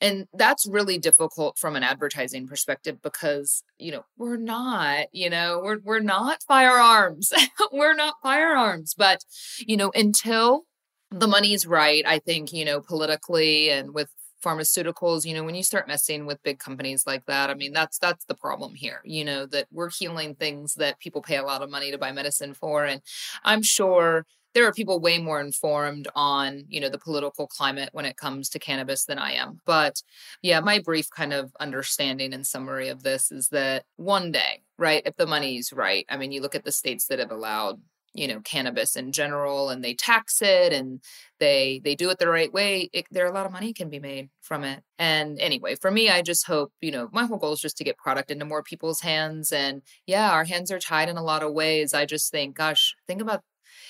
And 0.00 0.26
that's 0.34 0.66
really 0.66 0.98
difficult 0.98 1.58
from 1.58 1.76
an 1.76 1.82
advertising 1.82 2.46
perspective 2.46 3.00
because, 3.02 3.62
you 3.78 3.92
know, 3.92 4.04
we're 4.18 4.36
not, 4.36 5.06
you 5.12 5.30
know, 5.30 5.60
we're 5.62 5.78
we're 5.82 6.00
not 6.00 6.42
firearms. 6.46 7.32
we're 7.72 7.94
not 7.94 8.14
firearms, 8.22 8.94
but 8.96 9.24
you 9.58 9.76
know, 9.76 9.90
until 9.94 10.64
the 11.10 11.28
money's 11.28 11.66
right, 11.66 12.04
I 12.06 12.18
think, 12.18 12.52
you 12.52 12.64
know, 12.64 12.80
politically 12.80 13.70
and 13.70 13.94
with 13.94 14.08
pharmaceuticals 14.44 15.24
you 15.24 15.34
know 15.34 15.42
when 15.42 15.54
you 15.54 15.62
start 15.62 15.88
messing 15.88 16.26
with 16.26 16.42
big 16.42 16.58
companies 16.58 17.04
like 17.06 17.24
that 17.26 17.50
i 17.50 17.54
mean 17.54 17.72
that's 17.72 17.98
that's 17.98 18.24
the 18.26 18.34
problem 18.34 18.74
here 18.74 19.00
you 19.04 19.24
know 19.24 19.46
that 19.46 19.66
we're 19.72 19.90
healing 19.90 20.34
things 20.34 20.74
that 20.74 21.00
people 21.00 21.22
pay 21.22 21.36
a 21.36 21.42
lot 21.42 21.62
of 21.62 21.70
money 21.70 21.90
to 21.90 21.98
buy 21.98 22.12
medicine 22.12 22.54
for 22.54 22.84
and 22.84 23.00
i'm 23.44 23.62
sure 23.62 24.24
there 24.56 24.66
are 24.66 24.72
people 24.72 24.98
way 24.98 25.18
more 25.18 25.38
informed 25.38 26.08
on 26.14 26.64
you 26.68 26.80
know 26.80 26.88
the 26.88 26.98
political 26.98 27.46
climate 27.46 27.90
when 27.92 28.06
it 28.06 28.16
comes 28.16 28.48
to 28.48 28.58
cannabis 28.58 29.04
than 29.04 29.18
i 29.18 29.32
am. 29.32 29.60
But 29.66 30.02
yeah 30.40 30.60
my 30.60 30.78
brief 30.78 31.10
kind 31.10 31.34
of 31.34 31.52
understanding 31.60 32.32
and 32.32 32.46
summary 32.46 32.88
of 32.88 33.02
this 33.02 33.30
is 33.30 33.50
that 33.50 33.84
one 33.96 34.32
day 34.32 34.62
right 34.78 35.02
if 35.04 35.14
the 35.16 35.26
money's 35.26 35.72
right 35.74 36.06
i 36.08 36.16
mean 36.16 36.32
you 36.32 36.40
look 36.40 36.54
at 36.54 36.64
the 36.64 36.72
states 36.72 37.06
that 37.08 37.18
have 37.18 37.30
allowed 37.30 37.80
you 38.14 38.26
know 38.26 38.40
cannabis 38.40 38.96
in 38.96 39.12
general 39.12 39.68
and 39.68 39.84
they 39.84 39.92
tax 39.92 40.40
it 40.40 40.72
and 40.72 41.02
they 41.38 41.82
they 41.84 41.94
do 41.94 42.08
it 42.08 42.18
the 42.18 42.26
right 42.26 42.50
way 42.50 42.88
it, 42.94 43.04
there 43.10 43.26
a 43.26 43.32
lot 43.32 43.44
of 43.44 43.52
money 43.52 43.74
can 43.74 43.90
be 43.90 43.98
made 43.98 44.30
from 44.40 44.64
it. 44.64 44.82
And 44.98 45.38
anyway 45.38 45.74
for 45.74 45.90
me 45.90 46.08
i 46.08 46.22
just 46.22 46.46
hope 46.46 46.72
you 46.80 46.90
know 46.90 47.10
my 47.12 47.26
whole 47.26 47.36
goal 47.36 47.52
is 47.52 47.60
just 47.60 47.76
to 47.76 47.84
get 47.84 47.98
product 47.98 48.30
into 48.30 48.46
more 48.46 48.62
people's 48.62 49.02
hands 49.02 49.52
and 49.52 49.82
yeah 50.06 50.30
our 50.30 50.44
hands 50.44 50.72
are 50.72 50.78
tied 50.78 51.10
in 51.10 51.18
a 51.18 51.22
lot 51.22 51.42
of 51.42 51.52
ways. 51.52 51.92
I 51.92 52.06
just 52.06 52.30
think 52.30 52.56
gosh 52.56 52.94
think 53.06 53.20
about 53.20 53.42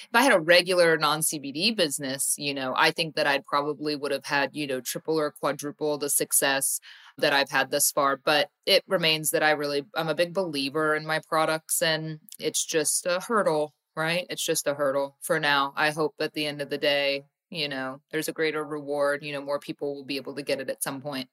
if 0.08 0.14
I 0.14 0.22
had 0.22 0.32
a 0.32 0.40
regular 0.40 0.96
non 0.96 1.20
CBD 1.20 1.76
business, 1.76 2.34
you 2.38 2.54
know, 2.54 2.74
I 2.76 2.90
think 2.90 3.16
that 3.16 3.26
I'd 3.26 3.44
probably 3.44 3.96
would 3.96 4.12
have 4.12 4.24
had, 4.24 4.50
you 4.54 4.66
know, 4.66 4.80
triple 4.80 5.18
or 5.18 5.30
quadruple 5.30 5.98
the 5.98 6.10
success 6.10 6.80
that 7.18 7.32
I've 7.32 7.50
had 7.50 7.70
thus 7.70 7.90
far. 7.90 8.16
But 8.16 8.50
it 8.64 8.84
remains 8.86 9.30
that 9.30 9.42
I 9.42 9.52
really, 9.52 9.84
I'm 9.94 10.08
a 10.08 10.14
big 10.14 10.34
believer 10.34 10.94
in 10.94 11.06
my 11.06 11.20
products 11.28 11.82
and 11.82 12.20
it's 12.38 12.64
just 12.64 13.06
a 13.06 13.20
hurdle, 13.20 13.74
right? 13.94 14.26
It's 14.30 14.44
just 14.44 14.66
a 14.66 14.74
hurdle 14.74 15.16
for 15.20 15.40
now. 15.40 15.72
I 15.76 15.90
hope 15.90 16.14
at 16.20 16.32
the 16.32 16.46
end 16.46 16.60
of 16.62 16.70
the 16.70 16.78
day, 16.78 17.24
you 17.50 17.68
know, 17.68 18.00
there's 18.10 18.28
a 18.28 18.32
greater 18.32 18.64
reward, 18.64 19.22
you 19.22 19.32
know, 19.32 19.40
more 19.40 19.58
people 19.58 19.94
will 19.94 20.04
be 20.04 20.16
able 20.16 20.34
to 20.34 20.42
get 20.42 20.60
it 20.60 20.70
at 20.70 20.82
some 20.82 21.00
point. 21.00 21.28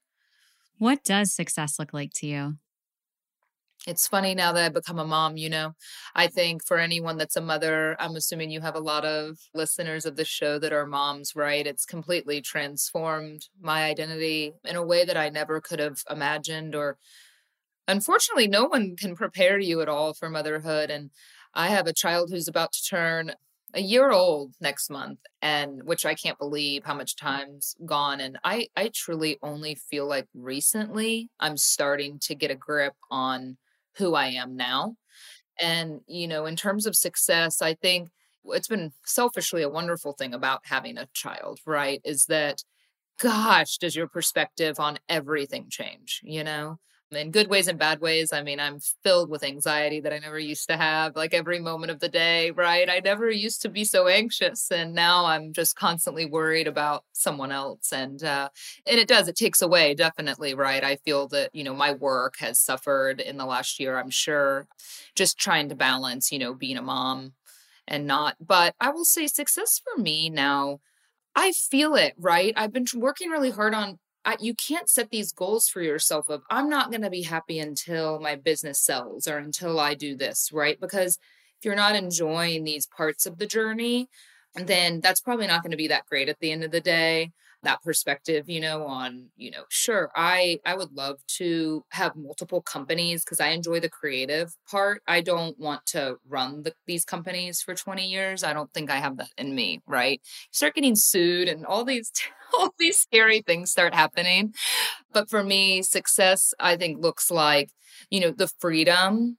What 0.77 1.03
does 1.03 1.33
success 1.33 1.79
look 1.79 1.93
like 1.93 2.11
to 2.15 2.27
you? 2.27 2.57
It's 3.85 4.07
funny 4.07 4.33
now 4.33 4.53
that 4.53 4.63
I've 4.63 4.73
become 4.73 4.97
a 4.99 5.05
mom, 5.05 5.35
you 5.35 5.49
know. 5.49 5.73
I 6.15 6.27
think 6.27 6.65
for 6.65 6.77
anyone 6.79 7.17
that's 7.17 7.35
a 7.35 7.41
mother, 7.41 7.97
I'm 7.99 8.15
assuming 8.15 8.49
you 8.49 8.61
have 8.61 8.75
a 8.75 8.79
lot 8.79 9.03
of 9.03 9.37
listeners 9.53 10.05
of 10.05 10.15
the 10.15 10.23
show 10.23 10.57
that 10.59 10.71
are 10.71 10.85
moms, 10.85 11.35
right? 11.35 11.67
It's 11.67 11.85
completely 11.85 12.41
transformed 12.41 13.47
my 13.59 13.83
identity 13.83 14.53
in 14.63 14.77
a 14.77 14.85
way 14.85 15.03
that 15.03 15.17
I 15.17 15.27
never 15.29 15.59
could 15.59 15.79
have 15.79 15.97
imagined 16.09 16.75
or 16.75 16.97
unfortunately 17.87 18.47
no 18.47 18.65
one 18.65 18.95
can 18.97 19.15
prepare 19.15 19.59
you 19.59 19.81
at 19.81 19.89
all 19.89 20.13
for 20.13 20.29
motherhood 20.29 20.89
and 20.91 21.11
I 21.53 21.69
have 21.69 21.87
a 21.87 21.93
child 21.93 22.29
who's 22.31 22.47
about 22.47 22.73
to 22.73 22.83
turn 22.83 23.33
a 23.73 23.81
year 23.81 24.11
old 24.11 24.53
next 24.61 24.89
month 24.89 25.19
and 25.41 25.83
which 25.83 26.05
I 26.05 26.15
can't 26.15 26.37
believe 26.39 26.85
how 26.85 26.93
much 26.93 27.15
time's 27.15 27.75
gone 27.85 28.21
and 28.21 28.37
I 28.43 28.67
I 28.75 28.91
truly 28.93 29.37
only 29.43 29.75
feel 29.75 30.07
like 30.07 30.27
recently 30.35 31.29
I'm 31.39 31.57
starting 31.57 32.19
to 32.23 32.35
get 32.35 32.51
a 32.51 32.55
grip 32.55 32.93
on 33.11 33.57
who 33.97 34.15
I 34.15 34.27
am 34.27 34.55
now. 34.55 34.95
And, 35.59 36.01
you 36.07 36.27
know, 36.27 36.45
in 36.45 36.55
terms 36.55 36.85
of 36.85 36.95
success, 36.95 37.61
I 37.61 37.75
think 37.75 38.09
it's 38.45 38.67
been 38.67 38.91
selfishly 39.05 39.61
a 39.63 39.69
wonderful 39.69 40.13
thing 40.13 40.33
about 40.33 40.61
having 40.65 40.97
a 40.97 41.07
child, 41.13 41.59
right? 41.65 42.01
Is 42.03 42.25
that, 42.27 42.63
gosh, 43.19 43.77
does 43.77 43.95
your 43.95 44.07
perspective 44.07 44.79
on 44.79 44.99
everything 45.09 45.67
change, 45.69 46.21
you 46.23 46.43
know? 46.43 46.79
In 47.15 47.31
good 47.31 47.47
ways 47.47 47.67
and 47.67 47.79
bad 47.79 47.99
ways. 47.99 48.33
I 48.33 48.43
mean, 48.43 48.59
I'm 48.59 48.79
filled 49.03 49.29
with 49.29 49.43
anxiety 49.43 49.99
that 50.01 50.13
I 50.13 50.19
never 50.19 50.39
used 50.39 50.67
to 50.69 50.77
have, 50.77 51.15
like 51.15 51.33
every 51.33 51.59
moment 51.59 51.91
of 51.91 51.99
the 51.99 52.09
day, 52.09 52.51
right? 52.51 52.89
I 52.89 53.01
never 53.03 53.29
used 53.29 53.61
to 53.63 53.69
be 53.69 53.83
so 53.83 54.07
anxious. 54.07 54.71
And 54.71 54.93
now 54.93 55.25
I'm 55.25 55.53
just 55.53 55.75
constantly 55.75 56.25
worried 56.25 56.67
about 56.67 57.03
someone 57.13 57.51
else. 57.51 57.91
And, 57.91 58.23
uh, 58.23 58.49
and 58.85 58.99
it 58.99 59.07
does, 59.07 59.27
it 59.27 59.35
takes 59.35 59.61
away, 59.61 59.93
definitely, 59.93 60.53
right? 60.53 60.83
I 60.83 60.97
feel 60.97 61.27
that, 61.29 61.49
you 61.53 61.63
know, 61.63 61.73
my 61.73 61.93
work 61.93 62.35
has 62.39 62.59
suffered 62.59 63.19
in 63.19 63.37
the 63.37 63.45
last 63.45 63.79
year, 63.79 63.97
I'm 63.97 64.09
sure, 64.09 64.67
just 65.15 65.37
trying 65.37 65.69
to 65.69 65.75
balance, 65.75 66.31
you 66.31 66.39
know, 66.39 66.53
being 66.53 66.77
a 66.77 66.81
mom 66.81 67.33
and 67.87 68.07
not. 68.07 68.35
But 68.39 68.75
I 68.79 68.89
will 68.89 69.05
say 69.05 69.27
success 69.27 69.81
for 69.83 70.01
me 70.01 70.29
now. 70.29 70.79
I 71.35 71.51
feel 71.51 71.95
it, 71.95 72.13
right? 72.19 72.53
I've 72.55 72.71
been 72.71 72.85
working 72.95 73.29
really 73.29 73.49
hard 73.49 73.73
on 73.73 73.97
I, 74.25 74.37
you 74.39 74.53
can't 74.53 74.89
set 74.89 75.09
these 75.09 75.31
goals 75.33 75.67
for 75.67 75.81
yourself 75.81 76.29
of 76.29 76.43
i'm 76.49 76.69
not 76.69 76.91
going 76.91 77.01
to 77.01 77.09
be 77.09 77.23
happy 77.23 77.59
until 77.59 78.19
my 78.19 78.35
business 78.35 78.79
sells 78.79 79.27
or 79.27 79.37
until 79.37 79.79
i 79.79 79.93
do 79.93 80.15
this 80.15 80.51
right? 80.51 80.79
Because 80.79 81.17
if 81.59 81.65
you're 81.65 81.75
not 81.75 81.95
enjoying 81.95 82.63
these 82.63 82.87
parts 82.87 83.25
of 83.25 83.37
the 83.37 83.47
journey 83.47 84.09
then 84.55 85.01
that's 85.01 85.21
probably 85.21 85.47
not 85.47 85.63
going 85.63 85.71
to 85.71 85.77
be 85.77 85.87
that 85.87 86.05
great 86.05 86.29
at 86.29 86.39
the 86.39 86.51
end 86.51 86.63
of 86.63 86.71
the 86.71 86.81
day 86.81 87.31
that 87.63 87.81
perspective 87.81 88.49
you 88.49 88.59
know 88.59 88.85
on 88.85 89.27
you 89.35 89.49
know 89.51 89.63
sure 89.69 90.09
i 90.15 90.59
i 90.65 90.75
would 90.75 90.91
love 90.93 91.17
to 91.27 91.83
have 91.91 92.15
multiple 92.15 92.61
companies 92.61 93.23
because 93.23 93.39
i 93.39 93.49
enjoy 93.49 93.79
the 93.79 93.89
creative 93.89 94.53
part. 94.69 95.01
I 95.07 95.21
don't 95.21 95.57
want 95.59 95.85
to 95.87 96.17
run 96.27 96.63
the, 96.63 96.73
these 96.87 97.05
companies 97.05 97.61
for 97.61 97.73
20 97.75 98.05
years. 98.07 98.43
I 98.43 98.53
don't 98.53 98.71
think 98.73 98.89
i 98.91 98.97
have 98.97 99.17
that 99.17 99.29
in 99.37 99.55
me 99.55 99.81
right? 99.87 100.19
You 100.23 100.49
start 100.51 100.75
getting 100.75 100.95
sued 100.95 101.47
and 101.47 101.65
all 101.65 101.83
these 101.85 102.11
all 102.59 102.73
these 102.77 102.99
scary 102.99 103.41
things 103.41 103.71
start 103.71 103.93
happening. 103.95 104.53
But 105.13 105.29
for 105.29 105.43
me 105.43 105.81
success 105.83 106.53
i 106.59 106.75
think 106.75 107.01
looks 107.01 107.31
like 107.31 107.69
you 108.09 108.19
know 108.19 108.31
the 108.31 108.49
freedom 108.59 109.37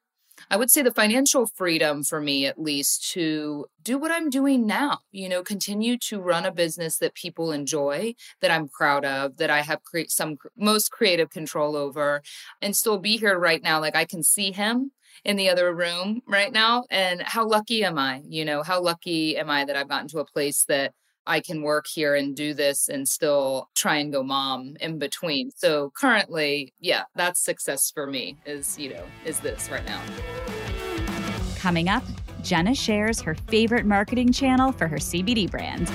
I 0.50 0.56
would 0.56 0.70
say 0.70 0.82
the 0.82 0.92
financial 0.92 1.46
freedom 1.46 2.02
for 2.02 2.20
me, 2.20 2.46
at 2.46 2.60
least, 2.60 3.10
to 3.12 3.66
do 3.82 3.98
what 3.98 4.10
I'm 4.10 4.30
doing 4.30 4.66
now, 4.66 4.98
you 5.12 5.28
know, 5.28 5.42
continue 5.42 5.98
to 5.98 6.20
run 6.20 6.44
a 6.44 6.52
business 6.52 6.98
that 6.98 7.14
people 7.14 7.52
enjoy, 7.52 8.14
that 8.40 8.50
I'm 8.50 8.68
proud 8.68 9.04
of, 9.04 9.36
that 9.38 9.50
I 9.50 9.62
have 9.62 9.82
cre- 9.82 10.08
some 10.08 10.36
most 10.56 10.90
creative 10.90 11.30
control 11.30 11.76
over, 11.76 12.22
and 12.60 12.76
still 12.76 12.98
be 12.98 13.16
here 13.16 13.38
right 13.38 13.62
now. 13.62 13.80
Like 13.80 13.96
I 13.96 14.04
can 14.04 14.22
see 14.22 14.52
him 14.52 14.92
in 15.24 15.36
the 15.36 15.48
other 15.48 15.74
room 15.74 16.22
right 16.26 16.52
now. 16.52 16.84
And 16.90 17.22
how 17.22 17.46
lucky 17.46 17.84
am 17.84 17.98
I? 17.98 18.22
You 18.26 18.44
know, 18.44 18.62
how 18.62 18.82
lucky 18.82 19.36
am 19.36 19.50
I 19.50 19.64
that 19.64 19.76
I've 19.76 19.88
gotten 19.88 20.08
to 20.08 20.18
a 20.18 20.24
place 20.24 20.64
that 20.68 20.92
I 21.26 21.40
can 21.40 21.62
work 21.62 21.86
here 21.86 22.14
and 22.14 22.36
do 22.36 22.52
this 22.52 22.88
and 22.88 23.08
still 23.08 23.70
try 23.74 23.96
and 23.96 24.12
go 24.12 24.22
mom 24.22 24.76
in 24.80 24.98
between. 24.98 25.50
So 25.56 25.90
currently, 25.96 26.74
yeah, 26.80 27.04
that's 27.14 27.40
success 27.40 27.90
for 27.90 28.06
me 28.06 28.36
is, 28.44 28.78
you 28.78 28.90
know, 28.90 29.04
is 29.24 29.40
this 29.40 29.70
right 29.70 29.84
now. 29.86 30.02
Coming 31.56 31.88
up, 31.88 32.02
Jenna 32.42 32.74
shares 32.74 33.22
her 33.22 33.34
favorite 33.34 33.86
marketing 33.86 34.32
channel 34.32 34.70
for 34.70 34.86
her 34.86 34.98
CBD 34.98 35.50
brand. 35.50 35.90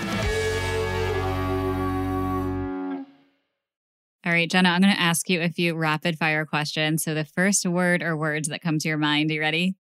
All 4.25 4.34
right, 4.34 4.49
Jenna, 4.49 4.69
I'm 4.69 4.82
going 4.82 4.93
to 4.93 4.99
ask 4.99 5.30
you 5.30 5.41
a 5.41 5.49
few 5.49 5.75
rapid 5.75 6.17
fire 6.17 6.45
questions. 6.45 7.03
So 7.03 7.13
the 7.13 7.23
first 7.23 7.65
word 7.65 8.03
or 8.03 8.17
words 8.17 8.49
that 8.49 8.61
come 8.61 8.77
to 8.80 8.88
your 8.88 8.97
mind, 8.97 9.32
are 9.32 9.36
you 9.36 9.39
ready? 9.39 9.75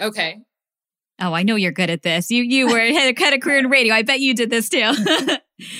Okay. 0.00 0.38
Oh, 1.20 1.32
I 1.32 1.42
know 1.42 1.56
you're 1.56 1.72
good 1.72 1.90
at 1.90 2.02
this. 2.02 2.30
You 2.30 2.42
you 2.42 2.68
were 2.68 2.78
had 2.78 3.08
a 3.10 3.14
kind 3.14 3.34
of 3.34 3.40
career 3.40 3.58
in 3.58 3.68
radio. 3.68 3.94
I 3.94 4.02
bet 4.02 4.20
you 4.20 4.34
did 4.34 4.50
this 4.50 4.68
too. 4.68 4.78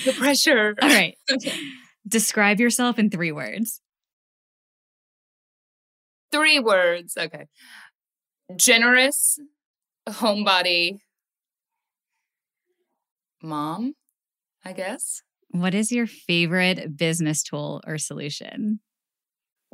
the 0.05 0.13
pressure. 0.17 0.75
All 0.81 0.89
right. 0.89 1.15
Okay. 1.31 1.53
Describe 2.07 2.59
yourself 2.59 2.97
in 2.97 3.11
three 3.11 3.31
words. 3.31 3.81
Three 6.31 6.59
words. 6.59 7.15
Okay. 7.15 7.45
Generous, 8.55 9.37
homebody, 10.07 11.01
mom, 13.43 13.93
I 14.65 14.73
guess. 14.73 15.21
What 15.51 15.75
is 15.75 15.91
your 15.91 16.07
favorite 16.07 16.97
business 16.97 17.43
tool 17.43 17.81
or 17.85 17.99
solution? 17.99 18.79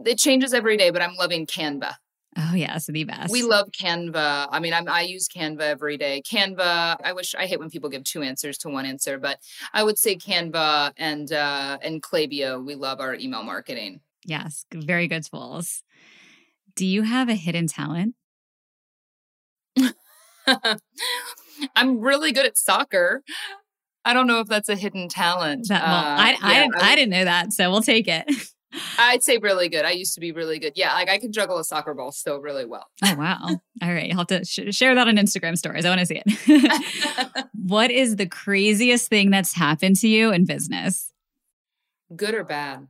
It 0.06 0.18
changes 0.18 0.54
every 0.54 0.76
day, 0.76 0.90
but 0.90 1.02
I'm 1.02 1.16
loving 1.16 1.46
Canva. 1.46 1.94
Oh 2.38 2.54
yes, 2.54 2.88
the 2.88 3.04
best. 3.06 3.32
We 3.32 3.44
love 3.44 3.70
Canva. 3.72 4.50
I 4.52 4.60
mean, 4.60 4.74
I'm, 4.74 4.90
I 4.90 5.02
use 5.02 5.28
Canva 5.30 5.62
every 5.62 5.98
day. 5.98 6.22
Canva. 6.30 6.98
I 7.02 7.14
wish 7.14 7.34
I 7.34 7.46
hate 7.46 7.60
when 7.60 7.70
people 7.70 7.90
give 7.90 8.04
two 8.04 8.22
answers 8.24 8.58
to 8.60 8.70
one 8.70 8.86
answer, 8.86 9.18
but 9.18 9.40
I 9.74 9.84
would 9.84 9.98
say 9.98 10.18
Canva 10.18 10.92
and 10.98 11.32
uh, 11.32 11.78
and 11.82 12.02
Klaviyo. 12.02 12.64
We 12.64 12.76
love 12.76 13.00
our 13.00 13.16
email 13.16 13.44
marketing. 13.44 14.02
Yes, 14.26 14.66
very 14.74 15.08
good 15.08 15.24
tools. 15.24 15.84
Do 16.76 16.86
you 16.86 17.04
have 17.04 17.30
a 17.30 17.36
hidden 17.36 17.68
talent? 17.68 18.16
I'm 21.76 22.00
really 22.00 22.34
good 22.34 22.46
at 22.46 22.58
soccer. 22.58 23.24
I 24.04 24.14
don't 24.14 24.28
know 24.28 24.42
if 24.42 24.48
that's 24.48 24.70
a 24.70 24.76
hidden 24.76 25.08
talent. 25.08 25.68
That, 25.70 25.84
well, 25.84 25.96
uh, 25.96 26.16
I, 26.18 26.32
yeah, 26.54 26.68
I, 26.76 26.86
I, 26.86 26.92
I 26.92 26.96
didn't 26.96 27.12
know 27.12 27.24
that, 27.24 27.54
so 27.54 27.72
we'll 27.72 27.82
take 27.82 28.08
it. 28.08 28.30
I'd 28.98 29.24
say 29.24 29.38
really 29.38 29.70
good. 29.70 29.86
I 29.86 29.92
used 29.92 30.14
to 30.16 30.20
be 30.20 30.32
really 30.32 30.60
good. 30.60 30.74
Yeah, 30.76 30.94
like 30.94 31.10
I 31.10 31.18
can 31.18 31.32
juggle 31.32 31.58
a 31.58 31.64
soccer 31.64 31.94
ball 31.94 32.12
still 32.12 32.40
really 32.40 32.66
well. 32.66 32.88
Oh 33.04 33.16
wow! 33.16 33.40
All 33.82 33.94
right, 33.94 34.08
you'll 34.08 34.18
have 34.18 34.28
to 34.28 34.46
sh- 34.46 34.76
share 34.76 34.96
that 34.96 35.08
on 35.08 35.16
Instagram 35.16 35.58
stories. 35.58 35.86
I 35.86 35.90
want 35.90 36.00
to 36.02 36.06
see 36.06 36.22
it. 36.26 37.48
what 37.54 37.92
is 37.92 38.16
the 38.16 38.28
craziest 38.28 39.10
thing 39.10 39.30
that's 39.30 39.54
happened 39.54 39.98
to 39.98 40.08
you 40.08 40.32
in 40.32 40.46
business? 40.46 41.12
Good 42.16 42.36
or 42.36 42.44
bad? 42.44 42.88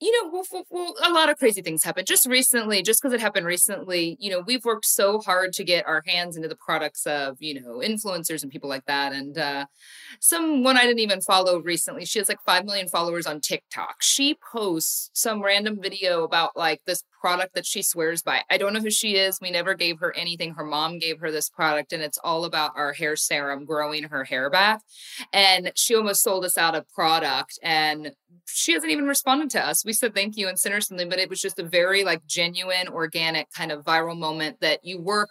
You 0.00 0.12
know, 0.12 0.30
well, 0.52 0.64
well, 0.70 0.94
a 1.04 1.12
lot 1.12 1.28
of 1.28 1.38
crazy 1.38 1.60
things 1.60 1.82
happen. 1.82 2.04
Just 2.04 2.26
recently, 2.26 2.82
just 2.82 3.02
because 3.02 3.12
it 3.12 3.20
happened 3.20 3.46
recently, 3.46 4.16
you 4.20 4.30
know, 4.30 4.40
we've 4.40 4.64
worked 4.64 4.86
so 4.86 5.18
hard 5.18 5.52
to 5.54 5.64
get 5.64 5.86
our 5.88 6.02
hands 6.06 6.36
into 6.36 6.48
the 6.48 6.56
products 6.56 7.04
of, 7.04 7.36
you 7.40 7.60
know, 7.60 7.78
influencers 7.78 8.42
and 8.42 8.52
people 8.52 8.68
like 8.68 8.84
that. 8.86 9.12
And 9.12 9.36
uh, 9.36 9.66
someone 10.20 10.76
I 10.76 10.82
didn't 10.82 11.00
even 11.00 11.20
follow 11.20 11.58
recently, 11.58 12.04
she 12.04 12.20
has 12.20 12.28
like 12.28 12.42
5 12.46 12.64
million 12.64 12.86
followers 12.86 13.26
on 13.26 13.40
TikTok. 13.40 13.96
She 14.00 14.36
posts 14.52 15.10
some 15.14 15.42
random 15.42 15.80
video 15.80 16.22
about 16.22 16.56
like 16.56 16.82
this 16.86 17.02
product 17.20 17.54
that 17.54 17.66
she 17.66 17.82
swears 17.82 18.22
by. 18.22 18.42
I 18.50 18.58
don't 18.58 18.72
know 18.72 18.80
who 18.80 18.90
she 18.90 19.16
is. 19.16 19.38
We 19.40 19.50
never 19.50 19.74
gave 19.74 19.98
her 20.00 20.14
anything. 20.16 20.54
Her 20.54 20.64
mom 20.64 20.98
gave 20.98 21.20
her 21.20 21.30
this 21.30 21.48
product, 21.48 21.92
and 21.92 22.02
it's 22.02 22.18
all 22.22 22.44
about 22.44 22.72
our 22.76 22.92
hair 22.92 23.16
serum 23.16 23.64
growing 23.64 24.04
her 24.04 24.24
hair 24.24 24.50
back. 24.50 24.80
And 25.32 25.72
she 25.74 25.94
almost 25.94 26.22
sold 26.22 26.44
us 26.44 26.58
out 26.58 26.74
of 26.74 26.88
product. 26.90 27.58
And 27.62 28.12
she 28.46 28.72
hasn't 28.72 28.92
even 28.92 29.06
responded 29.06 29.50
to 29.50 29.64
us. 29.64 29.84
We 29.84 29.92
said 29.92 30.14
thank 30.14 30.36
you 30.36 30.48
and 30.48 30.58
sent 30.58 30.74
her 30.74 30.80
something, 30.80 31.08
but 31.08 31.18
it 31.18 31.30
was 31.30 31.40
just 31.40 31.58
a 31.58 31.64
very 31.64 32.04
like 32.04 32.26
genuine, 32.26 32.88
organic 32.88 33.50
kind 33.52 33.72
of 33.72 33.84
viral 33.84 34.18
moment 34.18 34.60
that 34.60 34.84
you 34.84 35.00
work 35.00 35.30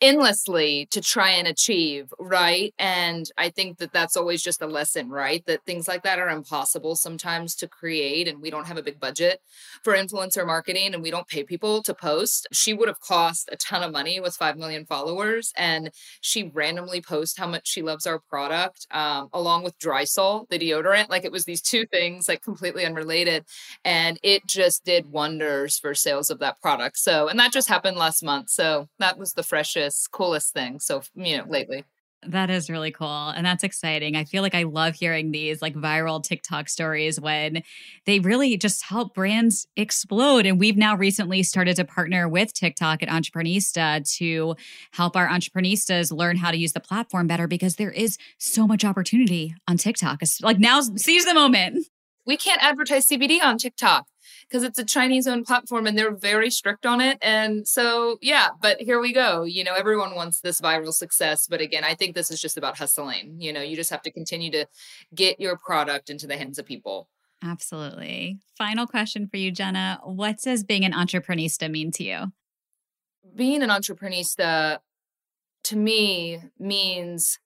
endlessly 0.00 0.86
to 0.90 1.00
try 1.00 1.30
and 1.30 1.48
achieve, 1.48 2.12
right? 2.18 2.72
And 2.78 3.28
I 3.36 3.50
think 3.50 3.78
that 3.78 3.92
that's 3.92 4.16
always 4.16 4.42
just 4.42 4.62
a 4.62 4.66
lesson, 4.66 5.08
right? 5.08 5.44
That 5.46 5.64
things 5.64 5.88
like 5.88 6.04
that 6.04 6.18
are 6.18 6.28
impossible 6.28 6.94
sometimes 6.94 7.54
to 7.56 7.68
create, 7.68 8.28
and 8.28 8.40
we 8.40 8.50
don't 8.50 8.66
have 8.66 8.76
a 8.76 8.82
big 8.82 9.00
budget 9.00 9.40
for 9.82 9.94
influencer 9.94 10.46
marketing 10.46 10.94
and 10.94 11.02
we 11.02 11.10
don't 11.10 11.26
pay 11.26 11.42
people 11.42 11.82
to 11.82 11.94
post. 11.94 12.46
She 12.52 12.72
would 12.72 12.88
have 12.88 13.00
cost 13.00 13.48
a 13.50 13.56
ton 13.56 13.82
of 13.82 13.92
money 13.92 14.20
with 14.20 14.36
5 14.36 14.56
million 14.56 14.86
followers, 14.86 15.52
and 15.56 15.90
she 16.20 16.50
randomly 16.54 17.00
posts 17.00 17.36
how 17.36 17.48
much 17.48 17.66
she 17.66 17.82
loves 17.82 18.06
our 18.06 18.20
product, 18.20 18.86
um, 18.92 19.28
along 19.32 19.64
with 19.64 19.78
Drysol, 19.78 20.46
the 20.48 20.58
deodorant. 20.58 21.08
Like 21.08 21.24
it 21.24 21.32
was 21.32 21.44
these 21.44 21.62
two 21.62 21.86
things, 21.86 22.28
like 22.28 22.42
completely 22.42 22.84
unrelated. 22.84 23.44
And 23.84 24.18
it 24.22 24.46
just 24.46 24.84
did 24.84 25.10
wonders 25.10 25.78
for 25.78 25.94
sales 25.94 26.30
of 26.30 26.38
that 26.38 26.60
product. 26.60 26.98
So, 26.98 27.28
and 27.28 27.38
that 27.38 27.52
just 27.52 27.68
happened 27.68 27.96
last 27.96 28.22
month. 28.22 28.50
So 28.50 28.88
that 28.98 29.18
was 29.18 29.32
the 29.32 29.42
freshest 29.42 29.87
coolest 30.10 30.52
thing. 30.52 30.80
So, 30.80 31.02
you 31.14 31.38
know, 31.38 31.44
lately. 31.48 31.84
That 32.26 32.50
is 32.50 32.68
really 32.68 32.90
cool. 32.90 33.28
And 33.28 33.46
that's 33.46 33.62
exciting. 33.62 34.16
I 34.16 34.24
feel 34.24 34.42
like 34.42 34.54
I 34.54 34.64
love 34.64 34.96
hearing 34.96 35.30
these 35.30 35.62
like 35.62 35.74
viral 35.74 36.22
TikTok 36.22 36.68
stories 36.68 37.20
when 37.20 37.62
they 38.06 38.18
really 38.18 38.56
just 38.56 38.82
help 38.84 39.14
brands 39.14 39.68
explode. 39.76 40.44
And 40.44 40.58
we've 40.58 40.76
now 40.76 40.96
recently 40.96 41.44
started 41.44 41.76
to 41.76 41.84
partner 41.84 42.28
with 42.28 42.52
TikTok 42.52 43.04
at 43.04 43.08
Entreprenista 43.08 44.04
to 44.16 44.56
help 44.92 45.14
our 45.16 45.28
entreprenistas 45.28 46.10
learn 46.10 46.36
how 46.36 46.50
to 46.50 46.56
use 46.56 46.72
the 46.72 46.80
platform 46.80 47.28
better 47.28 47.46
because 47.46 47.76
there 47.76 47.92
is 47.92 48.18
so 48.38 48.66
much 48.66 48.84
opportunity 48.84 49.54
on 49.68 49.76
TikTok. 49.76 50.20
It's 50.20 50.40
like 50.40 50.58
now 50.58 50.80
seize 50.80 51.24
the 51.24 51.34
moment. 51.34 51.86
We 52.26 52.36
can't 52.36 52.62
advertise 52.62 53.06
CBD 53.06 53.42
on 53.42 53.58
TikTok 53.58 54.06
because 54.48 54.62
it's 54.62 54.78
a 54.78 54.84
Chinese 54.84 55.26
owned 55.26 55.44
platform 55.44 55.86
and 55.86 55.96
they're 55.96 56.14
very 56.14 56.50
strict 56.50 56.86
on 56.86 57.00
it. 57.00 57.18
And 57.20 57.68
so, 57.68 58.18
yeah, 58.22 58.48
but 58.60 58.80
here 58.80 59.00
we 59.00 59.12
go. 59.12 59.44
You 59.44 59.62
know, 59.62 59.74
everyone 59.74 60.14
wants 60.14 60.40
this 60.40 60.60
viral 60.60 60.92
success. 60.92 61.46
But 61.46 61.60
again, 61.60 61.84
I 61.84 61.94
think 61.94 62.14
this 62.14 62.30
is 62.30 62.40
just 62.40 62.56
about 62.56 62.78
hustling. 62.78 63.36
You 63.40 63.52
know, 63.52 63.60
you 63.60 63.76
just 63.76 63.90
have 63.90 64.02
to 64.02 64.10
continue 64.10 64.50
to 64.52 64.66
get 65.14 65.38
your 65.38 65.58
product 65.58 66.08
into 66.08 66.26
the 66.26 66.36
hands 66.36 66.58
of 66.58 66.64
people. 66.64 67.08
Absolutely. 67.42 68.38
Final 68.56 68.86
question 68.86 69.28
for 69.28 69.36
you, 69.36 69.50
Jenna. 69.50 70.00
What 70.02 70.38
does 70.38 70.64
being 70.64 70.84
an 70.84 70.92
entreprenista 70.92 71.70
mean 71.70 71.90
to 71.92 72.04
you? 72.04 72.32
Being 73.34 73.62
an 73.62 73.68
entreprenista 73.68 74.78
to 75.64 75.76
me 75.76 76.40
means 76.58 77.38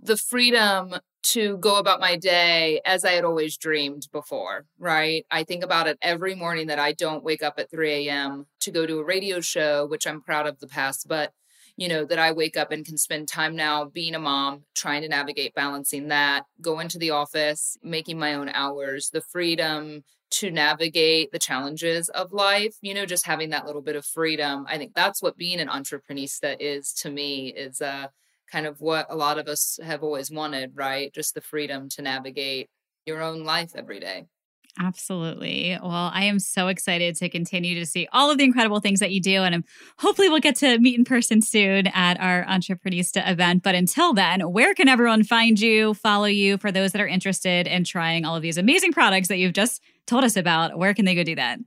the 0.00 0.16
freedom 0.16 0.96
to 1.24 1.56
go 1.58 1.78
about 1.78 2.00
my 2.00 2.16
day 2.16 2.80
as 2.84 3.04
I 3.04 3.12
had 3.12 3.24
always 3.24 3.56
dreamed 3.56 4.08
before, 4.12 4.66
right? 4.78 5.24
I 5.30 5.44
think 5.44 5.64
about 5.64 5.86
it 5.88 5.98
every 6.02 6.34
morning 6.34 6.66
that 6.68 6.78
I 6.78 6.92
don't 6.92 7.24
wake 7.24 7.42
up 7.42 7.54
at 7.58 7.70
3 7.70 8.08
a.m. 8.08 8.46
to 8.60 8.70
go 8.70 8.86
to 8.86 8.98
a 8.98 9.04
radio 9.04 9.40
show, 9.40 9.86
which 9.86 10.06
I'm 10.06 10.22
proud 10.22 10.46
of 10.46 10.60
the 10.60 10.68
past, 10.68 11.08
but 11.08 11.32
you 11.76 11.88
know, 11.88 12.04
that 12.04 12.18
I 12.18 12.30
wake 12.32 12.56
up 12.56 12.70
and 12.70 12.84
can 12.86 12.96
spend 12.96 13.26
time 13.28 13.56
now 13.56 13.84
being 13.84 14.14
a 14.14 14.18
mom, 14.20 14.62
trying 14.76 15.02
to 15.02 15.08
navigate 15.08 15.54
balancing 15.54 16.08
that, 16.08 16.44
go 16.60 16.78
into 16.78 16.98
the 16.98 17.10
office, 17.10 17.76
making 17.82 18.18
my 18.18 18.34
own 18.34 18.48
hours, 18.48 19.10
the 19.10 19.20
freedom 19.20 20.04
to 20.30 20.50
navigate 20.50 21.30
the 21.32 21.38
challenges 21.38 22.08
of 22.10 22.32
life, 22.32 22.76
you 22.80 22.94
know, 22.94 23.06
just 23.06 23.26
having 23.26 23.50
that 23.50 23.66
little 23.66 23.82
bit 23.82 23.96
of 23.96 24.04
freedom. 24.04 24.66
I 24.68 24.78
think 24.78 24.92
that's 24.94 25.22
what 25.22 25.36
being 25.36 25.60
an 25.60 25.68
entreprenista 25.68 26.56
is 26.60 26.92
to 26.94 27.10
me 27.10 27.48
is 27.48 27.80
uh 27.80 28.08
kind 28.50 28.66
of 28.66 28.80
what 28.80 29.06
a 29.10 29.16
lot 29.16 29.38
of 29.38 29.48
us 29.48 29.78
have 29.82 30.02
always 30.02 30.30
wanted, 30.30 30.72
right? 30.74 31.12
Just 31.14 31.34
the 31.34 31.40
freedom 31.40 31.88
to 31.90 32.02
navigate 32.02 32.68
your 33.06 33.22
own 33.22 33.44
life 33.44 33.72
every 33.74 34.00
day. 34.00 34.26
Absolutely. 34.80 35.78
Well, 35.80 36.10
I 36.12 36.24
am 36.24 36.40
so 36.40 36.66
excited 36.66 37.14
to 37.16 37.28
continue 37.28 37.76
to 37.76 37.86
see 37.86 38.08
all 38.12 38.30
of 38.30 38.38
the 38.38 38.44
incredible 38.44 38.80
things 38.80 38.98
that 38.98 39.12
you 39.12 39.20
do. 39.20 39.42
And 39.44 39.54
I'm, 39.54 39.64
hopefully, 39.98 40.28
we'll 40.28 40.40
get 40.40 40.56
to 40.56 40.78
meet 40.80 40.98
in 40.98 41.04
person 41.04 41.42
soon 41.42 41.86
at 41.88 42.18
our 42.20 42.44
Entreprenista 42.44 43.28
event. 43.30 43.62
But 43.62 43.76
until 43.76 44.14
then, 44.14 44.40
where 44.40 44.74
can 44.74 44.88
everyone 44.88 45.22
find 45.22 45.60
you, 45.60 45.94
follow 45.94 46.24
you 46.24 46.58
for 46.58 46.72
those 46.72 46.90
that 46.90 47.00
are 47.00 47.06
interested 47.06 47.68
in 47.68 47.84
trying 47.84 48.24
all 48.24 48.34
of 48.34 48.42
these 48.42 48.58
amazing 48.58 48.92
products 48.92 49.28
that 49.28 49.36
you've 49.36 49.52
just 49.52 49.80
told 50.08 50.24
us 50.24 50.36
about? 50.36 50.76
Where 50.76 50.92
can 50.92 51.04
they 51.04 51.14
go 51.14 51.22
do 51.22 51.36
that? 51.36 51.60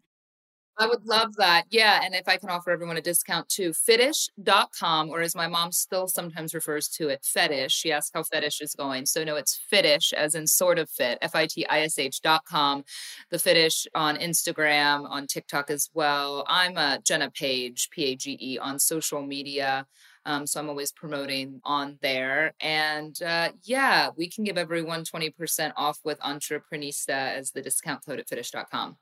I 0.80 0.86
would 0.86 1.06
love 1.06 1.36
that. 1.38 1.66
Yeah. 1.72 2.02
And 2.04 2.14
if 2.14 2.28
I 2.28 2.38
can 2.38 2.50
offer 2.50 2.70
everyone 2.70 2.98
a 2.98 3.02
discount 3.02 3.50
to 3.50 3.74
fitish.com, 3.74 5.10
or 5.10 5.22
as 5.22 5.36
my 5.36 5.48
mom 5.48 5.72
still 5.72 6.08
sometimes 6.08 6.54
refers 6.54 6.88
to 6.90 7.10
it, 7.10 7.26
fetish. 7.26 7.74
She 7.74 7.92
asked 7.92 8.12
how 8.14 8.22
fetish 8.22 8.62
is 8.62 8.76
going. 8.76 9.08
So 9.08 9.24
no, 9.24 9.38
it's 9.38 9.60
fitish 9.70 10.14
as 10.14 10.36
in 10.36 10.46
sort 10.46 10.78
of 10.78 10.88
fit, 10.90 11.18
F 11.22 11.34
I 11.36 11.48
T 11.48 11.66
I 11.68 11.82
S 11.82 11.98
H.com. 11.98 12.84
The 13.32 13.40
fitish 13.40 13.88
on 13.96 14.18
Instagram, 14.18 15.10
on 15.10 15.26
TikTok 15.26 15.72
as 15.72 15.90
well. 15.96 16.46
I'm 16.48 16.78
a 16.78 17.00
Jenna 17.04 17.32
Page, 17.32 17.90
P 17.90 18.06
A 18.06 18.16
G 18.16 18.38
E, 18.40 18.60
on 18.60 18.78
social 18.78 19.24
media. 19.24 19.88
Um, 20.26 20.46
so 20.46 20.60
I'm 20.60 20.70
always 20.70 20.92
promoting 20.92 21.62
on 21.64 21.98
there. 22.02 22.54
And 22.62 23.20
uh, 23.24 23.50
yeah, 23.64 24.10
we 24.16 24.30
can 24.30 24.44
give 24.44 24.58
everyone 24.58 25.06
20% 25.06 25.72
off 25.78 26.00
with 26.04 26.20
Entreprenista 26.20 27.34
as 27.34 27.52
the 27.52 27.62
discount 27.62 28.06
code 28.06 28.20
at 28.20 28.28
fitish.com. 28.28 28.98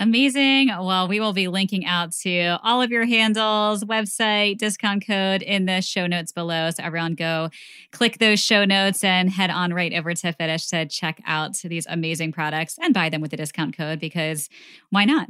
Amazing. 0.00 0.68
Well, 0.68 1.06
we 1.06 1.20
will 1.20 1.34
be 1.34 1.48
linking 1.48 1.84
out 1.84 2.12
to 2.22 2.58
all 2.62 2.80
of 2.80 2.90
your 2.90 3.04
handles, 3.04 3.84
website, 3.84 4.56
discount 4.56 5.06
code 5.06 5.42
in 5.42 5.66
the 5.66 5.82
show 5.82 6.06
notes 6.06 6.32
below. 6.32 6.70
So 6.70 6.82
everyone 6.82 7.14
go 7.14 7.50
click 7.92 8.18
those 8.18 8.40
show 8.40 8.64
notes 8.64 9.04
and 9.04 9.28
head 9.28 9.50
on 9.50 9.74
right 9.74 9.92
over 9.92 10.14
to 10.14 10.32
Fitish 10.32 10.68
to 10.68 10.86
check 10.86 11.22
out 11.26 11.56
these 11.62 11.86
amazing 11.90 12.32
products 12.32 12.78
and 12.80 12.94
buy 12.94 13.10
them 13.10 13.20
with 13.20 13.32
the 13.32 13.36
discount 13.36 13.76
code 13.76 14.00
because 14.00 14.48
why 14.90 15.04
not? 15.04 15.28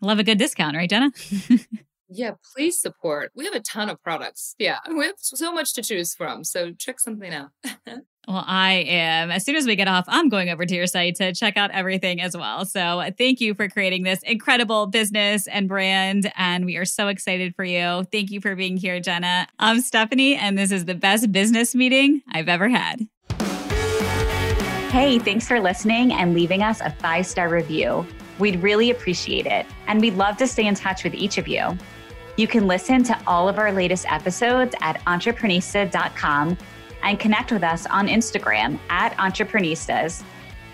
Love 0.00 0.20
a 0.20 0.24
good 0.24 0.38
discount, 0.38 0.76
right, 0.76 0.88
Jenna? 0.88 1.10
yeah, 2.08 2.32
please 2.54 2.78
support. 2.78 3.32
We 3.34 3.46
have 3.46 3.54
a 3.54 3.60
ton 3.60 3.90
of 3.90 4.00
products. 4.02 4.54
Yeah, 4.58 4.78
we 4.88 5.06
have 5.06 5.16
so 5.18 5.52
much 5.52 5.74
to 5.74 5.82
choose 5.82 6.14
from. 6.14 6.44
So 6.44 6.72
check 6.72 7.00
something 7.00 7.34
out. 7.34 7.50
Well, 8.28 8.44
I 8.46 8.84
am. 8.86 9.30
As 9.30 9.42
soon 9.42 9.56
as 9.56 9.64
we 9.64 9.74
get 9.74 9.88
off, 9.88 10.04
I'm 10.06 10.28
going 10.28 10.50
over 10.50 10.66
to 10.66 10.74
your 10.74 10.86
site 10.86 11.14
to 11.14 11.32
check 11.32 11.56
out 11.56 11.70
everything 11.70 12.20
as 12.20 12.36
well. 12.36 12.66
So, 12.66 13.02
thank 13.16 13.40
you 13.40 13.54
for 13.54 13.70
creating 13.70 14.02
this 14.02 14.20
incredible 14.22 14.86
business 14.86 15.46
and 15.46 15.66
brand. 15.66 16.30
And 16.36 16.66
we 16.66 16.76
are 16.76 16.84
so 16.84 17.08
excited 17.08 17.56
for 17.56 17.64
you. 17.64 18.04
Thank 18.12 18.30
you 18.30 18.42
for 18.42 18.54
being 18.54 18.76
here, 18.76 19.00
Jenna. 19.00 19.48
I'm 19.58 19.80
Stephanie, 19.80 20.36
and 20.36 20.58
this 20.58 20.70
is 20.70 20.84
the 20.84 20.94
best 20.94 21.32
business 21.32 21.74
meeting 21.74 22.20
I've 22.30 22.50
ever 22.50 22.68
had. 22.68 23.08
Hey, 24.90 25.18
thanks 25.18 25.48
for 25.48 25.58
listening 25.58 26.12
and 26.12 26.34
leaving 26.34 26.62
us 26.62 26.82
a 26.82 26.90
five 26.90 27.24
star 27.24 27.48
review. 27.48 28.06
We'd 28.38 28.62
really 28.62 28.90
appreciate 28.90 29.46
it. 29.46 29.64
And 29.86 30.02
we'd 30.02 30.16
love 30.16 30.36
to 30.36 30.46
stay 30.46 30.66
in 30.66 30.74
touch 30.74 31.02
with 31.02 31.14
each 31.14 31.38
of 31.38 31.48
you. 31.48 31.78
You 32.36 32.46
can 32.46 32.66
listen 32.66 33.02
to 33.04 33.18
all 33.26 33.48
of 33.48 33.58
our 33.58 33.72
latest 33.72 34.04
episodes 34.12 34.74
at 34.82 35.02
entreprenista.com 35.06 36.58
and 37.02 37.18
connect 37.18 37.52
with 37.52 37.62
us 37.62 37.86
on 37.86 38.08
Instagram 38.08 38.78
at 38.90 39.16
Entreprenistas. 39.16 40.22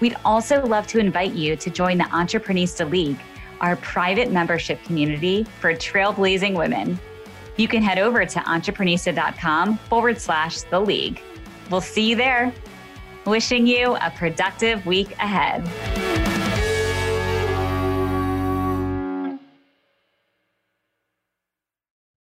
We'd 0.00 0.16
also 0.24 0.64
love 0.66 0.86
to 0.88 0.98
invite 0.98 1.32
you 1.32 1.56
to 1.56 1.70
join 1.70 1.98
the 1.98 2.04
Entreprenista 2.04 2.90
League, 2.90 3.18
our 3.60 3.76
private 3.76 4.30
membership 4.30 4.82
community 4.84 5.44
for 5.60 5.72
trailblazing 5.72 6.56
women. 6.56 6.98
You 7.56 7.68
can 7.68 7.82
head 7.82 7.98
over 7.98 8.26
to 8.26 8.38
entreprenista.com 8.40 9.78
forward 9.78 10.20
slash 10.20 10.62
the 10.62 10.80
league. 10.80 11.22
We'll 11.70 11.80
see 11.80 12.10
you 12.10 12.16
there. 12.16 12.52
Wishing 13.26 13.66
you 13.66 13.96
a 13.96 14.10
productive 14.10 14.84
week 14.84 15.12
ahead. 15.12 16.33